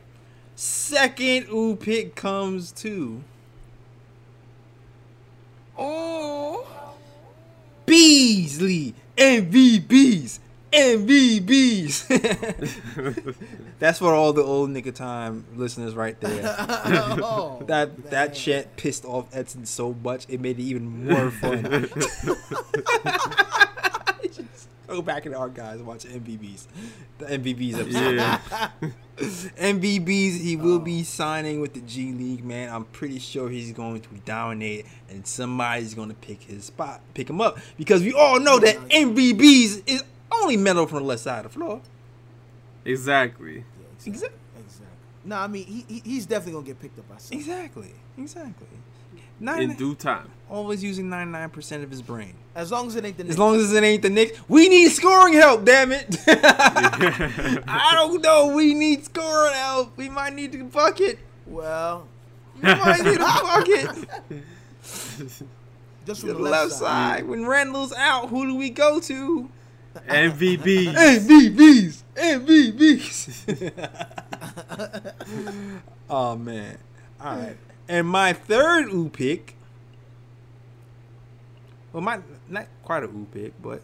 Second 0.55 1.49
ooh 1.53 1.77
pick 1.77 2.15
comes 2.15 2.73
to. 2.73 3.23
Oh. 5.77 6.67
Beasley 7.87 8.95
MVPs 9.17 10.39
MVBs. 10.73 12.09
That's 13.79 13.99
for 13.99 14.15
all 14.15 14.33
the 14.33 14.43
old 14.43 14.71
nigga 14.71 14.95
time 14.95 15.45
listeners 15.55 15.95
right 15.95 16.19
there. 16.21 16.57
oh, 16.59 17.63
that 17.67 17.99
man. 17.99 18.11
that 18.11 18.37
shit 18.37 18.77
pissed 18.77 19.05
off 19.05 19.29
Edson 19.35 19.67
so 19.67 19.95
much 20.03 20.25
it 20.29 20.41
made 20.41 20.59
it 20.59 20.63
even 20.63 21.07
more 21.07 21.31
fun. 21.31 21.91
Go 24.93 25.03
back 25.03 25.27
in 25.27 25.33
the 25.33 25.39
archives 25.39 25.79
and 25.79 25.87
watch 25.87 26.05
MVBs. 26.05 26.67
The 27.19 27.27
MVBs 27.27 27.81
episode. 27.81 28.15
Yeah. 28.17 28.71
MVBs, 29.17 30.41
he 30.41 30.57
will 30.57 30.77
oh. 30.77 30.79
be 30.79 31.03
signing 31.03 31.61
with 31.61 31.75
the 31.75 31.81
G 31.81 32.13
League, 32.13 32.45
man. 32.45 32.73
I'm 32.73 32.85
pretty 32.85 33.19
sure 33.19 33.49
he's 33.49 33.73
going 33.73 34.01
to 34.01 34.09
dominate 34.25 34.87
and 35.09 35.27
somebody's 35.27 35.95
going 35.95 36.09
to 36.09 36.15
pick 36.15 36.43
his 36.43 36.65
spot, 36.65 37.01
pick 37.15 37.29
him 37.29 37.41
up. 37.41 37.59
Because 37.77 38.03
we 38.03 38.13
all 38.13 38.41
know 38.41 38.59
that 38.59 38.77
MVBs 38.89 39.83
is 39.87 40.05
only 40.31 40.57
metal 40.57 40.87
from 40.87 40.99
the 40.99 41.05
left 41.05 41.23
side 41.23 41.45
of 41.45 41.53
the 41.53 41.59
floor. 41.59 41.81
Exactly. 42.85 43.57
Yeah, 43.57 44.07
exactly. 44.07 44.39
exactly. 44.59 44.87
No, 45.25 45.37
I 45.37 45.47
mean 45.47 45.65
he, 45.67 46.03
he's 46.05 46.27
definitely 46.27 46.53
gonna 46.55 46.67
get 46.67 46.81
picked 46.81 46.99
up 46.99 47.09
by 47.09 47.19
someone. 47.19 47.41
Exactly. 47.41 47.95
Exactly. 48.19 48.67
In 49.43 49.75
due 49.75 49.95
time. 49.95 50.31
Always 50.49 50.83
using 50.83 51.09
ninety 51.09 51.33
nine 51.33 51.51
percent 51.51 51.83
of 51.83 51.91
his 51.91 52.03
brain. 52.03 52.35
As 52.55 52.71
long 52.71 52.87
as 52.87 52.97
it 52.97 53.05
ain't 53.05 53.17
the 53.17 53.25
Knicks. 53.25 53.35
As 53.35 53.39
long 53.39 53.57
as 53.57 53.73
it 53.73 53.83
ain't 53.83 54.03
the 54.03 54.11
Knicks. 54.11 54.39
We 54.49 54.69
need 54.69 54.91
scoring 54.91 55.35
help, 55.35 55.65
damn 55.65 55.91
it. 55.91 56.17
I 56.29 57.93
don't 57.95 58.23
know. 58.23 58.55
We 58.55 58.75
need 58.75 59.05
scoring 59.05 59.55
help. 59.55 59.97
We 59.97 60.09
might 60.09 60.35
need 60.35 60.53
to 60.53 60.65
bucket. 60.65 61.19
Well. 61.47 62.07
We 62.57 62.63
might 62.63 63.03
need 63.03 63.17
a 63.17 63.19
bucket. 63.19 64.09
Just 66.05 66.21
from 66.21 66.29
the, 66.29 66.35
the 66.35 66.41
left, 66.41 66.53
left 66.53 66.73
side. 66.73 67.19
side. 67.19 67.29
When 67.29 67.47
Randle's 67.47 67.93
out, 67.95 68.29
who 68.29 68.47
do 68.47 68.55
we 68.57 68.71
go 68.71 69.01
to? 69.01 69.49
MVPs. 70.09 70.95
MVPs. 70.95 72.03
MVPs. 72.17 73.73
oh 76.11 76.37
man. 76.37 76.77
All 77.21 77.37
right. 77.37 77.57
And 77.89 78.07
my 78.07 78.33
third 78.33 78.89
ooh 78.89 79.09
pick. 79.09 79.57
Well, 81.93 82.03
my 82.03 82.21
not 82.49 82.69
quite 82.85 83.03
a 83.03 83.07
ooh 83.07 83.27
pick, 83.33 83.61
but 83.61 83.83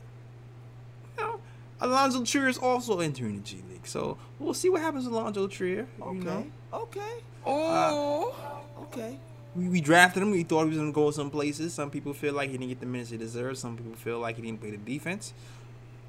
you 1.16 1.24
know, 1.24 1.40
Alonzo 1.80 2.24
Trier 2.24 2.48
is 2.48 2.58
also 2.58 3.00
entering 3.00 3.36
the 3.36 3.42
G 3.42 3.62
League. 3.70 3.86
So 3.86 4.18
we'll 4.38 4.54
see 4.54 4.68
what 4.68 4.80
happens 4.80 5.04
with 5.04 5.14
Alonzo 5.14 5.46
Trier. 5.46 5.86
Okay. 6.00 6.16
You 6.16 6.24
know? 6.24 6.46
Okay. 6.72 7.22
Oh. 7.44 8.34
Uh, 8.76 8.82
okay. 8.82 9.18
We, 9.54 9.68
we 9.68 9.80
drafted 9.80 10.22
him. 10.22 10.30
We 10.30 10.44
thought 10.44 10.64
he 10.64 10.68
was 10.68 10.78
going 10.78 10.92
to 10.92 10.94
go 10.94 11.10
some 11.10 11.30
places. 11.30 11.74
Some 11.74 11.90
people 11.90 12.12
feel 12.12 12.34
like 12.34 12.50
he 12.50 12.56
didn't 12.56 12.68
get 12.68 12.80
the 12.80 12.86
minutes 12.86 13.10
he 13.10 13.16
deserved. 13.16 13.58
Some 13.58 13.76
people 13.76 13.94
feel 13.94 14.18
like 14.18 14.36
he 14.36 14.42
didn't 14.42 14.60
play 14.60 14.70
the 14.70 14.76
defense 14.76 15.32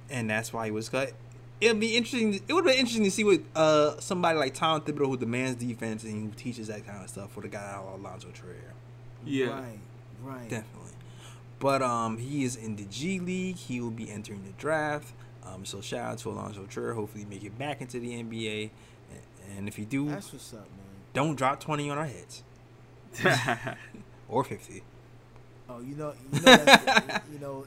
and 0.09 0.29
that's 0.29 0.51
why 0.51 0.65
he 0.65 0.71
was 0.71 0.89
cut. 0.89 1.13
It'd 1.61 1.79
be 1.79 1.97
interesting. 1.97 2.41
It 2.47 2.53
would 2.53 2.65
be 2.65 2.71
interesting 2.71 3.03
to 3.03 3.11
see 3.11 3.23
what 3.23 3.41
uh 3.55 3.99
somebody 3.99 4.37
like 4.37 4.53
Tom 4.53 4.81
Thibodeau 4.81 5.07
who 5.07 5.17
demands 5.17 5.63
defense 5.63 6.03
and 6.03 6.29
who 6.29 6.39
teaches 6.39 6.67
that 6.67 6.85
kind 6.85 7.03
of 7.03 7.09
stuff 7.09 7.31
for 7.31 7.41
the 7.41 7.49
guy 7.49 7.79
Alonzo 7.95 8.29
Trier. 8.33 8.73
Yeah, 9.25 9.47
right, 9.49 9.79
right, 10.23 10.49
definitely. 10.49 10.91
But 11.59 11.81
um, 11.81 12.17
he 12.17 12.45
is 12.45 12.55
in 12.55 12.77
the 12.77 12.85
G 12.85 13.19
League. 13.19 13.57
He 13.57 13.81
will 13.81 13.91
be 13.91 14.09
entering 14.09 14.43
the 14.45 14.53
draft. 14.57 15.13
Um, 15.45 15.65
so 15.65 15.81
shout 15.81 16.11
out 16.11 16.17
to 16.19 16.29
Alonzo 16.29 16.65
Trier. 16.65 16.93
Hopefully, 16.93 17.25
make 17.29 17.43
it 17.43 17.57
back 17.57 17.81
into 17.81 17.99
the 17.99 18.23
NBA. 18.23 18.69
And 19.57 19.67
if 19.67 19.77
you 19.77 19.85
do, 19.85 20.07
that's 20.07 20.31
what's 20.31 20.53
up, 20.53 20.59
man. 20.59 20.85
Don't 21.13 21.35
drop 21.35 21.59
twenty 21.59 21.89
on 21.89 21.97
our 21.97 22.05
heads, 22.05 22.43
or 24.29 24.43
fifty. 24.45 24.83
Oh, 25.67 25.81
you 25.81 25.95
know, 25.95 26.13
you 26.31 26.41
know, 26.41 26.77
you 27.33 27.39
know 27.39 27.65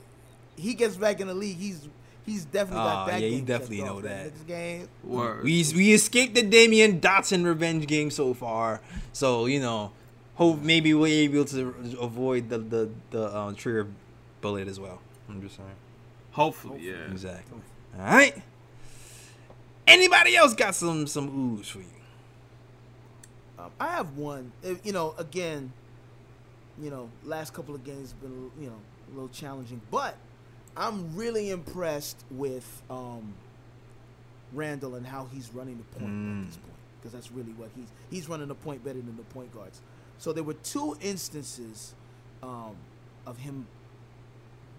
he 0.57 0.75
gets 0.75 0.97
back 0.97 1.21
in 1.21 1.27
the 1.27 1.35
league, 1.35 1.59
he's 1.59 1.89
he's 2.27 2.45
definitely 2.45 2.85
got 2.85 3.07
that. 3.07 3.21
Yeah, 3.21 3.29
you 3.29 3.43
definitely 3.43 3.83
know 3.83 4.01
that. 4.01 4.27
Next 4.27 4.47
game. 4.47 4.89
Word. 5.05 5.45
We 5.45 5.65
we 5.75 5.93
escaped 5.93 6.35
the 6.35 6.43
Damyean 6.43 7.01
Dotson 7.01 7.45
revenge 7.45 7.87
game 7.87 8.11
so 8.11 8.35
far, 8.35 8.81
so 9.13 9.47
you 9.47 9.61
know, 9.61 9.93
hope 10.35 10.61
maybe 10.61 10.95
we're 10.95 11.07
able 11.09 11.45
to 11.47 11.75
avoid 12.01 12.49
the 12.49 12.59
the 12.59 12.91
the 13.11 13.23
uh, 13.25 13.53
trigger 13.55 13.89
bullet 14.41 14.69
as 14.69 14.79
well. 14.81 15.01
I'm 15.29 15.41
just 15.43 15.57
saying. 15.57 15.69
Hopefully, 16.33 16.75
Hopefully. 16.81 16.91
yeah. 16.91 17.11
Exactly. 17.11 17.59
All 17.99 18.05
right. 18.05 18.43
Anybody 19.87 20.37
else 20.37 20.55
got 20.55 20.75
some 20.75 21.07
some 21.07 21.29
ooze 21.59 21.69
for 21.69 21.79
you? 21.79 21.85
Um, 23.59 23.71
I 23.79 23.89
have 23.89 24.17
one. 24.17 24.53
You 24.85 24.93
know, 24.93 25.15
again, 25.19 25.73
you 26.81 26.91
know, 26.91 27.11
last 27.25 27.53
couple 27.53 27.75
of 27.75 27.85
games 27.85 28.11
have 28.13 28.21
been 28.23 28.51
you 28.61 28.69
know 28.69 28.77
a 29.09 29.15
little 29.15 29.29
challenging, 29.29 29.81
but 29.91 30.17
I'm 30.77 31.15
really 31.17 31.51
impressed 31.51 32.25
with 32.31 32.83
um, 32.91 33.35
Randle 34.53 34.95
and 34.95 35.07
how 35.07 35.29
he's 35.33 35.53
running 35.53 35.79
the 35.79 35.99
point 35.99 36.13
mm. 36.13 36.41
at 36.41 36.47
this 36.47 36.57
point 36.57 36.73
because 36.99 37.13
that's 37.13 37.33
really 37.33 37.53
what 37.53 37.69
he's 37.75 37.89
he's 38.11 38.29
running 38.29 38.49
the 38.49 38.55
point 38.55 38.85
better 38.85 39.01
than 39.01 39.17
the 39.17 39.23
point 39.25 39.53
guards. 39.53 39.81
So 40.19 40.33
there 40.33 40.45
were 40.45 40.55
two 40.55 40.97
instances 41.01 41.95
um, 42.43 42.77
of 43.27 43.39
him 43.39 43.67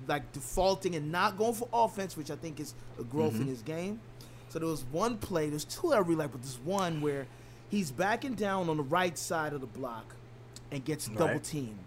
like 0.07 0.31
defaulting 0.33 0.95
and 0.95 1.11
not 1.11 1.37
going 1.37 1.53
for 1.53 1.67
offense, 1.71 2.17
which 2.17 2.31
I 2.31 2.35
think 2.35 2.59
is 2.59 2.73
a 2.99 3.03
growth 3.03 3.33
mm-hmm. 3.33 3.43
in 3.43 3.47
his 3.47 3.61
game. 3.61 3.99
So 4.49 4.59
there 4.59 4.67
was 4.67 4.83
one 4.91 5.17
play, 5.17 5.49
there's 5.49 5.65
two 5.65 5.93
I 5.93 5.99
really 5.99 6.15
like, 6.15 6.31
but 6.31 6.41
there's 6.41 6.59
one 6.59 7.01
where 7.01 7.25
he's 7.69 7.91
backing 7.91 8.35
down 8.35 8.69
on 8.69 8.77
the 8.77 8.83
right 8.83 9.17
side 9.17 9.53
of 9.53 9.61
the 9.61 9.67
block 9.67 10.13
and 10.71 10.83
gets 10.85 11.07
right. 11.09 11.17
double 11.17 11.39
teamed. 11.39 11.79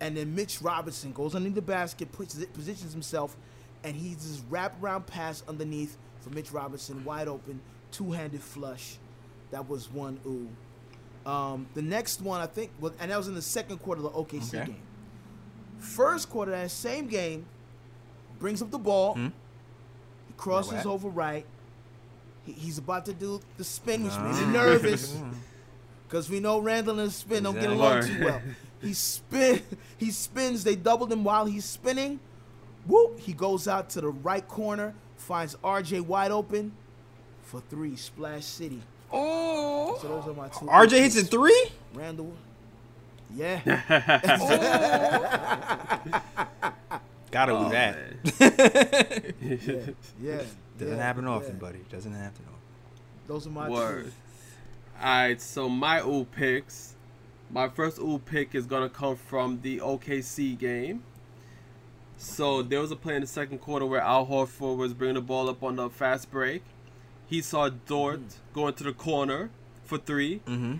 And 0.00 0.16
then 0.16 0.34
Mitch 0.34 0.62
Robinson 0.62 1.12
goes 1.12 1.34
underneath 1.34 1.56
the 1.56 1.62
basket, 1.62 2.12
positions 2.12 2.92
himself, 2.92 3.36
and 3.82 3.96
he's 3.96 4.16
this 4.16 4.40
wraparound 4.50 5.06
pass 5.06 5.42
underneath 5.48 5.96
for 6.20 6.30
Mitch 6.30 6.52
Robinson, 6.52 7.04
wide 7.04 7.28
open, 7.28 7.60
two 7.90 8.12
handed 8.12 8.42
flush. 8.42 8.98
That 9.50 9.68
was 9.68 9.90
one 9.90 10.20
ooh. 10.26 10.48
Um, 11.28 11.66
the 11.74 11.82
next 11.82 12.20
one, 12.20 12.40
I 12.40 12.46
think, 12.46 12.70
was, 12.80 12.92
and 13.00 13.10
that 13.10 13.16
was 13.16 13.28
in 13.28 13.34
the 13.34 13.42
second 13.42 13.78
quarter 13.78 14.04
of 14.04 14.12
the 14.12 14.18
OKC 14.18 14.54
okay. 14.54 14.66
game. 14.66 14.82
First 15.78 16.30
quarter, 16.30 16.52
that 16.52 16.70
same 16.70 17.06
game, 17.06 17.46
brings 18.38 18.62
up 18.62 18.70
the 18.70 18.78
ball. 18.78 19.14
Hmm? 19.14 19.28
He 20.26 20.34
crosses 20.36 20.86
over 20.86 21.08
right. 21.08 21.44
He, 22.44 22.52
he's 22.52 22.78
about 22.78 23.04
to 23.06 23.12
do 23.12 23.40
the 23.56 23.64
spin, 23.64 24.04
which 24.04 24.12
him 24.12 24.52
nervous. 24.52 25.16
Because 26.08 26.30
we 26.30 26.40
know 26.40 26.58
Randle 26.58 26.98
and 27.00 27.12
spin 27.12 27.42
don't 27.42 27.54
get 27.54 27.68
along 27.68 28.04
too 28.04 28.24
well. 28.24 28.40
He 28.80 28.94
spin, 28.94 29.60
he 29.98 30.10
spins. 30.10 30.64
They 30.64 30.74
doubled 30.74 31.12
him 31.12 31.24
while 31.24 31.44
he's 31.44 31.64
spinning. 31.64 32.20
Whoop! 32.86 33.20
He 33.20 33.34
goes 33.34 33.68
out 33.68 33.90
to 33.90 34.00
the 34.00 34.08
right 34.08 34.46
corner, 34.46 34.94
finds 35.16 35.56
RJ 35.56 36.02
wide 36.02 36.30
open 36.30 36.72
for 37.42 37.60
three. 37.68 37.96
Splash 37.96 38.44
City. 38.44 38.80
Oh! 39.12 39.98
So 40.00 40.08
those 40.08 40.28
are 40.28 40.34
my 40.34 40.48
two. 40.48 40.66
RJ 40.66 40.92
hits 40.92 41.16
a 41.16 41.24
three. 41.24 41.66
Randle. 41.92 42.32
yeah. 43.34 43.60
Gotta 47.30 47.52
do 47.52 47.58
oh, 47.58 47.68
that. 47.68 47.98
yeah, 49.42 49.92
yeah. 50.22 50.42
Doesn't 50.78 50.96
yeah, 50.96 51.02
happen 51.02 51.26
often, 51.26 51.54
yeah. 51.54 51.60
buddy. 51.60 51.80
Doesn't 51.90 52.14
happen 52.14 52.44
often. 52.46 52.60
Those 53.26 53.46
are 53.46 53.50
my 53.50 53.68
Word. 53.68 54.06
Two. 54.06 54.12
All 55.00 55.04
right, 55.04 55.40
so 55.40 55.68
my 55.68 56.00
ooh 56.00 56.24
picks. 56.24 56.94
My 57.50 57.68
first 57.68 57.98
ooh 57.98 58.18
pick 58.18 58.54
is 58.54 58.66
gonna 58.66 58.88
come 58.88 59.16
from 59.16 59.60
the 59.62 59.78
OKC 59.78 60.58
game. 60.58 61.04
So 62.16 62.62
there 62.62 62.80
was 62.80 62.90
a 62.90 62.96
play 62.96 63.14
in 63.14 63.20
the 63.20 63.28
second 63.28 63.58
quarter 63.58 63.86
where 63.86 64.00
Al 64.00 64.26
Horford 64.26 64.76
was 64.76 64.92
bringing 64.92 65.14
the 65.14 65.20
ball 65.20 65.48
up 65.48 65.62
on 65.62 65.76
the 65.76 65.88
fast 65.88 66.30
break. 66.32 66.62
He 67.28 67.40
saw 67.40 67.68
Dort 67.68 68.20
mm. 68.20 68.34
going 68.52 68.74
to 68.74 68.84
the 68.84 68.92
corner 68.92 69.50
for 69.84 69.98
3 69.98 70.40
mm-hmm. 70.40 70.74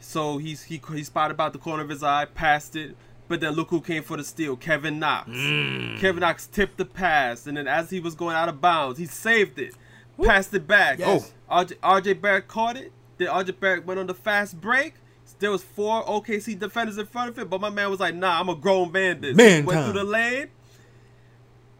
So 0.00 0.38
he's 0.38 0.64
he 0.64 0.80
he 0.92 1.04
spotted 1.04 1.34
about 1.34 1.52
the 1.52 1.58
corner 1.58 1.82
of 1.82 1.88
his 1.88 2.02
eye, 2.02 2.26
passed 2.26 2.76
it, 2.76 2.96
but 3.28 3.40
then 3.40 3.52
look 3.52 3.70
who 3.70 3.80
came 3.80 4.02
for 4.02 4.16
the 4.16 4.24
steal, 4.24 4.56
Kevin 4.56 4.98
Knox. 4.98 5.30
Mm. 5.30 5.98
Kevin 5.98 6.20
Knox 6.20 6.46
tipped 6.46 6.76
the 6.76 6.84
pass, 6.84 7.46
and 7.46 7.56
then 7.56 7.66
as 7.66 7.90
he 7.90 8.00
was 8.00 8.14
going 8.14 8.36
out 8.36 8.48
of 8.48 8.60
bounds, 8.60 8.98
he 8.98 9.06
saved 9.06 9.58
it, 9.58 9.74
passed 10.22 10.52
it 10.52 10.66
back. 10.66 10.98
Yes. 10.98 11.32
Oh, 11.48 11.64
RJ, 11.64 11.78
RJ 11.78 12.20
Barrett 12.20 12.48
caught 12.48 12.76
it. 12.76 12.92
Then 13.18 13.28
RJ 13.28 13.60
Barrett 13.60 13.86
went 13.86 14.00
on 14.00 14.06
the 14.06 14.14
fast 14.14 14.60
break. 14.60 14.94
There 15.38 15.50
was 15.50 15.62
four 15.62 16.04
OKC 16.04 16.58
defenders 16.58 16.98
in 16.98 17.06
front 17.06 17.30
of 17.30 17.38
it, 17.38 17.50
but 17.50 17.60
my 17.60 17.70
man 17.70 17.90
was 17.90 18.00
like, 18.00 18.14
"Nah, 18.14 18.40
I'm 18.40 18.48
a 18.48 18.54
grown 18.54 18.92
man." 18.92 19.20
This 19.20 19.36
man 19.36 19.64
went 19.64 19.84
through 19.84 19.94
the 19.94 20.04
lane, 20.04 20.48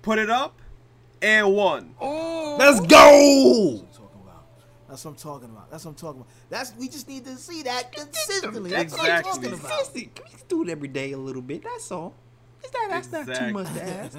put 0.02 0.18
it 0.18 0.28
up, 0.30 0.60
and 1.22 1.54
won. 1.54 1.94
Oh, 2.00 2.56
let's 2.58 2.80
go! 2.80 3.84
That's 3.86 3.98
what 3.98 4.10
I'm 4.10 4.16
talking 4.16 4.20
about. 4.22 4.44
That's 4.88 5.04
what 5.04 5.10
I'm 5.10 5.16
talking 5.16 5.50
about. 5.50 5.70
That's 5.70 5.84
what 5.84 5.90
I'm 5.90 5.96
talking 5.96 6.20
about. 6.22 6.32
That's 6.50 6.74
we 6.76 6.88
just 6.88 7.08
need 7.08 7.24
to 7.26 7.36
see 7.36 7.62
that 7.62 7.92
consistently. 7.92 8.70
That's 8.70 8.94
exactly. 8.94 9.08
what 9.08 9.18
I'm 9.18 9.42
talking 9.42 9.66
about. 9.66 9.94
Can 9.94 10.24
we 10.32 10.38
do 10.48 10.62
it 10.62 10.68
every 10.68 10.88
day 10.88 11.12
a 11.12 11.18
little 11.18 11.42
bit? 11.42 11.62
That's 11.62 11.90
all. 11.92 12.14
Is 12.64 12.70
that 12.70 12.86
that's 12.90 13.06
exactly. 13.06 13.34
not 13.34 13.46
too 13.46 13.52
much 13.52 13.74
to 13.74 13.88
ask. 13.88 14.18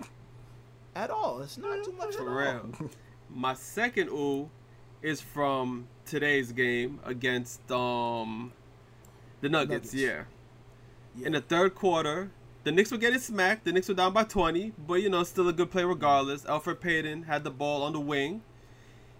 at 0.96 1.10
all. 1.10 1.42
It's 1.42 1.58
not 1.58 1.84
too 1.84 1.92
much 1.92 2.16
For 2.16 2.24
real. 2.24 2.90
My 3.30 3.54
second 3.54 4.08
ooh 4.08 4.48
is 5.06 5.20
from 5.20 5.86
today's 6.04 6.52
game 6.52 7.00
against 7.04 7.70
um 7.70 8.52
the 9.40 9.48
Nuggets, 9.48 9.92
Nuggets. 9.92 9.94
Yeah. 9.94 10.24
yeah. 11.16 11.26
In 11.26 11.32
the 11.32 11.40
third 11.40 11.74
quarter, 11.74 12.30
the 12.64 12.72
Knicks 12.72 12.90
were 12.90 12.98
getting 12.98 13.20
smacked. 13.20 13.64
The 13.64 13.72
Knicks 13.72 13.88
were 13.88 13.94
down 13.94 14.12
by 14.12 14.24
20, 14.24 14.72
but 14.86 14.94
you 14.94 15.08
know, 15.08 15.22
still 15.24 15.48
a 15.48 15.52
good 15.52 15.70
play 15.70 15.84
regardless. 15.84 16.44
Elfrid 16.44 16.80
Payton 16.80 17.24
had 17.24 17.44
the 17.44 17.50
ball 17.50 17.82
on 17.82 17.92
the 17.92 18.00
wing 18.00 18.42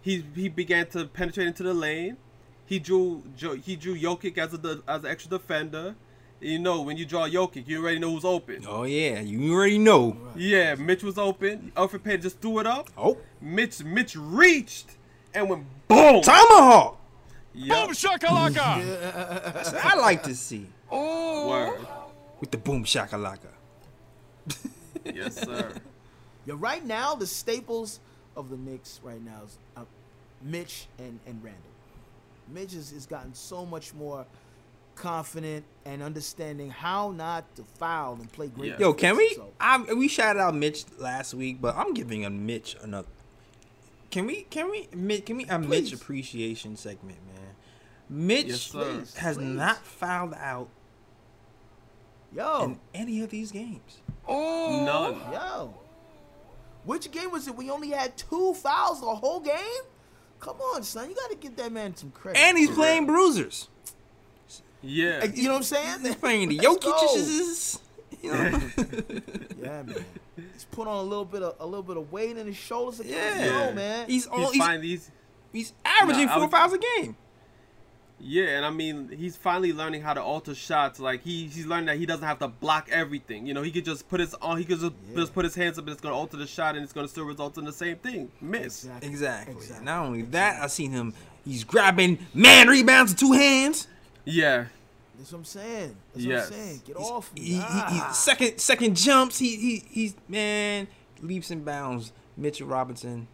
he 0.06 0.24
he 0.36 0.48
began 0.48 0.86
to 0.90 1.04
penetrate 1.06 1.48
into 1.48 1.64
the 1.64 1.74
lane. 1.74 2.16
He 2.64 2.78
drew 2.78 3.24
he 3.64 3.74
drew 3.74 3.98
Jokic 3.98 4.38
as 4.38 4.54
a 4.54 4.82
as 4.86 5.02
an 5.02 5.10
extra 5.10 5.30
defender. 5.30 5.96
You 6.38 6.60
know, 6.60 6.82
when 6.82 6.96
you 6.96 7.04
draw 7.04 7.26
Jokic, 7.26 7.66
you 7.66 7.82
already 7.82 7.98
know 7.98 8.12
who's 8.12 8.24
open. 8.24 8.64
Oh 8.68 8.84
yeah, 8.84 9.20
you 9.20 9.52
already 9.52 9.78
know. 9.78 10.16
Yeah, 10.36 10.76
Mitch 10.76 11.02
was 11.02 11.18
open. 11.18 11.72
Elfrid 11.76 12.04
Payton 12.04 12.20
just 12.20 12.40
threw 12.40 12.60
it 12.60 12.68
up. 12.68 12.88
Oh, 12.96 13.18
Mitch 13.40 13.82
Mitch 13.82 14.14
reached 14.14 14.96
and 15.36 15.48
went 15.48 15.64
boom. 15.86 16.22
Tomahawk. 16.22 16.98
Yep. 17.54 17.86
Boom 17.86 17.94
shakalaka. 17.94 19.84
I 19.84 19.94
like 19.96 20.22
to 20.24 20.34
see. 20.34 20.66
Oh. 20.90 21.48
Word. 21.48 21.86
With 22.40 22.50
the 22.50 22.58
boom 22.58 22.84
shakalaka. 22.84 23.48
yes, 25.04 25.40
sir. 25.40 25.72
Yeah, 26.44 26.54
right 26.58 26.84
now 26.84 27.14
the 27.14 27.26
staples 27.26 28.00
of 28.36 28.50
the 28.50 28.56
Knicks 28.56 29.00
right 29.02 29.22
now 29.22 29.42
is 29.44 29.58
uh, 29.76 29.82
Mitch 30.42 30.86
and, 30.98 31.18
and 31.26 31.42
Randle. 31.42 31.62
Mitch 32.48 32.74
has, 32.74 32.90
has 32.90 33.06
gotten 33.06 33.34
so 33.34 33.66
much 33.66 33.94
more 33.94 34.26
confident 34.94 35.64
and 35.84 36.02
understanding 36.02 36.70
how 36.70 37.10
not 37.10 37.54
to 37.56 37.64
foul 37.64 38.14
and 38.14 38.30
play 38.32 38.48
great. 38.48 38.72
Yeah. 38.72 38.78
Yo, 38.78 38.92
can 38.92 39.16
we? 39.16 39.34
So. 39.34 39.52
I, 39.60 39.82
we 39.94 40.08
shouted 40.08 40.40
out 40.40 40.54
Mitch 40.54 40.84
last 40.98 41.34
week, 41.34 41.60
but 41.60 41.74
I'm 41.76 41.94
giving 41.94 42.24
a 42.24 42.30
Mitch 42.30 42.76
another. 42.82 43.08
Can 44.10 44.26
we? 44.26 44.42
Can 44.42 44.70
we? 44.70 44.82
Can 45.20 45.36
we? 45.36 45.44
A 45.44 45.58
please. 45.58 45.68
Mitch 45.68 45.92
appreciation 45.92 46.76
segment, 46.76 47.18
man. 47.26 47.54
Mitch 48.08 48.46
yes, 48.46 48.68
please, 48.68 49.14
has 49.16 49.36
please. 49.36 49.44
not 49.44 49.78
fouled 49.78 50.34
out. 50.34 50.68
Yo, 52.32 52.64
in 52.64 52.78
any 52.94 53.22
of 53.22 53.30
these 53.30 53.50
games. 53.52 53.98
Oh, 54.28 54.84
none. 54.84 55.32
Yo, 55.32 55.74
which 56.84 57.10
game 57.10 57.30
was 57.30 57.48
it? 57.48 57.56
We 57.56 57.70
only 57.70 57.90
had 57.90 58.16
two 58.16 58.54
fouls 58.54 59.00
the 59.00 59.06
whole 59.06 59.40
game. 59.40 59.82
Come 60.38 60.56
on, 60.60 60.82
son. 60.82 61.08
You 61.08 61.16
got 61.16 61.30
to 61.30 61.36
give 61.36 61.56
that 61.56 61.72
man 61.72 61.96
some 61.96 62.10
credit. 62.10 62.38
And 62.38 62.56
he's 62.56 62.70
playing 62.70 63.06
bruisers. 63.06 63.68
Yeah. 64.82 65.24
You 65.24 65.44
know 65.44 65.52
what 65.52 65.56
I'm 65.56 65.62
saying? 65.64 66.00
He's 66.02 66.14
playing 66.14 66.50
the 66.50 66.58
Jokic's. 66.58 67.80
You 68.22 68.32
know? 68.32 68.38
yeah, 69.62 69.82
man. 69.82 70.04
He's 70.36 70.64
put 70.70 70.86
on 70.86 70.98
a 70.98 71.02
little 71.08 71.24
bit 71.24 71.42
of 71.42 71.56
a 71.60 71.66
little 71.66 71.82
bit 71.82 71.96
of 71.96 72.12
weight 72.12 72.36
in 72.36 72.46
his 72.46 72.56
shoulders. 72.56 73.00
yeah, 73.04 73.44
yeah. 73.44 73.72
man. 73.72 74.06
He's 74.08 74.26
all 74.26 74.50
he's, 74.50 74.64
he's, 74.64 74.82
he's, 74.82 75.10
he's 75.52 75.72
averaging 75.84 76.28
four 76.28 76.48
fouls 76.48 76.72
a 76.72 76.78
game. 76.78 77.16
Yeah, 78.18 78.56
and 78.56 78.64
I 78.64 78.70
mean, 78.70 79.10
he's 79.10 79.36
finally 79.36 79.74
learning 79.74 80.00
how 80.00 80.14
to 80.14 80.22
alter 80.22 80.54
shots. 80.54 80.98
Like 80.98 81.22
he 81.22 81.48
he's 81.48 81.66
learning 81.66 81.86
that 81.86 81.98
he 81.98 82.06
doesn't 82.06 82.26
have 82.26 82.38
to 82.38 82.48
block 82.48 82.88
everything. 82.90 83.46
You 83.46 83.52
know, 83.52 83.62
he 83.62 83.70
could 83.70 83.84
just 83.84 84.08
put 84.08 84.20
his 84.20 84.34
on. 84.34 84.56
He 84.56 84.64
could 84.64 84.80
just, 84.80 84.92
yeah. 85.10 85.16
just 85.16 85.34
put 85.34 85.44
his 85.44 85.54
hands 85.54 85.78
up, 85.78 85.84
and 85.84 85.92
it's 85.92 86.00
gonna 86.00 86.14
alter 86.14 86.38
the 86.38 86.46
shot, 86.46 86.76
and 86.76 86.84
it's 86.84 86.94
gonna 86.94 87.08
still 87.08 87.24
result 87.24 87.58
in 87.58 87.64
the 87.64 87.72
same 87.72 87.96
thing. 87.96 88.30
Miss. 88.40 88.84
Exactly. 88.84 89.08
exactly. 89.08 89.54
exactly. 89.54 89.84
Not 89.84 90.06
only 90.06 90.22
that, 90.22 90.62
I 90.62 90.66
seen 90.68 90.92
him. 90.92 91.12
He's 91.44 91.62
grabbing 91.62 92.18
man 92.32 92.68
rebounds 92.68 93.12
with 93.12 93.20
two 93.20 93.32
hands. 93.32 93.86
Yeah. 94.24 94.66
That's 95.18 95.32
what 95.32 95.38
I'm 95.38 95.44
saying. 95.44 95.96
That's 96.12 96.26
yes. 96.26 96.50
what 96.50 96.58
I'm 96.58 96.64
saying. 96.64 96.82
Get 96.86 96.96
he's, 96.96 97.06
off. 97.06 97.32
He, 97.34 97.42
he, 97.54 97.94
he, 97.94 98.00
second 98.12 98.58
second 98.58 98.96
jumps. 98.96 99.38
He 99.38 99.56
he 99.56 99.84
he's 99.88 100.14
man 100.28 100.88
leaps 101.22 101.50
and 101.50 101.64
bounds. 101.64 102.12
Mitchell 102.36 102.66
Robinson, 102.66 103.28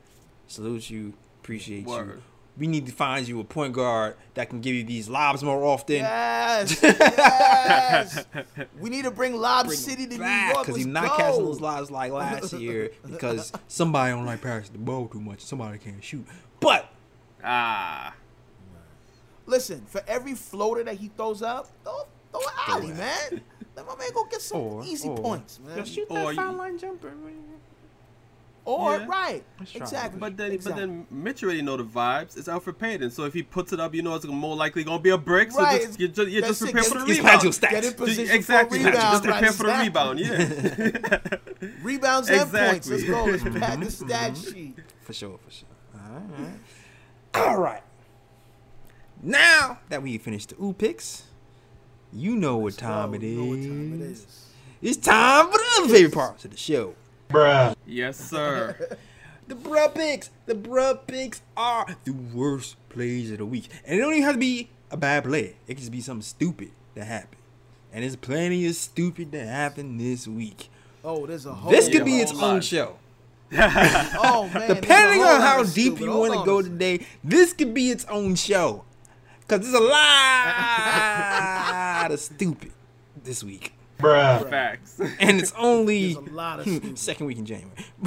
salute 0.46 0.90
you. 0.90 1.14
Appreciate 1.42 1.86
Word. 1.86 2.06
you. 2.06 2.22
we 2.56 2.68
need 2.68 2.86
to 2.86 2.92
find 2.92 3.26
you 3.26 3.40
a 3.40 3.44
point 3.44 3.72
guard 3.72 4.14
that 4.34 4.48
can 4.48 4.60
give 4.60 4.76
you 4.76 4.84
these 4.84 5.08
lobs 5.08 5.42
more 5.42 5.64
often. 5.64 5.96
Yes, 5.96 6.80
yes. 6.82 8.26
we 8.78 8.90
need 8.90 9.04
to 9.04 9.10
bring 9.10 9.34
Lob 9.34 9.66
bring 9.66 9.76
City 9.76 10.06
to 10.06 10.18
back, 10.18 10.46
New 10.46 10.52
York 10.54 10.66
because 10.66 10.76
he's 10.76 10.86
not 10.86 11.08
go. 11.08 11.16
catching 11.16 11.44
those 11.44 11.60
lobs 11.60 11.90
like 11.90 12.12
last 12.12 12.52
year 12.60 12.92
because 13.04 13.52
somebody 13.66 14.12
don't 14.12 14.24
like 14.24 14.40
passing 14.40 14.72
the 14.72 14.78
ball 14.78 15.08
too 15.08 15.20
much. 15.20 15.40
Somebody 15.40 15.78
can't 15.78 16.02
shoot. 16.02 16.24
But 16.60 16.88
ah, 17.42 18.14
listen, 19.46 19.84
for 19.86 20.02
every 20.06 20.34
floater 20.34 20.84
that 20.84 20.96
he 20.96 21.08
throws 21.08 21.42
up, 21.42 21.68
throw, 21.84 22.06
throw 22.30 22.40
an 22.40 22.54
alley, 22.68 22.92
man. 22.92 23.40
Let 23.76 23.86
my 23.86 23.96
man 23.96 24.10
go 24.12 24.24
get 24.24 24.42
some 24.42 24.60
or, 24.60 24.84
easy 24.84 25.08
or, 25.08 25.16
points, 25.16 25.58
man. 25.64 25.78
Just 25.78 25.94
shoot 25.94 26.08
that 26.10 26.34
foul 26.34 26.52
line 26.52 26.78
jumper. 26.78 27.08
Man. 27.08 27.52
Or 28.64 28.96
yeah. 28.96 29.06
right, 29.06 29.44
exactly. 29.74 30.20
But 30.20 30.36
then, 30.36 30.52
exactly. 30.52 30.86
but 30.86 30.92
then 30.92 31.06
Mitch 31.10 31.42
already 31.42 31.62
know 31.62 31.76
the 31.76 31.82
vibes. 31.82 32.36
It's 32.36 32.46
Elfrid 32.46 32.78
Payton, 32.78 33.10
so 33.10 33.24
if 33.24 33.34
he 33.34 33.42
puts 33.42 33.72
it 33.72 33.80
up, 33.80 33.92
you 33.92 34.02
know 34.02 34.14
it's 34.14 34.24
more 34.24 34.54
likely 34.54 34.84
gonna 34.84 35.00
be 35.00 35.10
a 35.10 35.18
brick. 35.18 35.50
So 35.50 35.62
right. 35.62 35.82
just, 35.82 35.98
you 35.98 36.06
just, 36.06 36.30
you 36.30 36.40
just 36.42 36.62
prepare 36.62 36.84
for 36.84 36.98
the 36.98 37.04
rebound. 37.06 37.60
Get 37.60 37.84
in 37.84 37.94
position 37.94 38.36
exactly. 38.36 38.78
for 38.78 38.86
rebound. 38.86 39.02
Just 39.02 39.24
prepare 39.24 39.42
right. 39.42 39.54
for 39.54 39.66
the 39.66 39.72
rebound. 39.72 40.20
Yeah. 40.20 41.38
Rebounds 41.82 42.28
and 42.28 42.42
exactly. 42.42 42.70
points. 42.70 42.88
Let's 42.88 43.04
go. 43.04 43.24
Let's 43.24 43.42
pad 43.42 43.80
the 43.80 43.90
stat 43.90 44.32
mm-hmm. 44.32 44.52
sheet. 44.52 44.78
For 45.00 45.12
sure. 45.12 45.38
For 45.44 45.50
sure. 45.50 45.68
All 45.94 46.20
right. 46.38 46.52
All 47.34 47.56
right. 47.58 47.82
Now 49.22 49.78
that 49.88 50.02
we 50.02 50.18
finished 50.18 50.48
the 50.50 50.62
ooh 50.62 50.72
picks, 50.72 51.24
you 52.12 52.34
know 52.34 52.56
what 52.56 52.76
time, 52.76 53.14
it 53.14 53.22
is. 53.22 53.38
Know 53.38 53.44
what 53.44 53.56
time 53.56 54.00
it 54.00 54.04
is. 54.04 54.48
It's 54.82 54.96
time 54.96 55.46
for 55.46 55.58
the 55.58 55.64
other 55.78 55.94
favorite 55.94 56.14
parts 56.14 56.44
of 56.44 56.50
the 56.50 56.56
show. 56.56 56.94
Bruh. 57.30 57.76
Yes, 57.86 58.18
sir. 58.18 58.96
the 59.46 59.54
bruh 59.54 59.94
picks. 59.94 60.30
The 60.46 60.54
bruh 60.54 61.06
picks 61.06 61.40
are 61.56 61.86
the 62.04 62.12
worst 62.12 62.76
plays 62.88 63.30
of 63.30 63.38
the 63.38 63.46
week. 63.46 63.68
And 63.86 63.96
it 63.96 64.02
don't 64.02 64.12
even 64.12 64.24
have 64.24 64.34
to 64.34 64.40
be 64.40 64.70
a 64.90 64.96
bad 64.96 65.22
play. 65.22 65.54
It 65.68 65.74
can 65.74 65.76
just 65.76 65.92
be 65.92 66.00
something 66.00 66.22
stupid 66.22 66.72
that 66.96 67.04
happened. 67.04 67.40
And 67.92 68.02
there's 68.02 68.16
plenty 68.16 68.66
of 68.66 68.74
stupid 68.74 69.30
that 69.32 69.46
happened 69.46 70.00
this 70.00 70.26
week. 70.26 70.68
Oh, 71.04 71.26
there's 71.26 71.46
a 71.46 71.54
whole 71.54 71.70
This 71.70 71.88
could 71.88 72.04
be 72.04 72.18
its 72.18 72.32
own 72.32 72.60
show. 72.60 72.96
oh 73.52 74.50
man. 74.52 74.68
Depending 74.68 75.22
on 75.22 75.40
how 75.40 75.62
deep 75.62 76.00
you 76.00 76.10
want 76.10 76.32
to 76.34 76.44
go 76.44 76.60
today, 76.60 77.06
this 77.22 77.52
could 77.52 77.72
be 77.72 77.90
its 77.90 78.04
own 78.06 78.34
show. 78.34 78.84
Cause 79.48 79.60
there's 79.60 79.74
a 79.74 79.80
lot 79.80 81.32
of 82.10 82.20
stupid 82.20 82.72
this 83.22 83.44
week. 83.44 83.74
Bruh. 83.98 84.48
Facts. 84.50 85.00
And 85.20 85.40
it's 85.40 85.52
only 85.56 86.16
second 86.96 87.26
week 87.26 87.38
in 87.38 87.46
January. 87.46 87.76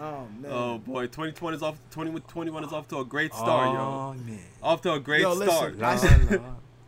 oh 0.00 0.26
man. 0.40 0.50
Oh 0.50 0.78
boy, 0.78 1.06
2020 1.06 1.56
is 1.56 1.62
off. 1.62 1.78
2021 1.90 2.64
is 2.64 2.72
off 2.72 2.88
to 2.88 2.98
a 2.98 3.04
great 3.04 3.32
start, 3.32 3.68
oh, 3.68 4.12
yo. 4.12 4.24
Man. 4.24 4.38
Off 4.62 4.82
to 4.82 4.92
a 4.92 5.00
great 5.00 5.22
yo, 5.22 5.34
start. 5.40 5.78
Listen, 5.78 6.44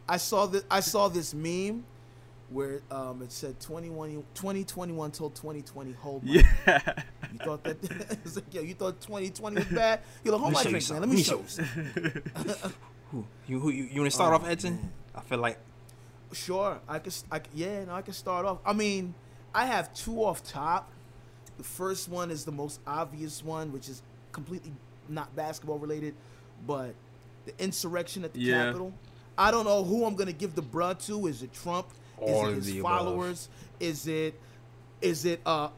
I, 0.08 0.14
I 0.14 0.16
saw 0.18 0.46
this. 0.46 0.64
I 0.70 0.80
saw 0.80 1.08
this 1.08 1.32
meme 1.32 1.84
where 2.50 2.82
um, 2.90 3.22
it 3.22 3.32
said 3.32 3.58
2021, 3.60 4.24
2021 4.34 5.10
till 5.10 5.30
2020 5.30 5.92
hold 5.92 6.24
my 6.24 6.44
yeah. 6.66 6.92
You 7.32 7.38
thought 7.38 7.64
that 7.64 7.82
it's 8.24 8.36
like, 8.36 8.52
yo, 8.52 8.62
you 8.62 8.74
thought 8.74 9.00
2020 9.00 9.56
was 9.56 9.64
bad? 9.66 10.00
You're 10.22 10.32
like, 10.32 10.40
hold 10.40 10.52
my 10.52 10.62
drink, 10.62 10.90
man. 10.90 11.00
Let 11.00 11.08
me 11.08 11.22
show 11.22 11.42
you. 11.56 11.64
who, 13.10 13.24
you, 13.46 13.60
who, 13.60 13.70
you, 13.70 13.84
you 13.84 14.00
want 14.00 14.10
to 14.10 14.14
start 14.14 14.32
oh, 14.32 14.36
off, 14.36 14.48
Edson? 14.48 14.74
Man. 14.74 14.92
I 15.14 15.20
feel 15.20 15.38
like 15.38 15.58
Sure, 16.34 16.80
I 16.88 16.98
could. 16.98 17.14
I 17.30 17.40
yeah, 17.54 17.84
no, 17.84 17.94
I 17.94 18.02
could 18.02 18.14
start 18.14 18.44
off. 18.44 18.58
I 18.66 18.72
mean, 18.72 19.14
I 19.54 19.66
have 19.66 19.94
two 19.94 20.24
off 20.24 20.42
top. 20.42 20.90
The 21.56 21.64
first 21.64 22.08
one 22.08 22.30
is 22.30 22.44
the 22.44 22.52
most 22.52 22.80
obvious 22.86 23.44
one, 23.44 23.72
which 23.72 23.88
is 23.88 24.02
completely 24.32 24.72
not 25.08 25.34
basketball 25.36 25.78
related, 25.78 26.14
but 26.66 26.94
the 27.46 27.52
insurrection 27.62 28.24
at 28.24 28.32
the 28.32 28.40
yeah. 28.40 28.64
Capitol. 28.64 28.92
I 29.38 29.50
don't 29.50 29.64
know 29.64 29.84
who 29.84 30.04
I'm 30.04 30.16
gonna 30.16 30.32
give 30.32 30.54
the 30.54 30.62
bruh 30.62 31.04
to. 31.06 31.26
Is 31.28 31.42
it 31.42 31.52
Trump? 31.52 31.86
All 32.18 32.46
is 32.48 32.68
it 32.68 32.74
his 32.74 32.82
followers? 32.82 33.48
Above. 33.48 33.90
Is 33.90 34.06
it 34.06 34.40
is 35.00 35.24
it 35.24 35.40
uh 35.44 35.68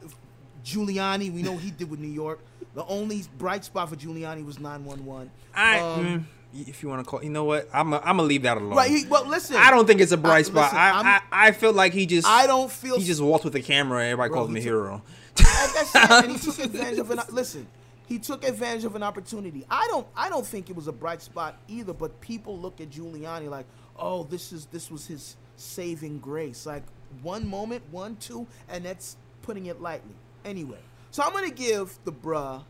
Giuliani? 0.63 1.31
We 1.31 1.41
know 1.41 1.57
he 1.57 1.71
did 1.71 1.89
with 1.89 1.99
New 1.99 2.07
York. 2.07 2.39
The 2.73 2.85
only 2.85 3.23
bright 3.37 3.65
spot 3.65 3.89
for 3.89 3.95
Giuliani 3.95 4.45
was 4.45 4.59
911. 4.59 5.31
I 5.55 5.79
um, 5.79 6.05
mm 6.05 6.23
if 6.53 6.81
you 6.81 6.89
want 6.89 7.03
to 7.03 7.09
call, 7.09 7.23
you 7.23 7.29
know 7.29 7.43
what? 7.43 7.67
I'm 7.73 7.93
a, 7.93 7.97
I'm 7.97 8.17
gonna 8.17 8.23
leave 8.23 8.43
that 8.43 8.57
alone. 8.57 8.75
Right. 8.75 8.89
He, 8.89 9.05
well, 9.05 9.27
listen. 9.27 9.57
I 9.57 9.69
don't 9.69 9.85
think 9.85 10.01
it's 10.01 10.11
a 10.11 10.17
bright 10.17 10.39
I, 10.39 10.41
spot. 10.43 10.73
Listen, 10.73 10.77
I, 10.77 11.21
I, 11.31 11.47
I 11.47 11.51
feel 11.51 11.73
like 11.73 11.93
he 11.93 12.05
just. 12.05 12.27
I 12.27 12.47
don't 12.47 12.71
feel. 12.71 12.97
He 12.97 13.05
just 13.05 13.21
walked 13.21 13.43
with 13.43 13.53
the 13.53 13.61
camera. 13.61 14.05
Everybody 14.05 14.29
bro, 14.29 14.37
calls 14.37 14.49
him 14.49 14.55
a 14.55 14.59
hero. 14.59 15.01
and 15.95 16.31
he 16.31 16.37
took 16.37 16.59
advantage 16.59 16.99
of 16.99 17.11
an. 17.11 17.19
Listen, 17.31 17.67
he 18.07 18.19
took 18.19 18.47
advantage 18.47 18.85
of 18.85 18.95
an 18.95 19.03
opportunity. 19.03 19.65
I 19.69 19.87
don't. 19.87 20.07
I 20.15 20.29
don't 20.29 20.45
think 20.45 20.69
it 20.69 20.75
was 20.75 20.87
a 20.87 20.93
bright 20.93 21.21
spot 21.21 21.57
either. 21.67 21.93
But 21.93 22.19
people 22.21 22.57
look 22.57 22.79
at 22.81 22.89
Giuliani 22.89 23.49
like, 23.49 23.65
oh, 23.97 24.23
this 24.23 24.51
is 24.53 24.65
this 24.67 24.89
was 24.89 25.05
his 25.05 25.35
saving 25.57 26.19
grace. 26.19 26.65
Like 26.65 26.83
one 27.21 27.47
moment, 27.47 27.83
one, 27.91 28.15
two, 28.17 28.47
and 28.69 28.85
that's 28.85 29.17
putting 29.41 29.65
it 29.65 29.81
lightly. 29.81 30.15
Anyway, 30.45 30.79
so 31.11 31.23
I'm 31.23 31.33
gonna 31.33 31.49
give 31.49 31.97
the 32.05 32.11
bruh 32.11 32.63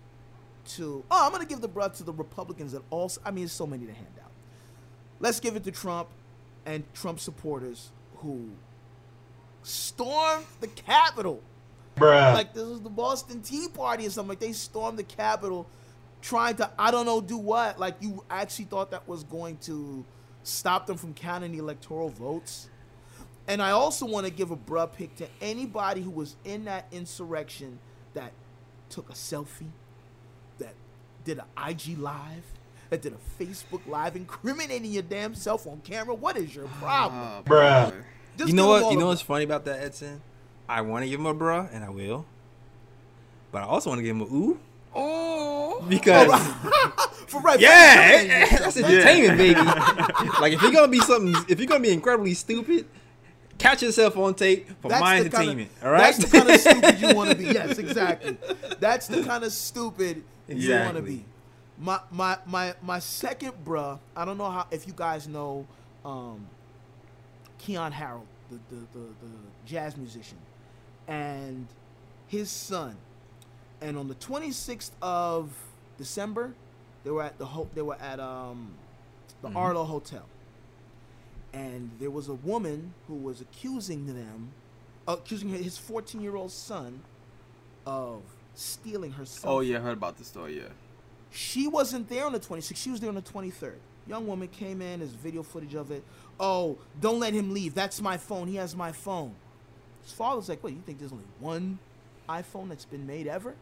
to 0.69 1.03
oh, 1.11 1.25
I'm 1.25 1.31
gonna 1.31 1.45
give 1.45 1.61
the 1.61 1.69
bruh 1.69 1.95
to 1.97 2.03
the 2.03 2.13
Republicans 2.13 2.71
that 2.71 2.81
also 2.89 3.21
I 3.23 3.31
mean 3.31 3.43
there's 3.43 3.51
so 3.51 3.67
many 3.67 3.85
to 3.85 3.93
hand 3.93 4.07
out. 4.23 4.31
Let's 5.19 5.39
give 5.39 5.55
it 5.55 5.63
to 5.65 5.71
Trump 5.71 6.09
and 6.65 6.83
Trump 6.93 7.19
supporters 7.19 7.91
who 8.17 8.49
stormed 9.63 10.45
the 10.59 10.67
Capitol. 10.67 11.41
Bruh. 11.95 12.33
Like 12.33 12.53
this 12.53 12.63
is 12.63 12.81
the 12.81 12.89
Boston 12.89 13.41
Tea 13.41 13.67
Party 13.67 14.07
or 14.07 14.09
something. 14.09 14.29
Like 14.29 14.39
they 14.39 14.53
stormed 14.53 14.97
the 14.97 15.03
Capitol 15.03 15.67
trying 16.21 16.55
to 16.57 16.69
I 16.77 16.91
don't 16.91 17.05
know 17.05 17.21
do 17.21 17.37
what. 17.37 17.79
Like 17.79 17.95
you 18.01 18.23
actually 18.29 18.65
thought 18.65 18.91
that 18.91 19.07
was 19.07 19.23
going 19.23 19.57
to 19.59 20.05
stop 20.43 20.87
them 20.87 20.97
from 20.97 21.13
counting 21.13 21.51
the 21.51 21.59
electoral 21.59 22.09
votes. 22.09 22.69
And 23.47 23.61
I 23.61 23.71
also 23.71 24.05
want 24.05 24.25
to 24.25 24.31
give 24.31 24.51
a 24.51 24.57
bruh 24.57 24.91
pick 24.91 25.15
to 25.17 25.27
anybody 25.41 26.01
who 26.01 26.09
was 26.09 26.35
in 26.43 26.65
that 26.65 26.87
insurrection 26.91 27.79
that 28.13 28.33
took 28.89 29.09
a 29.09 29.13
selfie, 29.13 29.71
that 30.59 30.73
did 31.23 31.39
an 31.39 31.45
IG 31.69 31.97
live, 31.97 32.43
that 32.89 33.01
did 33.01 33.13
a 33.13 33.43
Facebook 33.43 33.87
live 33.87 34.15
incriminating 34.15 34.91
your 34.91 35.03
damn 35.03 35.33
self 35.33 35.65
on 35.65 35.81
camera. 35.81 36.13
What 36.13 36.35
is 36.37 36.53
your 36.53 36.67
problem, 36.79 37.21
uh, 37.21 37.41
bruh? 37.43 37.93
Just 38.37 38.49
you 38.49 38.55
know 38.55 38.67
what? 38.67 38.91
You 38.91 38.99
know 38.99 39.07
what's 39.07 39.21
funny 39.21 39.45
about 39.45 39.65
that, 39.65 39.79
Edson? 39.79 40.21
I 40.69 40.81
want 40.81 41.03
to 41.03 41.09
give 41.09 41.19
him 41.19 41.25
a 41.25 41.33
bruh, 41.33 41.69
and 41.73 41.83
I 41.83 41.89
will. 41.89 42.25
But 43.51 43.63
I 43.63 43.65
also 43.65 43.89
want 43.89 43.99
to 43.99 44.03
give 44.03 44.15
him 44.15 44.21
a 44.21 44.25
ooh. 44.25 44.59
Oh, 44.93 45.85
because 45.87 46.27
for 47.27 47.41
right, 47.41 47.59
yeah, 47.59 48.45
that's 48.57 48.77
entertainment, 48.77 49.37
baby. 49.37 49.61
like 50.41 50.53
if 50.53 50.61
you're 50.61 50.71
gonna 50.71 50.87
be 50.87 50.99
something, 50.99 51.35
if 51.47 51.59
you're 51.59 51.67
gonna 51.67 51.81
be 51.81 51.91
incredibly 51.91 52.33
stupid, 52.33 52.85
catch 53.57 53.81
yourself 53.81 54.17
on 54.17 54.33
tape 54.35 54.67
for 54.81 54.89
that's 54.89 55.01
my 55.01 55.19
entertainment. 55.19 55.69
Kind 55.75 55.81
of, 55.81 55.83
all 55.85 55.91
right, 55.91 56.15
that's 56.15 56.17
the 56.17 56.37
kind 56.37 56.49
of 56.49 56.59
stupid 56.59 56.99
you 56.99 57.15
want 57.15 57.29
to 57.29 57.35
be. 57.35 57.45
Yes, 57.45 57.77
exactly. 57.77 58.37
That's 58.79 59.07
the 59.07 59.23
kind 59.23 59.43
of 59.43 59.51
stupid 59.51 60.23
exactly. 60.47 60.67
you 60.67 60.79
want 60.79 60.97
to 60.97 61.03
be. 61.03 61.25
My 61.79 61.99
my 62.11 62.37
my 62.45 62.73
my 62.81 62.99
second 62.99 63.53
bruh. 63.65 63.99
I 64.15 64.25
don't 64.25 64.37
know 64.37 64.49
how 64.49 64.67
if 64.71 64.87
you 64.87 64.93
guys 64.95 65.27
know 65.27 65.67
um, 66.03 66.47
Keyon 67.61 67.91
Harrold, 67.91 68.25
the, 68.49 68.57
the 68.69 68.81
the, 68.93 68.99
the 68.99 69.31
jazz 69.65 69.97
musician, 69.97 70.37
and 71.07 71.67
his 72.27 72.49
son. 72.49 72.95
And 73.79 73.95
on 73.95 74.07
the 74.07 74.15
26th 74.15 74.89
of 75.03 75.51
December, 75.99 76.53
they 77.03 77.11
were 77.11 77.23
at 77.23 77.37
the 77.37 77.45
ho- 77.45 77.69
they 77.75 77.81
were 77.81 77.97
at 78.01 78.19
um, 78.19 78.71
the 79.41 79.49
mm-hmm. 79.49 79.57
Arlo 79.57 79.83
Hotel, 79.83 80.25
and 81.57 81.89
there 81.99 82.11
was 82.11 82.27
a 82.27 82.35
woman 82.35 82.93
who 83.07 83.15
was 83.15 83.41
accusing 83.41 84.05
them, 84.05 84.51
uh, 85.07 85.13
accusing 85.13 85.49
his 85.49 85.77
14 85.77 86.21
year 86.21 86.35
old 86.35 86.51
son 86.51 87.01
of 87.85 88.21
stealing 88.53 89.11
her 89.13 89.25
son. 89.25 89.51
Oh 89.51 89.59
yeah, 89.61 89.77
I 89.77 89.81
heard 89.81 89.97
about 89.97 90.17
the 90.17 90.23
story. 90.23 90.57
Yeah. 90.57 90.69
She 91.31 91.67
wasn't 91.67 92.07
there 92.09 92.25
on 92.25 92.31
the 92.33 92.39
26th. 92.39 92.77
She 92.77 92.91
was 92.91 92.99
there 92.99 93.09
on 93.09 93.15
the 93.15 93.21
23rd. 93.21 93.75
Young 94.05 94.27
woman 94.27 94.47
came 94.47 94.81
in. 94.81 94.99
There's 94.99 95.11
video 95.11 95.43
footage 95.43 95.73
of 95.73 95.91
it. 95.91 96.03
Oh, 96.39 96.77
don't 97.01 97.19
let 97.19 97.33
him 97.33 97.53
leave. 97.53 97.73
That's 97.73 98.01
my 98.01 98.17
phone. 98.17 98.47
He 98.47 98.55
has 98.55 98.75
my 98.75 98.91
phone. 98.91 99.33
His 100.03 100.13
father's 100.13 100.47
like, 100.47 100.63
"What? 100.63 100.73
You 100.73 100.81
think 100.85 100.99
there's 100.99 101.11
only 101.11 101.25
one 101.39 101.79
iPhone 102.29 102.69
that's 102.69 102.85
been 102.85 103.05
made 103.05 103.27
ever?" 103.27 103.55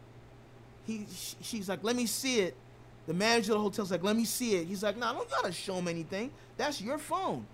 He, 0.85 1.07
she's 1.41 1.67
like, 1.67 1.83
"Let 1.83 1.95
me 1.95 2.05
see 2.05 2.41
it." 2.41 2.55
The 3.07 3.13
manager 3.13 3.53
of 3.53 3.59
the 3.59 3.63
hotel's 3.63 3.89
like, 3.89 4.03
"Let 4.03 4.15
me 4.15 4.25
see 4.25 4.55
it." 4.57 4.67
He's 4.67 4.83
like, 4.83 4.97
"No, 4.97 5.07
nah, 5.07 5.13
don't 5.13 5.29
gotta 5.29 5.51
show 5.51 5.75
him 5.75 5.87
anything. 5.87 6.31
That's 6.57 6.81
your 6.81 6.99
phone." 6.99 7.47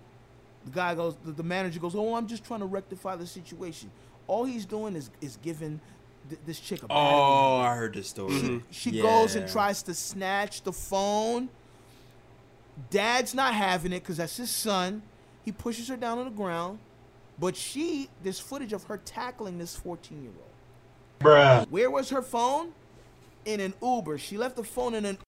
The 0.64 0.70
guy 0.70 0.94
goes, 0.94 1.16
the, 1.24 1.32
the 1.32 1.42
manager 1.42 1.80
goes, 1.80 1.94
"Oh, 1.94 2.14
I'm 2.14 2.26
just 2.26 2.44
trying 2.44 2.60
to 2.60 2.66
rectify 2.66 3.16
the 3.16 3.26
situation." 3.26 3.90
All 4.26 4.44
he's 4.44 4.64
doing 4.64 4.94
is 4.96 5.10
is 5.20 5.36
giving 5.42 5.80
th- 6.28 6.40
this 6.46 6.60
chick 6.60 6.82
a 6.82 6.86
Oh, 6.88 7.58
I 7.58 7.74
heard 7.74 7.94
this 7.94 8.08
story. 8.08 8.32
She, 8.32 8.40
mm-hmm. 8.40 8.58
she 8.70 8.90
yeah. 8.90 9.02
goes 9.02 9.34
and 9.34 9.48
tries 9.48 9.82
to 9.84 9.94
snatch 9.94 10.62
the 10.62 10.72
phone. 10.72 11.48
Dad's 12.90 13.34
not 13.34 13.54
having 13.54 13.92
it 13.92 14.00
because 14.00 14.16
that's 14.16 14.36
his 14.36 14.50
son. 14.50 15.02
He 15.44 15.52
pushes 15.52 15.88
her 15.88 15.96
down 15.96 16.18
on 16.18 16.24
the 16.24 16.30
ground. 16.30 16.78
But 17.38 17.56
she, 17.56 18.08
there's 18.22 18.38
footage 18.38 18.72
of 18.72 18.84
her 18.84 18.98
tackling 18.98 19.58
this 19.58 19.74
14 19.76 20.22
year 20.22 20.30
old. 20.30 20.50
Bruh. 21.20 21.68
Where 21.70 21.90
was 21.90 22.10
her 22.10 22.22
phone? 22.22 22.72
In 23.44 23.60
an 23.60 23.74
Uber. 23.82 24.18
She 24.18 24.38
left 24.38 24.56
the 24.56 24.64
phone 24.64 24.94
in 24.94 25.04
an 25.04 25.18